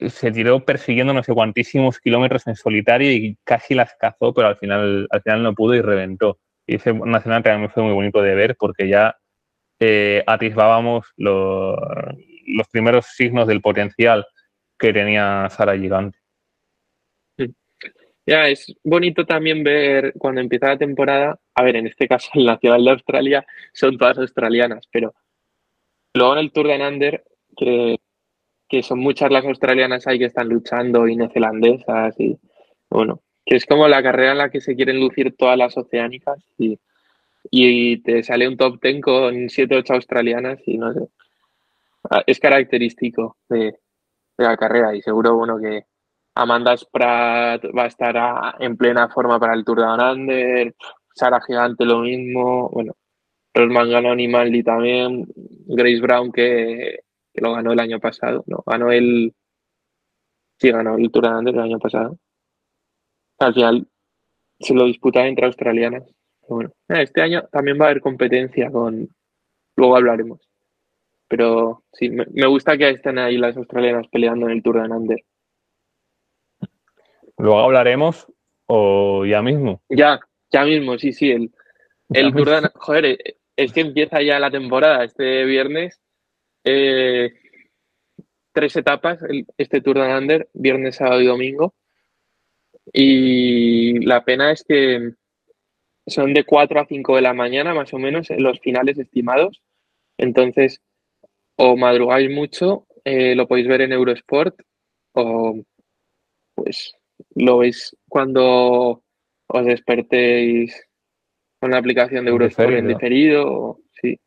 se 0.00 0.32
tiró 0.32 0.64
persiguiendo 0.64 1.14
no 1.14 1.22
sé 1.22 1.32
cuantísimos 1.32 2.00
kilómetros 2.00 2.48
en 2.48 2.56
solitario 2.56 3.12
y 3.12 3.38
casi 3.44 3.74
las 3.74 3.94
cazó, 3.94 4.34
pero 4.34 4.48
al 4.48 4.56
final, 4.56 5.06
al 5.10 5.22
final 5.22 5.42
no 5.44 5.54
pudo 5.54 5.74
y 5.76 5.82
reventó. 5.82 6.40
Y 6.66 6.76
ese 6.76 6.92
nacional 6.92 7.44
también 7.44 7.70
fue 7.70 7.84
muy 7.84 7.92
bonito 7.92 8.20
de 8.22 8.34
ver 8.34 8.56
porque 8.58 8.88
ya 8.88 9.16
eh, 9.78 10.24
atisbábamos 10.26 11.06
los, 11.16 11.78
los 12.46 12.68
primeros 12.68 13.06
signos 13.06 13.46
del 13.46 13.60
potencial 13.60 14.26
que 14.84 14.92
tenía 14.92 15.48
Sara 15.48 15.78
Gigante. 15.78 16.18
Ya, 18.26 18.48
es 18.48 18.74
bonito 18.82 19.24
también 19.24 19.64
ver 19.64 20.12
cuando 20.18 20.42
empieza 20.42 20.68
la 20.68 20.78
temporada, 20.78 21.38
a 21.54 21.62
ver, 21.62 21.76
en 21.76 21.86
este 21.86 22.06
caso 22.06 22.30
el 22.34 22.44
Nacional 22.44 22.84
de 22.84 22.90
Australia 22.90 23.46
son 23.72 23.96
todas 23.96 24.18
australianas, 24.18 24.86
pero 24.92 25.14
luego 26.12 26.34
en 26.34 26.38
el 26.40 26.52
Tour 26.52 26.68
de 26.68 26.78
Nander, 26.78 27.24
que, 27.56 27.98
que 28.68 28.82
son 28.82 28.98
muchas 28.98 29.30
las 29.30 29.46
australianas 29.46 30.06
ahí 30.06 30.18
que 30.18 30.26
están 30.26 30.48
luchando 30.48 31.08
y 31.08 31.16
neozelandesas 31.16 32.18
y 32.20 32.38
bueno, 32.90 33.22
que 33.46 33.56
es 33.56 33.64
como 33.64 33.88
la 33.88 34.02
carrera 34.02 34.32
en 34.32 34.38
la 34.38 34.50
que 34.50 34.60
se 34.60 34.76
quieren 34.76 35.00
lucir 35.00 35.34
todas 35.34 35.56
las 35.56 35.76
oceánicas 35.78 36.44
y, 36.58 36.78
y 37.50 37.98
te 38.02 38.22
sale 38.22 38.48
un 38.48 38.58
top 38.58 38.80
ten 38.80 39.00
con 39.00 39.48
7 39.48 39.76
8 39.76 39.94
australianas 39.94 40.60
y 40.66 40.76
no 40.76 40.92
sé. 40.92 41.00
Ah, 42.10 42.22
es 42.26 42.38
característico 42.38 43.38
de, 43.48 43.78
la 44.36 44.56
carrera 44.56 44.94
y 44.94 45.02
seguro 45.02 45.36
bueno 45.36 45.58
que 45.58 45.84
Amanda 46.34 46.76
Spratt 46.76 47.64
va 47.76 47.84
a 47.84 47.86
estar 47.86 48.56
en 48.58 48.76
plena 48.76 49.08
forma 49.08 49.38
para 49.38 49.54
el 49.54 49.64
Tour 49.64 49.78
de 49.78 49.86
Anander, 49.86 50.74
Sara 51.14 51.40
Gigante 51.40 51.84
lo 51.84 52.00
mismo, 52.00 52.68
bueno, 52.70 52.94
Rosman 53.54 53.90
ganó 53.90 54.14
y 54.18 54.62
también, 54.64 55.26
Grace 55.66 56.00
Brown 56.00 56.32
que, 56.32 57.00
lo 57.34 57.52
ganó 57.52 57.72
el 57.72 57.80
año 57.80 58.00
pasado, 58.00 58.42
no, 58.46 58.62
ganó 58.66 58.90
el 58.90 59.32
sí 60.58 60.70
ganó 60.70 60.96
el 60.96 61.10
Tour 61.10 61.24
de 61.24 61.28
Anander 61.28 61.54
el 61.54 61.60
año 61.60 61.78
pasado. 61.78 62.18
Al 63.38 63.54
final 63.54 63.88
se 64.58 64.74
lo 64.74 64.84
disputa 64.86 65.26
entre 65.26 65.46
australianas. 65.46 66.04
Bueno, 66.48 66.72
este 66.88 67.22
año 67.22 67.42
también 67.50 67.78
va 67.80 67.86
a 67.86 67.88
haber 67.90 68.00
competencia 68.00 68.70
con 68.70 69.08
luego 69.76 69.96
hablaremos. 69.96 70.53
Pero 71.28 71.84
sí, 71.92 72.10
me, 72.10 72.46
gusta 72.46 72.76
que 72.76 72.90
estén 72.90 73.18
ahí 73.18 73.38
las 73.38 73.56
australianas 73.56 74.06
peleando 74.08 74.46
en 74.46 74.52
el 74.52 74.62
Tour 74.62 74.82
de 74.82 74.88
Nander. 74.88 75.24
Luego 77.38 77.60
hablaremos 77.60 78.26
o 78.66 79.24
ya 79.24 79.42
mismo. 79.42 79.82
Ya, 79.88 80.20
ya 80.50 80.64
mismo, 80.64 80.98
sí, 80.98 81.12
sí. 81.12 81.30
El, 81.30 81.52
el 82.10 82.32
Tour 82.32 82.50
de 82.50 82.70
Joder, 82.74 83.04
eh, 83.06 83.36
es 83.56 83.72
que 83.72 83.80
empieza 83.80 84.22
ya 84.22 84.38
la 84.38 84.50
temporada 84.50 85.04
este 85.04 85.44
viernes. 85.44 86.00
Eh, 86.64 87.32
tres 88.52 88.76
etapas, 88.76 89.18
este 89.58 89.80
Tour 89.80 89.98
de 89.98 90.08
Nander, 90.08 90.48
viernes, 90.52 90.96
sábado 90.96 91.20
y 91.20 91.26
domingo. 91.26 91.74
Y 92.92 94.04
la 94.06 94.24
pena 94.24 94.52
es 94.52 94.64
que 94.64 95.14
son 96.06 96.34
de 96.34 96.44
4 96.44 96.80
a 96.80 96.86
5 96.86 97.16
de 97.16 97.22
la 97.22 97.32
mañana, 97.32 97.74
más 97.74 97.92
o 97.94 97.98
menos, 97.98 98.28
los 98.30 98.60
finales 98.60 98.98
estimados. 98.98 99.62
Entonces, 100.18 100.80
o 101.56 101.76
madrugáis 101.76 102.30
mucho, 102.30 102.86
eh, 103.04 103.34
lo 103.34 103.46
podéis 103.46 103.68
ver 103.68 103.82
en 103.82 103.92
Eurosport, 103.92 104.54
o 105.12 105.60
pues 106.54 106.94
lo 107.34 107.58
veis 107.58 107.96
cuando 108.08 109.02
os 109.46 109.64
despertéis 109.64 110.74
con 111.60 111.70
la 111.70 111.78
aplicación 111.78 112.24
de 112.24 112.30
Eurosport 112.30 112.72
en 112.72 112.88
diferido, 112.88 113.46
o, 113.46 113.80
sí, 113.92 114.18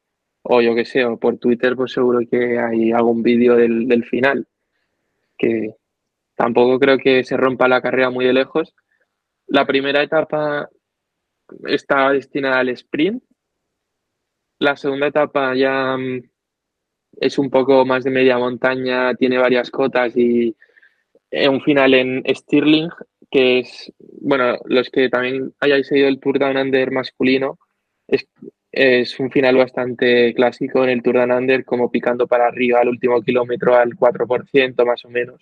o 0.43 0.61
yo 0.61 0.75
que 0.75 0.86
sé, 0.86 1.05
o 1.05 1.17
por 1.17 1.38
Twitter, 1.38 1.75
pues 1.75 1.91
seguro 1.91 2.19
que 2.30 2.59
hay 2.59 2.91
algún 2.91 3.23
vídeo 3.23 3.55
del, 3.55 3.88
del 3.88 4.05
final, 4.05 4.47
que 5.38 5.75
tampoco 6.36 6.80
creo 6.80 6.97
que 6.97 7.23
se 7.23 7.38
rompa 7.38 7.67
la 7.67 7.82
carrera 7.82 8.09
muy 8.09 8.25
de 8.25 8.34
lejos. 8.34 8.73
La 9.47 9.65
primera 9.65 10.01
etapa 10.03 10.69
está 11.65 12.11
destinada 12.11 12.59
al 12.59 12.69
sprint. 12.69 13.23
La 14.59 14.75
segunda 14.75 15.07
etapa 15.07 15.55
ya 15.55 15.95
mm, 15.97 16.21
es 17.20 17.38
un 17.38 17.49
poco 17.49 17.86
más 17.86 18.03
de 18.03 18.11
media 18.11 18.38
montaña, 18.38 19.13
tiene 19.15 19.38
varias 19.38 19.72
cotas 19.72 20.15
y 20.15 20.55
un 21.32 21.61
final 21.61 21.93
en 21.93 22.24
Stirling, 22.28 22.89
que 23.30 23.59
es, 23.59 23.91
bueno, 24.22 24.57
los 24.65 24.89
que 24.89 25.09
también 25.09 25.53
hayáis 25.59 25.88
seguido 25.88 26.07
el 26.07 26.20
Tour 26.20 26.39
Down 26.39 26.57
Under 26.57 26.91
masculino, 26.91 27.59
es, 28.07 28.28
es 28.72 29.20
un 29.20 29.32
final 29.32 29.57
bastante 29.57 30.34
clásico 30.34 30.84
en 30.84 30.91
el 30.91 31.03
Tour 31.03 31.15
Down 31.15 31.32
Under, 31.32 31.65
como 31.65 31.91
picando 31.91 32.28
para 32.28 32.47
arriba 32.47 32.80
al 32.80 32.89
último 32.89 33.22
kilómetro 33.22 33.76
al 33.76 33.95
4% 33.95 34.86
más 34.86 35.03
o 35.05 35.09
menos. 35.09 35.41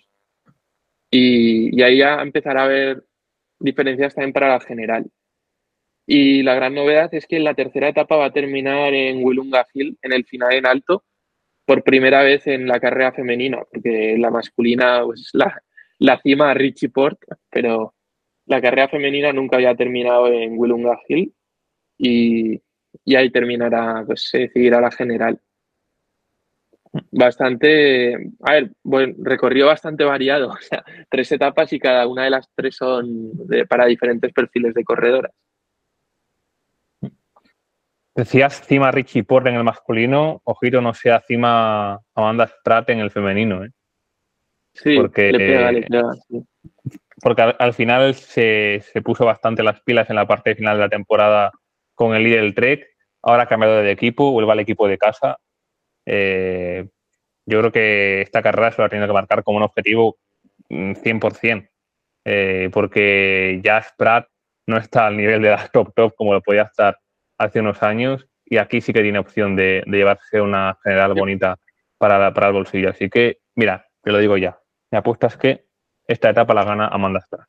Y, 1.10 1.78
y 1.78 1.82
ahí 1.82 1.98
ya 1.98 2.20
empezará 2.20 2.62
a 2.62 2.64
haber 2.64 3.04
diferencias 3.60 4.14
también 4.14 4.32
para 4.32 4.48
la 4.48 4.60
general. 4.60 5.06
Y 6.06 6.42
la 6.42 6.54
gran 6.54 6.74
novedad 6.74 7.12
es 7.14 7.26
que 7.26 7.38
la 7.40 7.54
tercera 7.54 7.88
etapa 7.88 8.16
va 8.16 8.26
a 8.26 8.32
terminar 8.32 8.94
en 8.94 9.24
Willunga 9.24 9.66
Hill, 9.72 9.98
en 10.02 10.12
el 10.12 10.24
final 10.24 10.54
en 10.54 10.66
alto, 10.66 11.04
por 11.66 11.82
primera 11.82 12.22
vez 12.22 12.46
en 12.46 12.66
la 12.66 12.80
carrera 12.80 13.12
femenina, 13.12 13.58
porque 13.70 14.16
la 14.18 14.30
masculina, 14.30 15.02
pues 15.04 15.30
la, 15.32 15.60
la 15.98 16.20
cima 16.20 16.50
a 16.50 16.54
Richie 16.54 16.88
Port, 16.88 17.18
pero 17.50 17.94
la 18.46 18.62
carrera 18.62 18.88
femenina 18.88 19.32
nunca 19.32 19.56
había 19.56 19.74
terminado 19.74 20.28
en 20.28 20.56
Willunga 20.56 20.98
Hill 21.08 21.34
y, 21.98 22.62
y 23.04 23.16
ahí 23.16 23.30
terminará, 23.30 24.04
pues 24.06 24.28
se 24.30 24.38
decidirá 24.38 24.80
la 24.80 24.92
general. 24.92 25.40
Bastante, 27.10 28.14
a 28.40 28.52
ver, 28.52 28.70
bueno, 28.82 29.14
recorrido 29.18 29.66
bastante 29.66 30.04
variado, 30.04 30.54
tres 31.10 31.30
etapas 31.32 31.72
y 31.72 31.78
cada 31.78 32.06
una 32.06 32.24
de 32.24 32.30
las 32.30 32.48
tres 32.54 32.76
son 32.76 33.32
para 33.68 33.86
diferentes 33.86 34.32
perfiles 34.32 34.72
de 34.72 34.84
corredoras. 34.84 35.32
Decías 38.16 38.62
cima 38.66 38.90
Richie 38.90 39.24
Porte 39.24 39.50
en 39.50 39.56
el 39.56 39.62
masculino, 39.62 40.40
ojito 40.44 40.80
no 40.80 40.94
sea 40.94 41.20
cima 41.20 42.00
Amanda 42.14 42.46
Spratt 42.46 42.88
en 42.88 43.00
el 43.00 43.10
femenino. 43.10 43.62
¿eh? 43.62 43.70
Sí, 44.72 44.96
porque, 44.96 45.32
le 45.32 45.38
pega, 45.38 45.70
le 45.70 45.82
pega, 45.82 46.02
Porque 47.22 47.42
al, 47.42 47.74
final 47.74 48.14
se, 48.14 48.82
puso 49.04 49.26
bastante 49.26 49.62
las 49.62 49.82
pilas 49.82 50.08
en 50.08 50.16
la 50.16 50.26
parte 50.26 50.54
final 50.54 50.78
de 50.78 50.84
la 50.84 50.88
temporada 50.88 51.52
con 51.94 52.14
el 52.14 52.24
líder 52.24 52.40
del 52.40 52.54
Trek. 52.54 52.86
Ahora 53.22 53.42
ha 53.42 53.48
cambiado 53.48 53.82
de 53.82 53.90
equipo, 53.90 54.32
vuelve 54.32 54.52
al 54.52 54.60
equipo 54.60 54.88
de 54.88 54.96
casa. 54.96 55.36
Eh, 56.06 56.88
yo 57.44 57.58
creo 57.58 57.72
que 57.72 58.22
esta 58.22 58.40
carrera 58.40 58.72
se 58.72 58.80
la 58.80 58.88
tiene 58.88 59.06
que 59.06 59.12
marcar 59.12 59.44
como 59.44 59.58
un 59.58 59.64
objetivo 59.64 60.16
100%, 60.70 61.56
mm, 61.56 61.64
eh, 62.24 62.70
porque 62.72 63.60
ya 63.62 63.82
Spratt 63.82 64.26
no 64.66 64.78
está 64.78 65.06
al 65.06 65.18
nivel 65.18 65.42
de 65.42 65.50
la 65.50 65.68
top 65.68 65.92
top 65.94 66.14
como 66.16 66.32
lo 66.32 66.40
podía 66.40 66.62
estar 66.62 66.96
hace 67.38 67.60
unos 67.60 67.82
años 67.82 68.28
y 68.44 68.58
aquí 68.58 68.80
sí 68.80 68.92
que 68.92 69.02
tiene 69.02 69.18
opción 69.18 69.56
de, 69.56 69.82
llevarse 69.86 70.40
una 70.40 70.78
general 70.82 71.14
bonita 71.14 71.58
para, 71.98 72.32
para 72.32 72.48
el 72.48 72.52
bolsillo. 72.52 72.90
Así 72.90 73.10
que, 73.10 73.38
mira, 73.54 73.86
te 74.02 74.12
lo 74.12 74.18
digo 74.18 74.36
ya, 74.36 74.58
me 74.90 74.98
apuestas 74.98 75.36
que 75.36 75.64
esta 76.06 76.30
etapa 76.30 76.54
la 76.54 76.64
gana 76.64 76.86
Amanda 76.88 77.20
Spratt. 77.20 77.48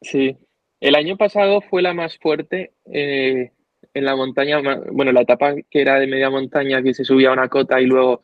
Sí, 0.00 0.36
el 0.80 0.94
año 0.94 1.16
pasado 1.16 1.60
fue 1.60 1.82
la 1.82 1.94
más 1.94 2.18
fuerte 2.18 2.74
eh, 2.92 3.52
en 3.94 4.04
la 4.04 4.16
montaña, 4.16 4.60
bueno, 4.92 5.12
la 5.12 5.22
etapa 5.22 5.54
que 5.70 5.80
era 5.80 5.98
de 5.98 6.06
media 6.06 6.30
montaña, 6.30 6.82
que 6.82 6.94
se 6.94 7.04
subía 7.04 7.30
a 7.30 7.32
una 7.32 7.48
cota 7.48 7.80
y 7.80 7.86
luego, 7.86 8.22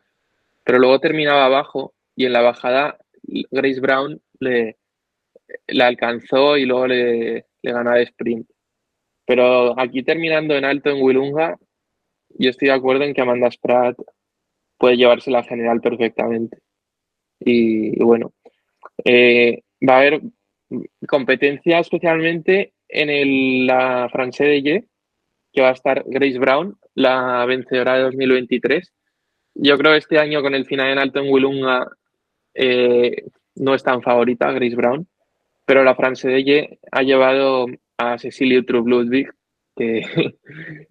pero 0.65 0.79
luego 0.79 1.01
terminaba 1.01 1.47
abajo 1.47 1.95
y 2.17 2.27
en 2.27 2.33
la 2.33 2.43
bajada 2.43 2.99
Grace 3.23 3.81
Brown 3.81 4.21
le, 4.41 4.77
la 5.69 5.87
alcanzó 5.87 6.57
y 6.57 6.67
luego 6.67 6.87
le, 6.87 7.47
le 7.63 7.73
ganó 7.73 7.93
de 7.93 8.03
sprint. 8.03 8.49
Pero 9.27 9.79
aquí 9.79 10.03
terminando 10.03 10.55
en 10.55 10.65
alto 10.65 10.91
en 10.91 11.03
Wilunga, 11.03 11.57
yo 12.31 12.51
estoy 12.51 12.69
de 12.69 12.75
acuerdo 12.75 13.05
en 13.05 13.15
que 13.15 13.21
Amanda 13.21 13.51
Spratt 13.51 13.97
puede 14.79 14.97
llevarse 14.97 15.31
la 15.31 15.45
general 15.45 15.81
perfectamente. 15.81 16.59
Y, 17.41 18.03
bueno, 18.03 18.33
eh, 19.05 19.63
va 19.87 19.95
a 19.95 20.01
haber 20.01 20.21
competencia 21.09 21.79
especialmente 21.79 22.75
en 22.89 23.67
la 23.67 24.09
France 24.11 24.45
de 24.45 24.63
Ye, 24.63 24.85
que 25.53 25.63
va 25.63 25.71
a 25.71 25.73
estar 25.73 26.05
Grace 26.07 26.39
Brown, 26.39 26.77
la 26.95 27.45
vencedora 27.47 27.97
de 27.97 28.03
2023. 28.03 28.93
Yo 29.55 29.79
creo 29.79 29.93
que 29.93 29.99
este 29.99 30.19
año 30.19 30.43
con 30.43 30.55
el 30.55 30.67
final 30.67 30.91
en 30.91 30.99
alto 30.99 31.21
en 31.21 31.33
Wilunga 31.33 31.89
eh, 32.55 33.25
no 33.57 33.75
es 33.75 33.83
tan 33.83 34.03
favorita 34.03 34.53
Grace 34.53 34.75
Brown, 34.75 35.07
pero 35.65 35.85
la 35.85 35.95
France 35.95 36.29
de 36.29 36.45
Ye 36.45 36.79
ha 36.93 37.03
llevado 37.03 37.67
a 37.99 38.19
Cecilia 38.19 38.63
True 38.63 38.83
Ludwig, 38.87 39.31
que 39.77 40.03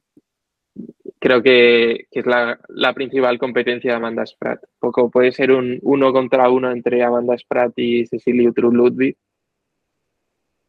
creo 1.20 1.42
que, 1.42 2.08
es 2.12 2.26
la, 2.26 2.94
principal 2.94 3.38
competencia 3.38 3.92
de 3.92 3.98
Amanda 3.98 4.26
Spratt. 4.26 4.64
Poco 4.80 5.10
puede 5.10 5.32
ser 5.32 5.52
un 5.52 5.80
uno 5.82 6.12
contra 6.12 6.50
uno 6.50 6.72
entre 6.72 7.04
Amanda 7.04 7.38
Spratt 7.38 7.74
y 7.78 8.06
Cecilia 8.06 8.52
True 8.52 8.76
Ludwig. 8.76 9.18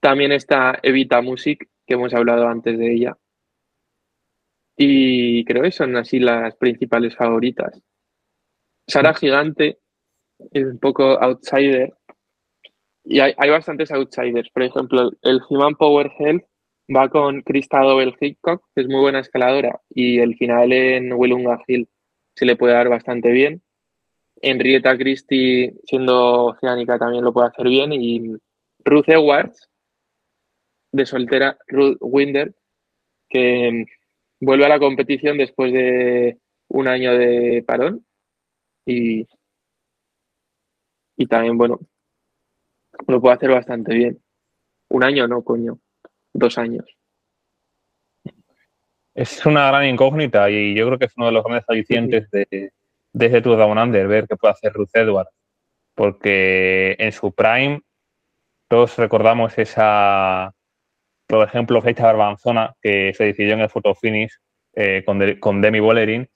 También 0.01 0.33
está 0.33 0.79
Evita 0.83 1.23
Music, 1.23 1.69
que 1.87 1.95
hemos 1.95 2.15
hablado 2.15 2.47
antes 2.47 2.79
de 2.79 2.93
ella. 2.93 3.17
Y 4.77 5.45
creo 5.45 5.63
que 5.63 5.73
son 5.73 5.97
así 5.97 6.19
las 6.19 6.55
principales 6.57 7.17
favoritas. 7.17 7.81
Sara 8.87 9.15
Gigante 9.15 9.79
es 10.53 10.65
un 10.65 10.79
poco 10.79 11.19
outsider. 11.21 11.95
Y 13.05 13.21
hay, 13.21 13.51
bastantes 13.51 13.91
outsiders. 13.93 14.49
Por 14.51 14.63
ejemplo, 14.63 15.11
el 15.23 15.41
Human 15.49 15.75
Power 15.75 16.11
Health 16.19 16.45
va 16.95 17.09
con 17.09 17.43
Krista 17.43 17.81
Dobel 17.81 18.17
Hickok, 18.19 18.65
que 18.75 18.83
es 18.83 18.89
muy 18.89 19.01
buena 19.01 19.21
escaladora, 19.21 19.81
y 19.91 20.19
el 20.19 20.37
final 20.37 20.73
en 20.73 21.13
Willunga 21.13 21.63
Hill 21.67 21.89
se 22.35 22.47
le 22.47 22.57
puede 22.57 22.75
dar 22.75 22.89
bastante 22.89 23.31
bien. 23.31 23.63
Henrietta 24.41 24.97
Christie, 24.97 25.75
siendo 25.85 26.47
oceánica, 26.47 26.99
también 26.99 27.25
lo 27.25 27.33
puede 27.33 27.49
hacer 27.49 27.69
bien. 27.69 27.93
Y 27.93 28.37
Ruth 28.85 29.09
Edwards, 29.09 29.71
de 30.93 31.07
soltera, 31.07 31.59
Ruth 31.69 31.99
Winder, 32.01 32.55
que 33.29 33.87
vuelve 34.41 34.67
a 34.67 34.69
la 34.69 34.79
competición 34.79 35.39
después 35.39 35.73
de 35.73 36.39
un 36.69 36.89
año 36.89 37.15
de 37.15 37.65
parón. 37.67 38.07
Y, 38.87 39.27
y 41.17 41.27
también, 41.27 41.57
bueno, 41.57 41.81
lo 43.07 43.21
puede 43.21 43.35
hacer 43.35 43.51
bastante 43.51 43.95
bien. 43.95 44.23
Un 44.91 45.05
año 45.05 45.27
no, 45.27 45.43
coño. 45.43 45.79
Dos 46.33 46.59
años. 46.59 46.85
Es 49.15 49.47
una 49.47 49.69
gran 49.69 49.87
incógnita 49.87 50.51
y 50.51 50.75
yo 50.77 50.87
creo 50.87 50.99
que 50.99 51.05
es 51.05 51.17
uno 51.17 51.27
de 51.27 51.33
los 51.33 51.45
grandes 51.45 51.65
alicientes 51.69 52.29
de, 52.31 52.73
de 53.13 53.27
ese 53.27 53.41
Tour 53.41 53.57
Down 53.57 53.79
Under, 53.79 54.09
ver 54.09 54.27
qué 54.29 54.37
puede 54.37 54.53
hacer 54.53 54.73
Ruth 54.73 54.91
Edwards. 54.93 55.31
Porque 55.95 56.97
en 56.99 57.13
su 57.13 57.33
prime 57.33 57.81
todos 58.69 58.97
recordamos 58.99 59.57
esa, 59.59 60.53
por 61.29 61.47
ejemplo, 61.47 61.81
fecha 61.81 62.07
barbanzona 62.07 62.75
que 62.83 63.15
se 63.15 63.25
decidió 63.25 63.55
en 63.55 63.61
el 63.61 63.71
photo 63.71 63.95
finish 63.95 64.33
eh, 64.75 65.05
con, 65.05 65.61
Demi 65.61 65.79
Bollerin 65.79 66.29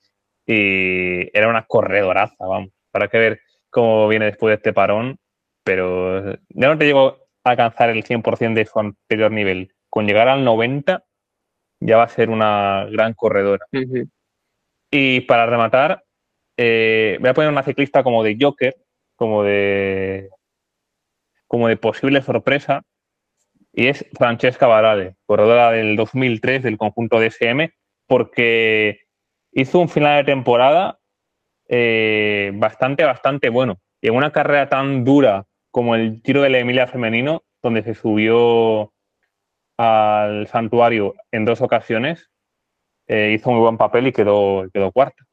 y 0.45 1.37
era 1.37 1.49
una 1.49 1.65
corredoraza, 1.65 2.45
vamos. 2.45 2.71
Para 2.91 3.09
que 3.09 3.17
ver 3.17 3.41
cómo 3.69 4.07
viene 4.07 4.25
después 4.25 4.51
de 4.51 4.55
este 4.55 4.73
parón, 4.73 5.17
pero 5.63 6.33
ya 6.49 6.67
no 6.67 6.77
te 6.77 6.85
llego 6.85 7.17
a 7.43 7.51
alcanzar 7.51 7.89
el 7.89 8.03
100% 8.03 8.53
de 8.53 8.65
su 8.65 8.79
anterior 8.79 9.31
nivel. 9.31 9.73
Con 9.89 10.05
llegar 10.05 10.27
al 10.27 10.43
90 10.43 11.03
ya 11.81 11.97
va 11.97 12.03
a 12.03 12.09
ser 12.09 12.29
una 12.29 12.85
gran 12.91 13.13
corredora. 13.13 13.65
Y 14.91 15.21
para 15.21 15.45
rematar, 15.45 16.03
eh, 16.57 17.17
voy 17.19 17.29
a 17.29 17.33
poner 17.33 17.51
una 17.51 17.63
ciclista 17.63 18.03
como 18.03 18.23
de 18.23 18.37
Joker, 18.39 18.75
como 19.15 19.43
de 19.43 20.29
como 21.47 21.67
de 21.67 21.77
posible 21.77 22.21
sorpresa, 22.21 22.83
y 23.73 23.87
es 23.87 24.05
Francesca 24.17 24.67
Varale, 24.67 25.15
corredora 25.25 25.71
del 25.71 25.95
2003 25.95 26.61
del 26.63 26.77
conjunto 26.77 27.19
DSM, 27.19 27.71
porque 28.07 29.01
hizo 29.51 29.79
un 29.79 29.89
final 29.89 30.17
de 30.17 30.31
temporada 30.31 30.99
eh, 31.67 32.51
bastante, 32.55 33.03
bastante 33.03 33.49
bueno. 33.49 33.79
Y 34.01 34.07
en 34.07 34.15
una 34.15 34.31
carrera 34.31 34.69
tan 34.69 35.03
dura 35.03 35.45
como 35.71 35.95
el 35.95 36.21
Giro 36.23 36.41
de 36.41 36.49
la 36.49 36.59
Emilia 36.59 36.87
Femenino, 36.87 37.43
donde 37.61 37.83
se 37.83 37.95
subió 37.95 38.93
al 39.77 40.47
santuario 40.47 41.15
en 41.31 41.45
dos 41.45 41.61
ocasiones, 41.61 42.29
eh, 43.07 43.31
hizo 43.33 43.51
muy 43.51 43.59
buen 43.59 43.77
papel 43.77 44.07
y 44.07 44.11
quedó, 44.11 44.69
quedó 44.73 44.91
cuarta 44.91 45.25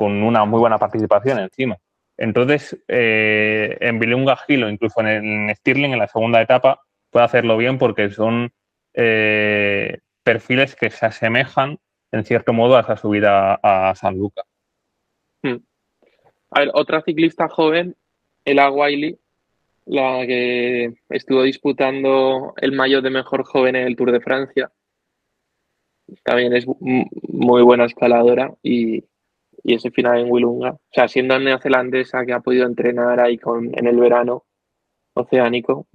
con 0.00 0.22
una 0.22 0.46
muy 0.46 0.60
buena 0.60 0.78
participación 0.78 1.38
encima. 1.40 1.76
Entonces, 2.16 2.74
eh, 2.88 3.76
en 3.80 3.98
Bilunga 3.98 4.38
Hill 4.48 4.64
o 4.64 4.70
incluso 4.70 5.00
en, 5.00 5.54
Stirling, 5.56 5.92
en 5.92 5.98
la 5.98 6.08
segunda 6.08 6.40
etapa, 6.40 6.80
puede 7.10 7.26
hacerlo 7.26 7.56
bien 7.56 7.76
porque 7.76 8.10
son 8.10 8.50
eh, 8.94 9.98
perfiles 10.22 10.74
que 10.74 10.90
se 10.90 11.04
asemejan, 11.04 11.78
en 12.12 12.24
cierto 12.24 12.52
modo, 12.54 12.76
a 12.76 12.80
esa 12.80 12.96
subida 12.96 13.60
a 13.62 13.94
San 13.94 14.16
Luca. 14.16 14.42
Hmm. 15.42 15.58
A 16.50 16.60
ver, 16.60 16.70
otra 16.74 17.02
ciclista 17.02 17.48
joven, 17.48 17.94
Ella 18.44 18.70
Wiley, 18.70 19.18
la 19.86 20.26
que 20.26 20.94
estuvo 21.08 21.42
disputando 21.42 22.54
el 22.56 22.72
mayo 22.72 23.02
de 23.02 23.10
mejor 23.10 23.44
joven 23.44 23.76
en 23.76 23.86
el 23.86 23.96
Tour 23.96 24.12
de 24.12 24.20
Francia. 24.20 24.70
También 26.24 26.54
es 26.54 26.66
muy 26.80 27.62
buena 27.62 27.84
escaladora 27.84 28.52
y 28.62 29.04
y 29.62 29.74
ese 29.74 29.90
final 29.90 30.18
en 30.20 30.30
Willunga. 30.30 30.72
O 30.72 30.80
sea, 30.92 31.08
siendo 31.08 31.38
neozelandesa 31.38 32.24
que 32.24 32.32
ha 32.32 32.40
podido 32.40 32.66
entrenar 32.66 33.20
ahí 33.20 33.38
con, 33.38 33.70
en 33.76 33.86
el 33.86 33.96
verano 33.98 34.44
oceánico, 35.14 35.86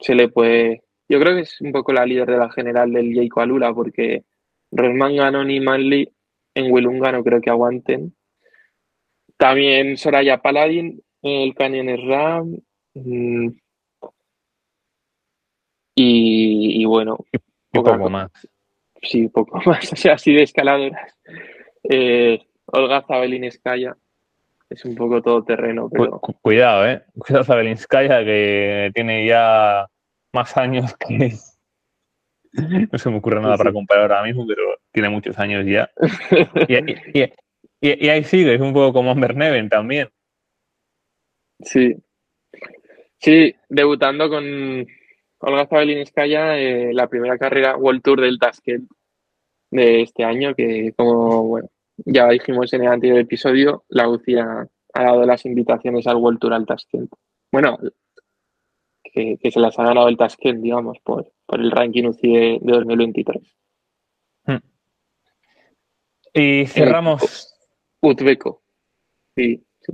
se 0.00 0.14
le 0.14 0.28
puede. 0.28 0.82
Yo 1.08 1.20
creo 1.20 1.34
que 1.34 1.42
es 1.42 1.60
un 1.60 1.72
poco 1.72 1.92
la 1.92 2.06
líder 2.06 2.30
de 2.30 2.38
la 2.38 2.50
general 2.50 2.92
del 2.92 3.14
Jayco 3.14 3.40
Alula, 3.40 3.74
porque 3.74 4.24
Redman 4.70 5.16
Ganon 5.16 5.50
y 5.50 5.60
Manly 5.60 6.08
en 6.54 6.72
Willunga 6.72 7.12
no 7.12 7.24
creo 7.24 7.40
que 7.40 7.50
aguanten. 7.50 8.14
También 9.36 9.96
Soraya 9.96 10.38
Paladin, 10.38 11.02
el 11.22 11.54
Canyon 11.54 12.08
Ram. 12.08 12.56
Mm, 12.94 13.50
y, 15.94 16.84
bueno. 16.84 17.18
Y 17.32 17.38
poco 17.70 18.10
más. 18.10 18.30
Sí, 19.02 19.28
poco 19.28 19.60
más. 19.66 19.92
O 19.92 19.96
sea, 19.96 20.14
así 20.14 20.32
de 20.32 20.42
escaladoras. 20.42 21.18
Eh, 21.84 22.40
Olga 22.66 23.02
Zabelinskaya. 23.06 23.96
Es 24.70 24.86
un 24.86 24.94
poco 24.94 25.20
todo 25.20 25.44
terreno, 25.44 25.90
pero... 25.90 26.18
Cuidado, 26.40 26.88
¿eh? 26.88 27.02
Cuidado 27.18 27.44
Zabelinskaya, 27.44 28.24
que 28.24 28.90
tiene 28.94 29.26
ya 29.26 29.86
más 30.32 30.56
años 30.56 30.94
que... 30.96 31.32
No 32.54 32.98
se 32.98 33.08
me 33.08 33.16
ocurre 33.16 33.40
nada 33.40 33.56
para 33.56 33.72
comparar 33.72 34.12
ahora 34.12 34.24
mismo, 34.24 34.46
pero 34.46 34.62
tiene 34.92 35.08
muchos 35.08 35.38
años 35.38 35.64
ya. 35.64 35.90
Y, 37.80 38.08
ahí 38.10 38.24
sigue, 38.24 38.54
es 38.54 38.60
un 38.60 38.74
poco 38.74 38.92
como 38.92 39.14
Neven 39.14 39.70
también. 39.70 40.10
Sí. 41.60 41.96
Sí, 43.22 43.54
debutando 43.68 44.28
con 44.28 44.44
Olga 45.38 45.66
Zabelinskaya, 45.68 46.58
eh, 46.58 46.92
la 46.92 47.06
primera 47.06 47.38
carrera 47.38 47.76
World 47.76 48.02
Tour 48.02 48.20
del 48.20 48.40
Tashkent 48.40 48.90
de 49.70 50.02
este 50.02 50.24
año, 50.24 50.56
que 50.56 50.92
como, 50.96 51.46
bueno, 51.46 51.68
ya 51.98 52.28
dijimos 52.30 52.72
en 52.72 52.82
el 52.82 52.88
anterior 52.88 53.20
episodio, 53.20 53.84
la 53.88 54.08
UCI 54.08 54.38
ha, 54.38 54.68
dado 54.92 55.24
las 55.24 55.46
invitaciones 55.46 56.08
al 56.08 56.16
World 56.16 56.40
Tour 56.40 56.52
al 56.52 56.66
Tashkent. 56.66 57.12
Bueno, 57.52 57.78
que, 59.04 59.38
se 59.52 59.60
las 59.60 59.78
ha 59.78 59.84
ganado 59.84 60.08
el 60.08 60.16
Tashkent, 60.16 60.60
digamos, 60.60 60.98
por, 61.04 61.32
el 61.52 61.70
ranking 61.70 62.08
UCI 62.08 62.58
de, 62.58 62.72
2023. 62.72 63.56
Hmm. 64.46 64.56
Y 66.34 66.66
cerramos. 66.66 67.56
Uzbeko. 68.00 68.62
Sí, 69.36 69.64
sí. 69.78 69.92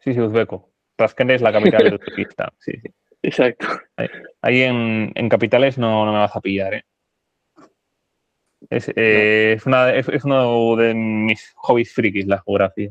Sí, 0.00 0.20
Uzbeko. 0.20 0.67
Tashkent 0.98 1.30
es 1.30 1.40
la 1.40 1.52
capital 1.52 1.84
de 1.84 1.94
Uzbekistán. 1.96 2.50
Sí, 2.58 2.72
sí. 2.82 2.90
Exacto. 3.22 3.66
Ahí, 4.42 4.62
en, 4.62 5.12
en, 5.14 5.28
capitales 5.28 5.76
no, 5.78 6.04
no 6.04 6.12
me 6.12 6.18
vas 6.18 6.36
a 6.36 6.40
pillar, 6.40 6.74
¿eh? 6.74 6.84
Eh, 8.70 9.54
es, 9.56 9.66
una, 9.66 9.90
es, 9.94 10.24
uno 10.24 10.76
de 10.76 10.94
mis 10.94 11.52
hobbies 11.56 11.92
frikis, 11.92 12.26
la 12.26 12.42
geografía. 12.42 12.90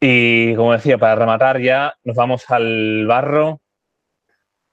Y 0.00 0.54
como 0.54 0.72
decía, 0.72 0.98
para 0.98 1.14
rematar 1.14 1.60
ya, 1.60 1.94
nos 2.04 2.16
vamos 2.16 2.50
al 2.50 3.06
barro, 3.06 3.60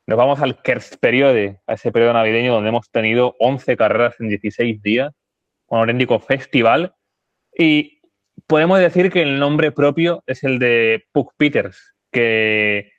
nos 0.08 0.18
vamos 0.18 0.42
al 0.42 0.62
Kerstperiode, 0.62 1.62
a 1.68 1.74
ese 1.74 1.92
periodo 1.92 2.14
navideño 2.14 2.54
donde 2.54 2.70
hemos 2.70 2.90
tenido 2.92 3.36
11 3.40 3.78
carreras 3.78 4.20
en 4.20 4.30
16 4.30 4.82
días, 4.82 5.14
un 5.68 5.80
auténtico 5.80 6.20
festival. 6.20 6.94
Y 7.58 8.01
podemos 8.52 8.80
decir 8.80 9.10
que 9.14 9.22
el 9.22 9.40
nombre 9.40 9.72
propio 9.72 10.26
es 10.28 10.44
el 10.44 10.60
de 10.60 11.06
Puck 11.14 11.36
Peters, 11.38 11.96
que 12.12 12.92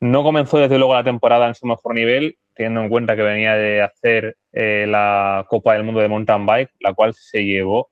no 0.00 0.24
comenzó 0.24 0.58
desde 0.58 0.78
luego 0.78 0.94
la 0.94 1.04
temporada 1.04 1.46
en 1.46 1.54
su 1.54 1.64
mejor 1.64 1.94
nivel, 1.94 2.38
teniendo 2.54 2.80
en 2.80 2.88
cuenta 2.88 3.14
que 3.14 3.22
venía 3.22 3.54
de 3.54 3.82
hacer 3.82 4.36
eh, 4.50 4.84
la 4.88 5.46
Copa 5.48 5.74
del 5.74 5.84
Mundo 5.84 6.00
de 6.00 6.08
Mountain 6.08 6.44
Bike, 6.44 6.72
la 6.80 6.92
cual 6.92 7.14
se 7.14 7.44
llevó, 7.44 7.88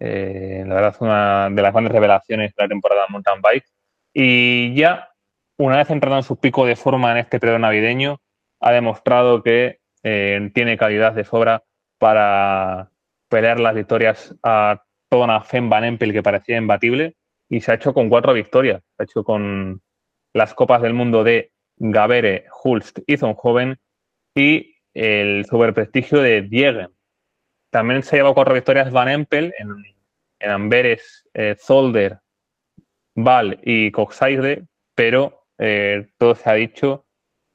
eh, 0.00 0.64
la 0.66 0.74
verdad, 0.74 0.96
una 0.98 1.50
de 1.50 1.62
las 1.62 1.72
grandes 1.72 1.92
revelaciones 1.92 2.52
de 2.52 2.64
la 2.64 2.68
temporada 2.68 3.02
de 3.02 3.12
Mountain 3.12 3.40
Bike. 3.40 3.66
Y 4.12 4.74
ya, 4.74 5.10
una 5.56 5.76
vez 5.76 5.88
entrando 5.90 6.16
en 6.16 6.24
su 6.24 6.40
pico 6.40 6.66
de 6.66 6.74
forma 6.74 7.12
en 7.12 7.18
este 7.18 7.38
periodo 7.38 7.60
navideño, 7.60 8.20
ha 8.58 8.72
demostrado 8.72 9.44
que 9.44 9.78
eh, 10.02 10.50
tiene 10.52 10.76
calidad 10.76 11.12
de 11.12 11.22
sobra 11.22 11.62
para 11.96 12.90
pelear 13.28 13.60
las 13.60 13.76
victorias 13.76 14.34
a 14.42 14.82
una 15.16 15.40
Fem 15.42 15.68
Van 15.68 15.84
Empel 15.84 16.12
que 16.12 16.22
parecía 16.22 16.56
imbatible 16.56 17.16
y 17.48 17.60
se 17.60 17.72
ha 17.72 17.74
hecho 17.74 17.94
con 17.94 18.08
cuatro 18.08 18.32
victorias. 18.34 18.82
Se 18.96 19.02
ha 19.02 19.04
hecho 19.04 19.24
con 19.24 19.80
las 20.34 20.54
Copas 20.54 20.82
del 20.82 20.94
Mundo 20.94 21.24
de 21.24 21.52
Gabere, 21.76 22.46
Hulst 22.62 22.98
y 23.06 23.16
Joven 23.16 23.78
y 24.34 24.74
el 24.94 25.46
superprestigio 25.46 26.20
de 26.20 26.42
Diegen. 26.42 26.90
También 27.70 28.02
se 28.02 28.16
llevó 28.16 28.34
cuatro 28.34 28.54
victorias 28.54 28.90
Van 28.92 29.08
Empel 29.08 29.54
en, 29.58 30.50
Amberes, 30.50 31.28
eh, 31.34 31.56
Zolder, 31.58 32.18
Val 33.14 33.58
y 33.62 33.90
Coxaire, 33.90 34.64
pero 34.94 35.46
eh, 35.58 36.08
todo 36.16 36.34
se 36.34 36.48
ha 36.48 36.54
dicho, 36.54 37.06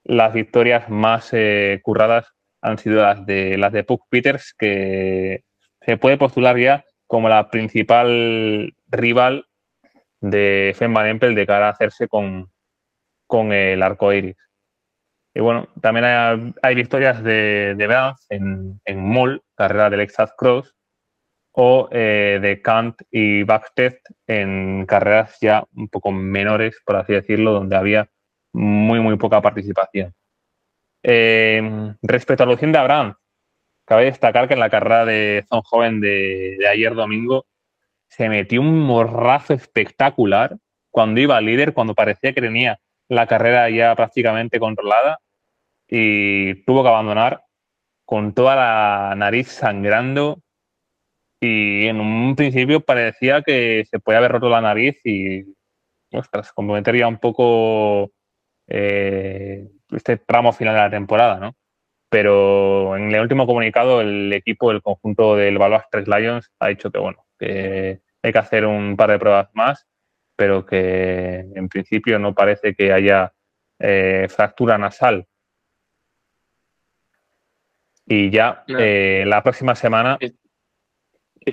las 0.03 0.33
victorias 0.33 0.89
más 0.89 1.29
eh, 1.31 1.79
curradas 1.81 2.33
han 2.61 2.77
sido 2.77 3.01
las 3.01 3.25
de 3.25 3.57
las 3.57 3.71
de 3.71 3.83
Puck 3.83 4.05
Peters, 4.09 4.53
que 4.53 5.43
se 5.81 5.97
puede 5.97 6.17
postular 6.17 6.57
ya 6.57 6.83
como 7.13 7.29
la 7.29 7.51
principal 7.51 8.73
rival 8.87 9.45
de 10.19 10.73
Fem 10.75 10.91
Van 10.91 11.05
Empel 11.05 11.35
de 11.35 11.45
cara 11.45 11.67
a 11.67 11.69
hacerse 11.69 12.07
con, 12.07 12.51
con 13.27 13.53
el 13.53 13.83
arco 13.83 14.11
iris. 14.11 14.35
Y 15.35 15.39
bueno, 15.39 15.67
también 15.79 16.07
hay, 16.07 16.73
victorias 16.73 17.23
de, 17.23 17.75
de 17.77 18.13
en, 18.29 18.81
en 18.83 18.99
Moll, 18.99 19.43
carrera 19.55 19.91
del 19.91 19.99
Exas 19.99 20.33
Cross, 20.35 20.73
o 21.51 21.87
eh, 21.91 22.39
de 22.41 22.63
Kant 22.63 23.03
y 23.11 23.43
Backtest 23.43 24.09
en 24.25 24.87
carreras 24.87 25.37
ya 25.39 25.63
un 25.75 25.89
poco 25.89 26.11
menores, 26.11 26.81
por 26.83 26.95
así 26.95 27.13
decirlo, 27.13 27.51
donde 27.51 27.75
había 27.75 28.09
muy, 28.53 29.01
muy 29.01 29.17
poca 29.17 29.39
participación. 29.39 30.15
Eh, 31.03 31.93
respecto 32.01 32.41
a 32.41 32.47
la 32.47 32.55
de 32.55 32.77
Abraham, 32.79 33.13
cabe 33.93 34.05
destacar 34.05 34.47
que 34.47 34.55
en 34.55 34.59
la 34.59 34.71
carrera 34.71 35.05
de 35.05 35.45
Zon 35.47 35.61
Joven 35.61 36.01
de, 36.01 36.57
ayer 36.67 36.95
domingo 36.95 37.45
se 38.07 38.27
metió 38.27 38.59
un 38.59 38.79
morrazo 38.79 39.53
espectacular 39.53 40.57
cuando 40.89 41.21
iba 41.21 41.39
líder, 41.39 41.73
cuando 41.73 41.93
parecía 41.93 42.33
que 42.33 42.41
tenía 42.41 42.79
la 43.07 43.27
carrera 43.27 43.69
ya 43.69 43.95
prácticamente 43.95 44.59
controlada 44.59 45.19
y 45.87 46.55
tuvo 46.63 46.81
que 46.81 46.89
abandonar 46.89 47.43
con 48.03 48.33
toda 48.33 48.55
la 48.55 49.13
nariz 49.15 49.49
sangrando 49.49 50.39
y 51.39 51.85
en 51.85 51.99
un 51.99 52.35
principio 52.35 52.79
parecía 52.79 53.43
que 53.43 53.85
se 53.87 53.99
podía 53.99 54.17
haber 54.17 54.31
roto 54.31 54.49
la 54.49 54.61
nariz 54.61 54.99
y 55.03 55.43
ostras, 56.11 56.51
comprometería 56.51 57.07
un 57.07 57.19
poco 57.19 58.11
eh, 58.65 59.67
este 59.91 60.17
tramo 60.17 60.51
final 60.51 60.73
de 60.73 60.81
la 60.81 60.89
temporada, 60.89 61.39
¿no? 61.39 61.55
Pero 62.13 62.95
en 62.95 63.11
el 63.11 63.21
último 63.21 63.47
comunicado 63.47 63.99
el 63.99 64.31
equipo, 64.33 64.69
el 64.69 64.83
conjunto 64.83 65.35
del 65.35 65.57
Balbas 65.57 65.85
3 65.89 66.07
Lions 66.07 66.51
ha 66.59 66.67
dicho 66.67 66.91
que 66.91 66.99
bueno, 66.99 67.25
que 67.39 68.01
hay 68.21 68.31
que 68.31 68.37
hacer 68.37 68.67
un 68.67 68.95
par 68.95 69.09
de 69.09 69.17
pruebas 69.17 69.49
más, 69.53 69.87
pero 70.35 70.63
que 70.63 71.39
en 71.55 71.67
principio 71.69 72.19
no 72.19 72.35
parece 72.35 72.75
que 72.75 72.93
haya 72.93 73.33
eh, 73.79 74.27
fractura 74.29 74.77
nasal. 74.77 75.25
Y 78.05 78.29
ya 78.29 78.63
eh, 78.67 79.23
la 79.25 79.41
próxima 79.41 79.73
semana 79.73 80.19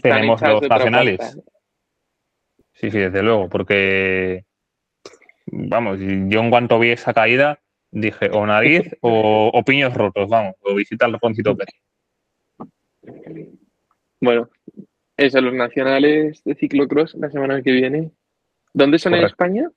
tenemos 0.02 0.42
los 0.42 0.60
nacionales. 0.68 1.38
Sí, 2.74 2.90
sí, 2.90 2.98
desde 2.98 3.22
luego, 3.22 3.48
porque 3.48 4.44
vamos, 5.46 6.00
yo 6.00 6.40
en 6.40 6.50
cuanto 6.50 6.78
vi 6.78 6.90
esa 6.90 7.14
caída, 7.14 7.60
dije 7.90 8.30
o 8.32 8.46
nariz 8.46 8.96
o, 9.00 9.62
piños 9.64 9.94
rotos, 9.94 10.28
vamos, 10.28 10.54
o 10.60 10.74
visita 10.74 11.06
al 11.06 11.12
Raponcito 11.12 11.56
Pérez. 11.56 11.74
Bueno, 14.20 14.48
esos 15.16 15.42
los 15.42 15.54
nacionales 15.54 16.42
de 16.44 16.54
ciclocross 16.54 17.14
la 17.14 17.30
semana 17.30 17.62
que 17.62 17.72
viene. 17.72 18.10
¿Dónde 18.72 18.98
son 18.98 19.14
en 19.14 19.24
España? 19.24 19.70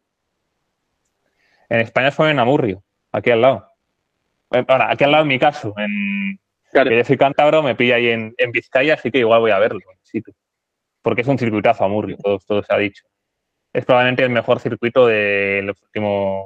En 1.69 1.79
España 1.79 2.11
son 2.11 2.29
en 2.29 2.39
Amurrio, 2.39 2.83
aquí 3.11 3.31
al 3.31 3.41
lado. 3.41 3.67
Eh, 4.51 4.63
ahora, 4.67 4.91
aquí 4.91 5.03
al 5.03 5.11
lado 5.11 5.23
en 5.23 5.29
mi 5.29 5.39
caso, 5.39 5.73
en 5.77 6.39
que 6.71 6.97
yo 6.97 7.03
soy 7.03 7.17
cántabro, 7.17 7.63
me 7.63 7.75
pilla 7.75 7.95
ahí 7.95 8.07
en, 8.09 8.35
Vizcaya, 8.51 8.95
así 8.95 9.11
que 9.11 9.19
igual 9.19 9.39
voy 9.39 9.51
a 9.51 9.59
verlo 9.59 9.79
Porque 11.01 11.21
es 11.21 11.27
un 11.27 11.37
circuitazo 11.37 11.83
Amurrio, 11.83 12.17
todo, 12.17 12.39
todo 12.39 12.63
se 12.63 12.73
ha 12.73 12.77
dicho. 12.77 13.05
Es 13.71 13.85
probablemente 13.85 14.23
el 14.23 14.29
mejor 14.29 14.59
circuito 14.59 15.07
de 15.07 15.61
los 15.63 15.81
últimos 15.81 16.45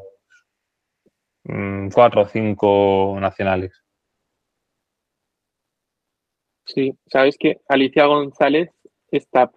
cuatro 1.93 2.21
o 2.21 2.27
cinco 2.27 3.17
nacionales. 3.19 3.71
Sí, 6.65 6.97
sabes 7.07 7.37
que 7.39 7.61
Alicia 7.69 8.05
González 8.05 8.69
está, 9.09 9.49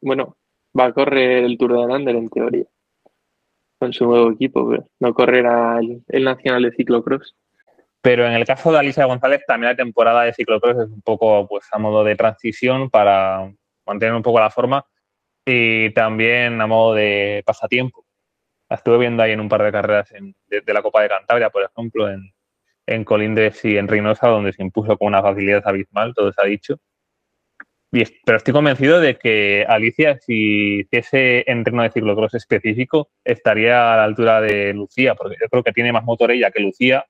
bueno, 0.00 0.36
va 0.78 0.86
a 0.86 0.92
correr 0.92 1.44
el 1.44 1.56
Tour 1.56 1.80
de 1.80 1.86
Lander 1.86 2.16
en 2.16 2.28
teoría, 2.28 2.64
con 3.78 3.92
su 3.92 4.04
nuevo 4.04 4.30
equipo, 4.30 4.68
pero 4.68 4.86
no 5.00 5.14
correrá 5.14 5.78
el, 5.78 6.02
el 6.08 6.24
Nacional 6.24 6.62
de 6.64 6.72
Ciclocross. 6.72 7.34
Pero 8.02 8.26
en 8.26 8.32
el 8.32 8.44
caso 8.44 8.70
de 8.70 8.78
Alicia 8.78 9.06
González, 9.06 9.42
también 9.46 9.72
la 9.72 9.76
temporada 9.76 10.22
de 10.22 10.32
ciclocross 10.32 10.76
es 10.76 10.90
un 10.90 11.02
poco 11.02 11.48
pues 11.48 11.66
a 11.72 11.78
modo 11.78 12.04
de 12.04 12.14
transición 12.14 12.90
para 12.90 13.52
mantener 13.86 14.14
un 14.14 14.22
poco 14.22 14.38
la 14.38 14.50
forma 14.50 14.84
y 15.44 15.90
también 15.94 16.60
a 16.60 16.66
modo 16.66 16.94
de 16.94 17.42
pasatiempo 17.44 18.07
estuve 18.76 18.98
viendo 18.98 19.22
ahí 19.22 19.32
en 19.32 19.40
un 19.40 19.48
par 19.48 19.62
de 19.62 19.72
carreras 19.72 20.10
de, 20.10 20.62
la 20.72 20.82
Copa 20.82 21.02
de 21.02 21.08
Cantabria, 21.08 21.50
por 21.50 21.62
ejemplo, 21.62 22.08
en, 22.10 23.04
Colindres 23.04 23.64
y 23.64 23.76
en 23.76 23.86
Reynosa, 23.86 24.28
donde 24.28 24.52
se 24.52 24.62
impuso 24.62 24.96
con 24.96 25.08
una 25.08 25.22
facilidad 25.22 25.62
abismal, 25.66 26.14
todo 26.14 26.32
se 26.32 26.40
ha 26.40 26.46
dicho. 26.46 26.78
pero 28.24 28.38
estoy 28.38 28.54
convencido 28.54 29.00
de 29.00 29.18
que 29.18 29.64
Alicia, 29.68 30.18
si 30.18 30.80
hiciese 30.80 31.44
entreno 31.50 31.82
de 31.82 31.90
ciclocross 31.90 32.34
específico, 32.34 33.10
estaría 33.24 33.92
a 33.92 33.96
la 33.98 34.04
altura 34.04 34.40
de 34.40 34.72
Lucía, 34.72 35.14
porque 35.14 35.36
yo 35.40 35.48
creo 35.48 35.62
que 35.62 35.72
tiene 35.72 35.92
más 35.92 36.04
motor 36.04 36.30
ella 36.30 36.50
que 36.50 36.62
Lucía. 36.62 37.04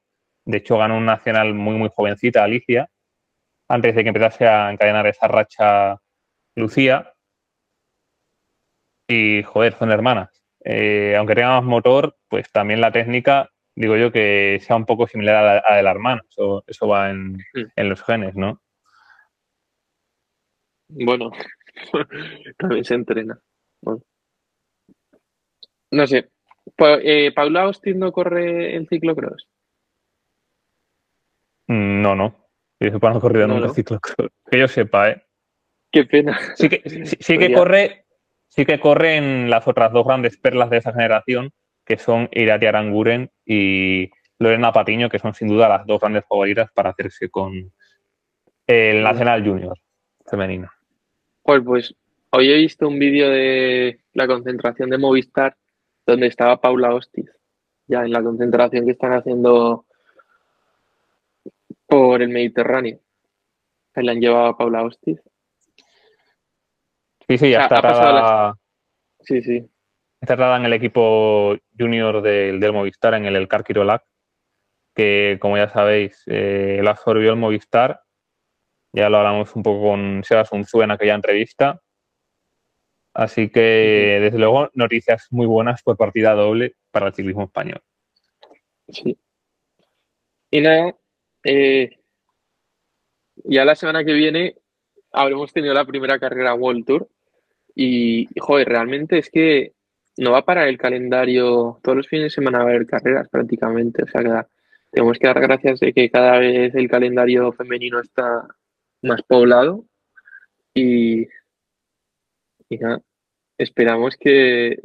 De 0.45 0.59
hecho, 0.59 0.79
ganó 0.79 0.97
un 0.97 1.05
nacional 1.07 1.55
muy, 1.55 1.77
muy 1.77 1.91
jovencita, 1.95 2.43
Alicia, 2.43 2.91
antes 3.69 3.95
de 3.95 4.03
que 4.03 4.09
empezase 4.09 4.47
a 4.49 4.73
encadenar 4.73 5.07
esa 5.07 5.29
racha 5.29 6.01
Lucía. 6.57 7.15
Y, 9.09 9.43
joder, 9.45 9.75
son 9.79 9.91
hermanas. 9.93 10.39
Eh, 10.71 11.17
aunque 11.17 11.35
tenga 11.35 11.61
más 11.61 11.65
motor, 11.65 12.15
pues 12.29 12.53
también 12.53 12.83
la 12.83 12.93
técnica, 12.93 13.51
digo 13.75 13.97
yo, 13.97 14.13
que 14.13 14.59
sea 14.61 14.77
un 14.77 14.85
poco 14.85 15.07
similar 15.07 15.37
a 15.37 15.63
la, 15.67 15.77
de 15.77 15.83
la 15.83 15.91
hermana. 15.91 16.23
Eso, 16.29 16.87
va 16.87 17.09
en, 17.09 17.39
los 17.75 18.03
genes, 18.03 18.35
¿no? 18.35 18.61
Bueno, 20.89 21.31
también 22.59 22.85
se 22.85 22.95
entrena. 22.95 23.41
No 25.91 26.07
sé. 26.07 26.29
Eh, 27.03 27.33
¿Paula 27.35 27.63
Austin 27.63 27.99
no 27.99 28.13
corre 28.13 28.77
el 28.77 28.87
ciclocross? 28.89 29.49
Mm, 31.67 32.03
no, 32.03 32.15
no. 32.15 32.51
Yo 32.79 32.91
sepa, 32.91 33.09
no 33.09 33.17
ha 33.17 33.21
corrido 33.21 33.47
nunca 33.47 33.69
el 33.69 33.73
ciclocross. 33.73 34.31
Que 34.51 34.59
yo 34.59 34.69
sepa, 34.69 35.13
¿eh? 35.13 35.25
Qué 35.91 36.05
pena. 36.05 36.39
Sí 36.57 36.69
que, 36.69 36.83
sí, 37.07 37.39
que 37.39 37.55
corre, 37.55 38.05
sí 38.59 38.67
que 38.67 38.81
corren 38.81 39.49
las 39.51 39.69
otras 39.69 39.93
dos 39.93 40.05
grandes 40.05 40.37
perlas 40.37 40.69
de 40.69 40.79
esa 40.79 40.93
generación, 40.93 41.53
que 41.85 41.97
son 41.97 42.29
Irati 42.33 42.67
Aranguren 42.67 43.31
y 43.47 44.11
Lorena 44.41 44.73
Patiño, 44.73 45.09
que 45.09 45.21
son 45.21 45.33
sin 45.33 45.47
duda 45.47 45.69
las 45.69 45.87
dos 45.87 46.01
grandes 46.01 46.25
favoritas 46.29 46.69
para 46.73 46.91
hacerse 46.91 47.29
con 47.29 47.73
el 48.67 49.03
Nacional 49.05 49.47
Junior 49.47 49.79
femenino. 50.27 50.69
Pues, 51.45 51.63
pues 51.65 51.95
hoy 52.31 52.51
he 52.51 52.57
visto 52.57 52.89
un 52.89 52.99
vídeo 52.99 53.31
de 53.31 54.01
la 54.15 54.27
concentración 54.27 54.91
de 54.91 54.99
Movistar 54.99 55.57
donde 56.05 56.27
estaba 56.27 56.61
Paula 56.61 56.93
Hostiz, 56.93 57.31
ya 57.87 58.01
en 58.01 58.11
la 58.11 58.25
concentración 58.25 58.87
que 58.87 58.93
están 58.93 59.13
haciendo 59.13 59.85
por 61.87 62.23
el 62.23 62.31
Mediterráneo. 62.31 62.99
Ahí 63.95 64.05
la 64.05 64.11
han 64.11 64.21
llevado 64.21 64.47
a 64.47 64.59
Paula 64.59 64.83
Hostiz 64.83 65.21
Sí, 67.29 67.37
sí, 67.37 67.51
ya 67.51 67.65
está 67.65 68.55
Sí, 69.21 69.43
sí. 69.43 69.71
Está 70.21 70.57
en 70.57 70.65
el 70.65 70.73
equipo 70.73 71.57
junior 71.79 72.23
del, 72.23 72.73
Movistar, 72.73 73.15
en 73.15 73.27
el 73.27 73.37
El 73.37 73.47
Carquirolac, 73.47 74.03
que 74.95 75.37
como 75.41 75.59
ya 75.59 75.69
sabéis, 75.69 76.23
eh, 76.27 76.81
lo 76.83 76.89
absorbió 76.89 77.31
el 77.31 77.37
Movistar. 77.37 78.01
Ya 78.93 79.11
lo 79.11 79.19
hablamos 79.19 79.55
un 79.55 79.63
poco 79.63 79.91
con 79.91 80.25
Sebas 80.25 80.51
Unzu 80.53 80.81
en 80.81 80.91
aquella 80.91 81.15
entrevista. 81.15 81.83
Así 83.13 83.51
que, 83.51 84.19
desde 84.23 84.39
luego, 84.39 84.71
noticias 84.73 85.27
muy 85.31 85.47
buenas 85.47 85.83
por 85.83 85.99
partida 85.99 86.33
doble 86.33 86.77
para 86.91 87.09
el 87.09 87.15
ciclismo 87.15 87.45
español. 87.45 87.83
Sí. 88.89 89.19
Y 90.51 90.61
nada, 90.63 90.97
eh, 91.45 91.99
ya 93.45 93.67
la 93.67 93.75
semana 93.75 94.03
que 94.03 94.15
viene 94.15 94.57
habremos 95.13 95.53
tenido 95.53 95.75
la 95.75 95.85
primera 95.85 96.19
carrera 96.19 96.55
World 96.55 96.87
Tour 96.87 97.09
y, 97.81 98.29
joder, 98.41 98.69
realmente 98.69 99.19
es 99.19 99.31
que 99.31 99.73
no 100.17 100.33
va 100.33 100.45
para 100.45 100.69
el 100.69 100.79
calendario, 100.79 101.79
todos 101.81 101.97
los 101.97 102.09
fines 102.09 102.25
de 102.25 102.31
semana 102.31 102.59
va 102.59 102.65
a 102.65 102.69
haber 102.71 102.87
carreras 102.87 103.29
prácticamente, 103.29 104.03
o 104.03 104.07
sea 104.09 104.21
que 104.21 104.49
tenemos 104.91 105.17
que 105.17 105.29
dar 105.29 105.41
gracias 105.41 105.79
de 105.79 105.93
que 105.93 106.11
cada 106.11 106.41
vez 106.41 106.75
el 106.75 106.89
calendario 106.91 107.53
femenino 107.53 108.01
está 108.01 108.49
más 109.03 109.23
poblado 109.23 109.85
y, 110.75 111.29
nada, 112.69 113.01
esperamos 113.59 114.17
que, 114.17 114.81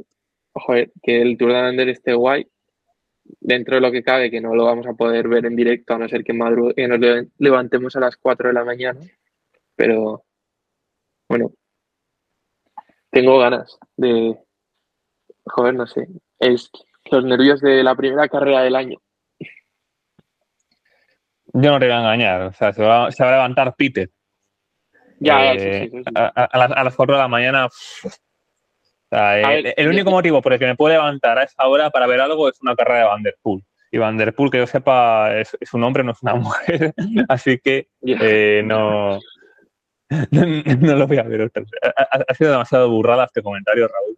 joder, 0.54 0.92
que 1.02 1.20
el 1.20 1.36
Tour 1.36 1.52
de 1.52 1.62
Lander 1.64 1.90
esté 1.90 2.14
guay, 2.14 2.48
dentro 3.40 3.74
de 3.74 3.82
lo 3.82 3.92
que 3.92 4.04
cabe, 4.04 4.30
que 4.30 4.40
no 4.40 4.54
lo 4.54 4.66
vamos 4.66 4.86
a 4.86 4.94
poder 4.94 5.28
ver 5.30 5.48
en 5.48 5.56
directo, 5.56 5.96
a 5.96 5.98
no 5.98 6.08
ser 6.08 6.24
que, 6.24 6.34
que 6.76 6.88
nos 6.88 7.28
levantemos 7.40 7.96
a 7.96 8.02
las 8.02 8.18
4 8.18 8.50
de 8.50 8.54
la 8.54 8.64
mañana, 8.64 9.00
pero 9.76 10.26
bueno, 11.28 11.54
tengo 13.14 13.38
ganas 13.40 13.78
de, 13.96 14.36
joder, 15.46 15.76
no 15.76 15.86
sé, 15.88 16.08
es 16.40 16.70
los 17.12 17.24
nervios 17.24 17.62
de 17.62 17.84
la 17.84 17.96
primera 17.96 18.28
carrera 18.28 18.62
del 18.62 18.76
año. 18.76 18.98
Yo 21.56 21.72
no 21.72 21.80
te 21.80 21.86
voy 21.86 21.94
a 21.94 22.00
engañar, 22.00 22.42
o 22.42 22.54
sea, 22.54 22.74
se 22.74 22.82
va, 22.84 23.06
a 23.06 23.10
levantar 23.32 23.76
Peter. 23.78 24.10
Ya, 25.20 25.54
Eh, 25.54 25.90
sí, 25.92 25.98
sí. 26.04 26.04
A, 26.16 26.26
a- 26.36 26.46
a 26.46 26.58
las, 26.58 26.72
a 26.72 26.84
las 26.84 26.96
4 26.96 27.16
de 27.16 27.22
la 27.22 27.28
mañana. 27.28 27.68
pff. 27.70 28.06
O 28.06 28.10
sea, 29.12 29.40
eh, 29.40 29.62
ver, 29.62 29.74
el 29.78 29.86
yo- 29.86 29.92
único 29.92 30.10
motivo 30.10 30.42
por 30.42 30.54
el 30.54 30.60
que 30.60 30.66
me 30.66 30.76
puedo 30.76 30.92
levantar 30.94 31.38
a 31.38 31.44
esa 31.44 31.68
hora 31.68 31.92
para 31.92 32.08
ver 32.08 32.20
algo 32.20 32.50
es 32.50 32.60
una 32.62 32.76
carrera 32.76 33.00
de 33.02 33.06
Vanderpool. 33.06 33.64
Y 33.92 34.00
Vanderpool, 34.00 34.50
que 34.50 34.58
yo 34.58 34.66
sepa, 34.66 35.40
es, 35.40 35.56
es 35.60 35.72
un 35.76 35.84
hombre, 35.84 36.04
no 36.04 36.14
es 36.14 36.24
una 36.24 36.34
mujer. 36.36 36.94
Así 37.30 37.60
que 37.60 37.90
eh, 38.02 38.64
no, 38.66 39.20
no, 40.32 40.42
no 40.80 40.96
lo 40.96 41.08
voy 41.08 41.18
a 41.18 41.24
ver. 41.24 41.52
Ha, 41.98 42.24
ha- 42.28 42.34
sido 42.34 42.52
demasiado 42.52 42.90
burrada 42.90 43.26
este 43.26 43.42
comentario, 43.42 43.88
Raúl. 43.88 44.18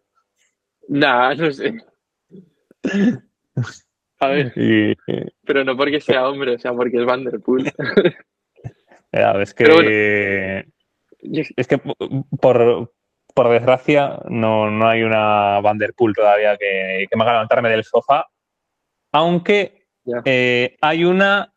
Nah, 0.87 1.33
no 1.33 1.51
sé. 1.51 1.73
A 4.19 4.27
ver, 4.27 4.53
Y, 4.55 4.95
pero 5.45 5.63
no 5.63 5.75
porque 5.75 5.99
sea 5.99 6.27
hombre, 6.29 6.55
o 6.55 6.59
sea, 6.59 6.73
porque 6.73 6.97
es 6.97 7.05
Vanderpool. 7.05 7.63
ya 9.11 9.33
ves 9.33 9.53
que. 9.53 10.65
Yo- 11.21 11.43
Es 11.57 11.67
que 11.67 11.79
por, 12.39 12.93
por 13.33 13.49
desgracia 13.49 14.19
no, 14.29 14.69
no 14.69 14.87
hay 14.87 15.03
una 15.03 15.59
Vanderpool 15.61 16.13
todavía 16.13 16.55
que, 16.57 17.07
que 17.09 17.17
me 17.17 17.23
haga 17.23 17.33
levantarme 17.33 17.69
del 17.69 17.83
sofá. 17.83 18.27
Aunque 19.11 19.87
eh, 20.25 20.77
hay 20.81 21.03
una 21.05 21.51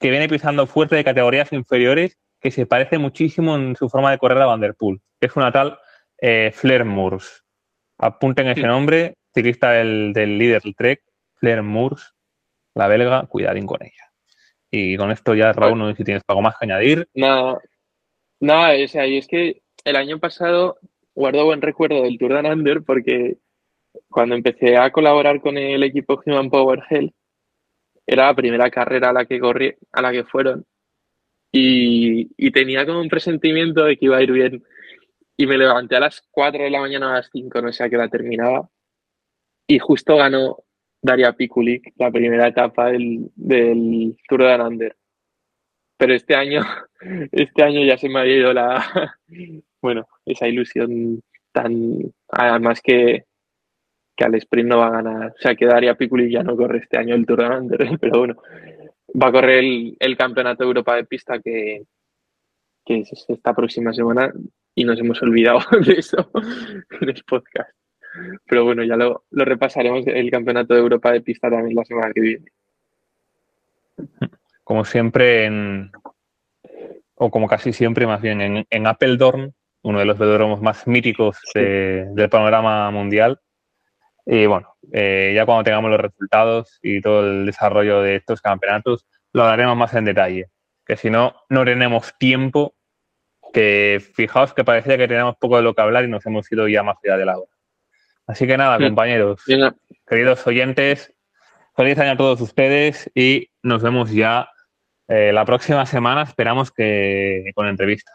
que 0.00 0.10
viene 0.10 0.28
pisando 0.28 0.66
fuerte 0.66 0.96
de 0.96 1.04
categorías 1.04 1.52
inferiores 1.52 2.16
que 2.40 2.50
se 2.50 2.66
parece 2.66 2.98
muchísimo 2.98 3.56
en 3.56 3.76
su 3.76 3.88
forma 3.88 4.10
de 4.10 4.18
correr 4.18 4.40
a 4.42 4.46
Vanderpool. 4.46 5.00
Es 5.20 5.36
una 5.36 5.52
tal 5.52 5.78
eh, 6.20 6.50
Flair 6.54 6.84
Moors. 6.84 7.44
Apunten 7.98 8.48
ese 8.48 8.62
nombre, 8.62 9.14
ciclista 9.34 9.72
del, 9.72 10.12
del 10.12 10.38
líder 10.38 10.62
del 10.62 10.76
Trek, 10.76 11.02
Flair 11.34 11.62
Moors, 11.62 12.14
la 12.74 12.86
belga, 12.86 13.26
cuidadín 13.26 13.66
con 13.66 13.82
ella. 13.82 14.12
Y 14.70 14.96
con 14.96 15.10
esto 15.10 15.34
ya, 15.34 15.52
Raúl, 15.52 15.78
no 15.78 15.88
sé 15.90 15.96
si 15.96 16.04
tienes 16.04 16.22
algo 16.28 16.42
más 16.42 16.56
que 16.58 16.66
añadir. 16.66 17.08
Nada, 17.14 17.58
nada, 18.40 18.84
o 18.84 18.88
sea, 18.88 19.06
y 19.06 19.18
es 19.18 19.26
que 19.26 19.62
el 19.84 19.96
año 19.96 20.18
pasado 20.18 20.78
guardo 21.14 21.44
buen 21.44 21.62
recuerdo 21.62 22.02
del 22.02 22.18
Tour 22.18 22.40
de 22.40 22.48
Under 22.50 22.82
porque 22.82 23.38
cuando 24.08 24.34
empecé 24.34 24.76
a 24.76 24.92
colaborar 24.92 25.40
con 25.40 25.58
el 25.58 25.82
equipo 25.82 26.20
Human 26.24 26.50
Power 26.50 26.82
Hell, 26.88 27.12
era 28.06 28.26
la 28.26 28.34
primera 28.34 28.70
carrera 28.70 29.10
a 29.10 29.12
la 29.12 29.26
que 29.26 29.40
corrí, 29.40 29.74
a 29.92 30.02
la 30.02 30.12
que 30.12 30.24
fueron. 30.24 30.64
Y, 31.52 32.50
tenía 32.50 32.86
como 32.86 33.00
un 33.00 33.08
presentimiento 33.08 33.84
de 33.84 33.96
que 33.96 34.06
iba 34.06 34.18
a 34.18 34.22
ir 34.22 34.32
bien. 34.32 34.64
Y 35.36 35.46
me 35.46 35.58
levanté 35.58 35.96
a 35.96 36.00
las 36.00 36.22
4 36.30 36.64
de 36.64 36.70
la 36.70 36.80
mañana 36.80 37.10
a 37.10 37.14
las 37.16 37.30
5, 37.32 37.62
no 37.62 37.72
sé 37.72 37.84
a 37.84 37.88
qué 37.88 37.96
hora 37.96 38.08
terminaba. 38.08 38.68
Y 39.66 39.78
justo 39.78 40.16
ganó 40.16 40.64
Daria 41.02 41.32
Pikulik 41.32 41.92
la 41.96 42.10
primera 42.10 42.48
etapa 42.48 42.90
del, 42.90 43.30
Tour 44.28 44.42
de 44.44 44.62
Under. 44.62 44.96
Pero 45.96 46.14
este 46.14 46.34
año, 46.34 46.62
este 47.32 47.62
año 47.62 47.84
ya 47.84 47.98
se 47.98 48.08
me 48.08 48.20
había 48.20 48.36
ido 48.36 48.52
la, 48.52 49.16
bueno, 49.82 50.06
esa 50.26 50.48
ilusión 50.48 51.22
tan, 51.52 52.12
además 52.28 52.80
que, 52.82 53.24
que 54.16 54.24
al 54.24 54.34
sprint 54.36 54.68
no 54.68 54.78
va 54.78 54.88
a 54.88 55.02
ganar. 55.02 55.30
O 55.30 55.40
sea, 55.40 55.54
que 55.54 55.66
Daria 55.66 55.94
Pikulik 55.94 56.32
ya 56.32 56.42
no 56.42 56.56
corre 56.56 56.78
este 56.78 56.98
año 56.98 57.14
el 57.14 57.26
Tour 57.26 57.48
de 57.48 57.56
Under, 57.56 57.88
pero 58.00 58.18
bueno, 58.18 58.42
va 59.20 59.28
a 59.28 59.32
correr 59.32 59.58
el, 59.64 59.96
el 59.98 60.16
Campeonato 60.16 60.64
de 60.64 60.68
Europa 60.68 60.96
de 60.96 61.04
Pista 61.04 61.38
que, 61.40 61.82
que 62.84 63.00
es 63.00 63.24
esta 63.28 63.54
próxima 63.54 63.92
semana 63.92 64.32
y 64.74 64.84
nos 64.84 64.98
hemos 65.00 65.20
olvidado 65.22 65.60
de 65.86 65.92
eso 65.94 66.30
en 67.00 67.08
el 67.08 67.24
podcast. 67.26 67.70
Pero 68.46 68.64
bueno, 68.64 68.82
ya 68.84 68.96
lo, 68.96 69.24
lo 69.30 69.44
repasaremos 69.44 70.06
el 70.06 70.30
Campeonato 70.30 70.74
de 70.74 70.80
Europa 70.80 71.12
de 71.12 71.20
Pista 71.20 71.50
también 71.50 71.76
la 71.76 71.84
semana 71.84 72.12
que 72.12 72.20
viene. 72.20 72.46
como 74.64 74.84
siempre, 74.84 75.44
en, 75.46 75.90
o 77.14 77.30
como 77.30 77.48
casi 77.48 77.72
siempre, 77.72 78.06
más 78.06 78.20
bien, 78.20 78.40
en, 78.40 78.66
en 78.68 78.86
Apeldoorn, 78.86 79.54
uno 79.82 79.98
de 79.98 80.04
los 80.04 80.18
velódromos 80.18 80.60
más 80.60 80.86
míticos 80.86 81.38
de- 81.54 82.06
del 82.14 82.28
panorama 82.28 82.90
mundial. 82.90 83.40
Y 84.30 84.44
bueno, 84.44 84.76
eh, 84.92 85.32
ya 85.34 85.46
cuando 85.46 85.64
tengamos 85.64 85.90
los 85.90 86.00
resultados 86.00 86.78
y 86.82 87.00
todo 87.00 87.26
el 87.26 87.46
desarrollo 87.46 88.02
de 88.02 88.16
estos 88.16 88.42
campeonatos, 88.42 89.06
lo 89.32 89.42
hablaremos 89.42 89.74
más 89.74 89.94
en 89.94 90.04
detalle. 90.04 90.50
Que 90.84 90.98
si 90.98 91.08
no, 91.08 91.34
no 91.48 91.64
tenemos 91.64 92.12
tiempo, 92.18 92.74
que 93.54 94.02
fijaos 94.14 94.52
que 94.52 94.64
parecía 94.64 94.98
que 94.98 95.08
teníamos 95.08 95.36
poco 95.36 95.56
de 95.56 95.62
lo 95.62 95.74
que 95.74 95.80
hablar 95.80 96.04
y 96.04 96.08
nos 96.08 96.26
hemos 96.26 96.52
ido 96.52 96.68
ya 96.68 96.82
más 96.82 96.98
allá 97.02 97.16
de 97.16 97.24
la 97.24 97.38
hora. 97.38 97.50
Así 98.26 98.46
que 98.46 98.58
nada, 98.58 98.76
Sí. 98.76 98.84
compañeros, 98.84 99.42
queridos 100.06 100.46
oyentes, 100.46 101.14
feliz 101.74 101.98
año 101.98 102.10
a 102.12 102.16
todos 102.18 102.42
ustedes 102.42 103.10
y 103.14 103.48
nos 103.62 103.82
vemos 103.82 104.12
ya 104.12 104.50
eh, 105.08 105.32
la 105.32 105.46
próxima 105.46 105.86
semana. 105.86 106.24
Esperamos 106.24 106.70
que 106.70 107.50
con 107.54 107.66
entrevista. 107.66 108.12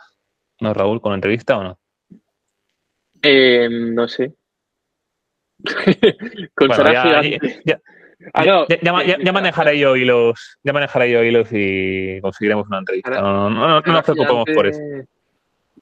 ¿No, 0.61 0.75
Raúl? 0.75 1.01
¿Con 1.01 1.15
entrevista 1.15 1.57
o 1.57 1.63
no? 1.63 1.79
eh, 3.23 3.67
no 3.71 4.07
sé. 4.07 4.33
Con 6.55 6.67
Bueno, 6.67 6.75
Sara 6.75 6.93
ya, 6.93 7.03
Gigante. 7.23 7.61
ya- 7.65 7.79
Ah, 8.33 8.45
no. 8.45 8.65
ya- 8.69 8.77
ya- 8.81 9.17
ya- 9.21 9.33
manejaré 9.33 9.77
yo 9.77 9.97
hilos, 9.97 10.57
ya 10.63 10.71
manejaré 10.71 11.11
yo 11.11 11.23
hilos 11.23 11.49
y 11.51 12.21
conseguiremos 12.21 12.67
una 12.67 12.77
entrevista. 12.79 13.09
No, 13.21 13.49
no, 13.49 13.67
no, 13.67 13.81
no 13.81 13.93
nos 13.93 14.03
preocupemos 14.03 14.45
por 14.55 14.67
eso. 14.67 14.79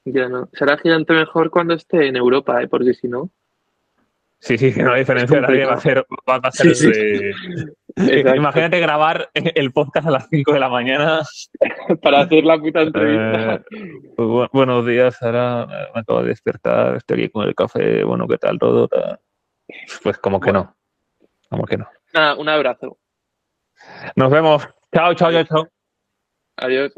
Ya 0.05 0.27
no. 0.27 0.49
Será 0.53 0.75
gigante 0.79 1.13
mejor 1.13 1.51
cuando 1.51 1.75
esté 1.75 2.07
en 2.07 2.15
Europa, 2.15 2.59
¿eh? 2.63 2.67
porque 2.67 2.95
si 2.95 3.07
no. 3.07 3.29
Sí, 4.39 4.57
sí, 4.57 4.73
no 4.82 4.93
hay 4.93 5.01
diferencia. 5.01 5.39
Nadie 5.39 5.65
va 5.65 5.73
a 5.73 5.79
ser, 5.79 6.03
va 6.27 6.38
a 6.41 6.51
ser 6.51 6.75
Sí, 6.75 6.91
sí. 7.95 8.23
Imagínate 8.36 8.79
grabar 8.79 9.29
el 9.36 9.71
podcast 9.71 10.07
a 10.07 10.11
las 10.11 10.27
5 10.32 10.53
de 10.53 10.59
la 10.59 10.69
mañana. 10.69 11.21
Para 12.01 12.21
hacer 12.21 12.43
la 12.43 12.57
puta 12.57 12.82
entrevista. 12.82 13.53
Eh, 13.69 13.91
bu- 14.17 14.49
buenos 14.51 14.84
días, 14.88 15.15
Sara. 15.17 15.67
Me 15.93 15.99
acabo 16.01 16.23
de 16.23 16.29
despertar. 16.29 16.95
Estoy 16.95 17.25
aquí 17.25 17.29
con 17.29 17.47
el 17.47 17.53
café. 17.53 18.03
Bueno, 18.03 18.27
¿qué 18.27 18.38
tal 18.39 18.57
todo? 18.57 18.89
Pues 20.03 20.17
como 20.17 20.39
que 20.39 20.51
no. 20.51 20.76
Como 21.49 21.65
que 21.65 21.78
no. 21.78 21.88
Nada, 22.13 22.36
un 22.36 22.49
abrazo. 22.49 22.97
Nos 24.15 24.32
vemos. 24.32 24.67
Chao, 24.93 25.13
chao, 25.13 25.32
chao, 25.32 25.43
chao. 25.43 25.67
Adiós. 26.57 26.93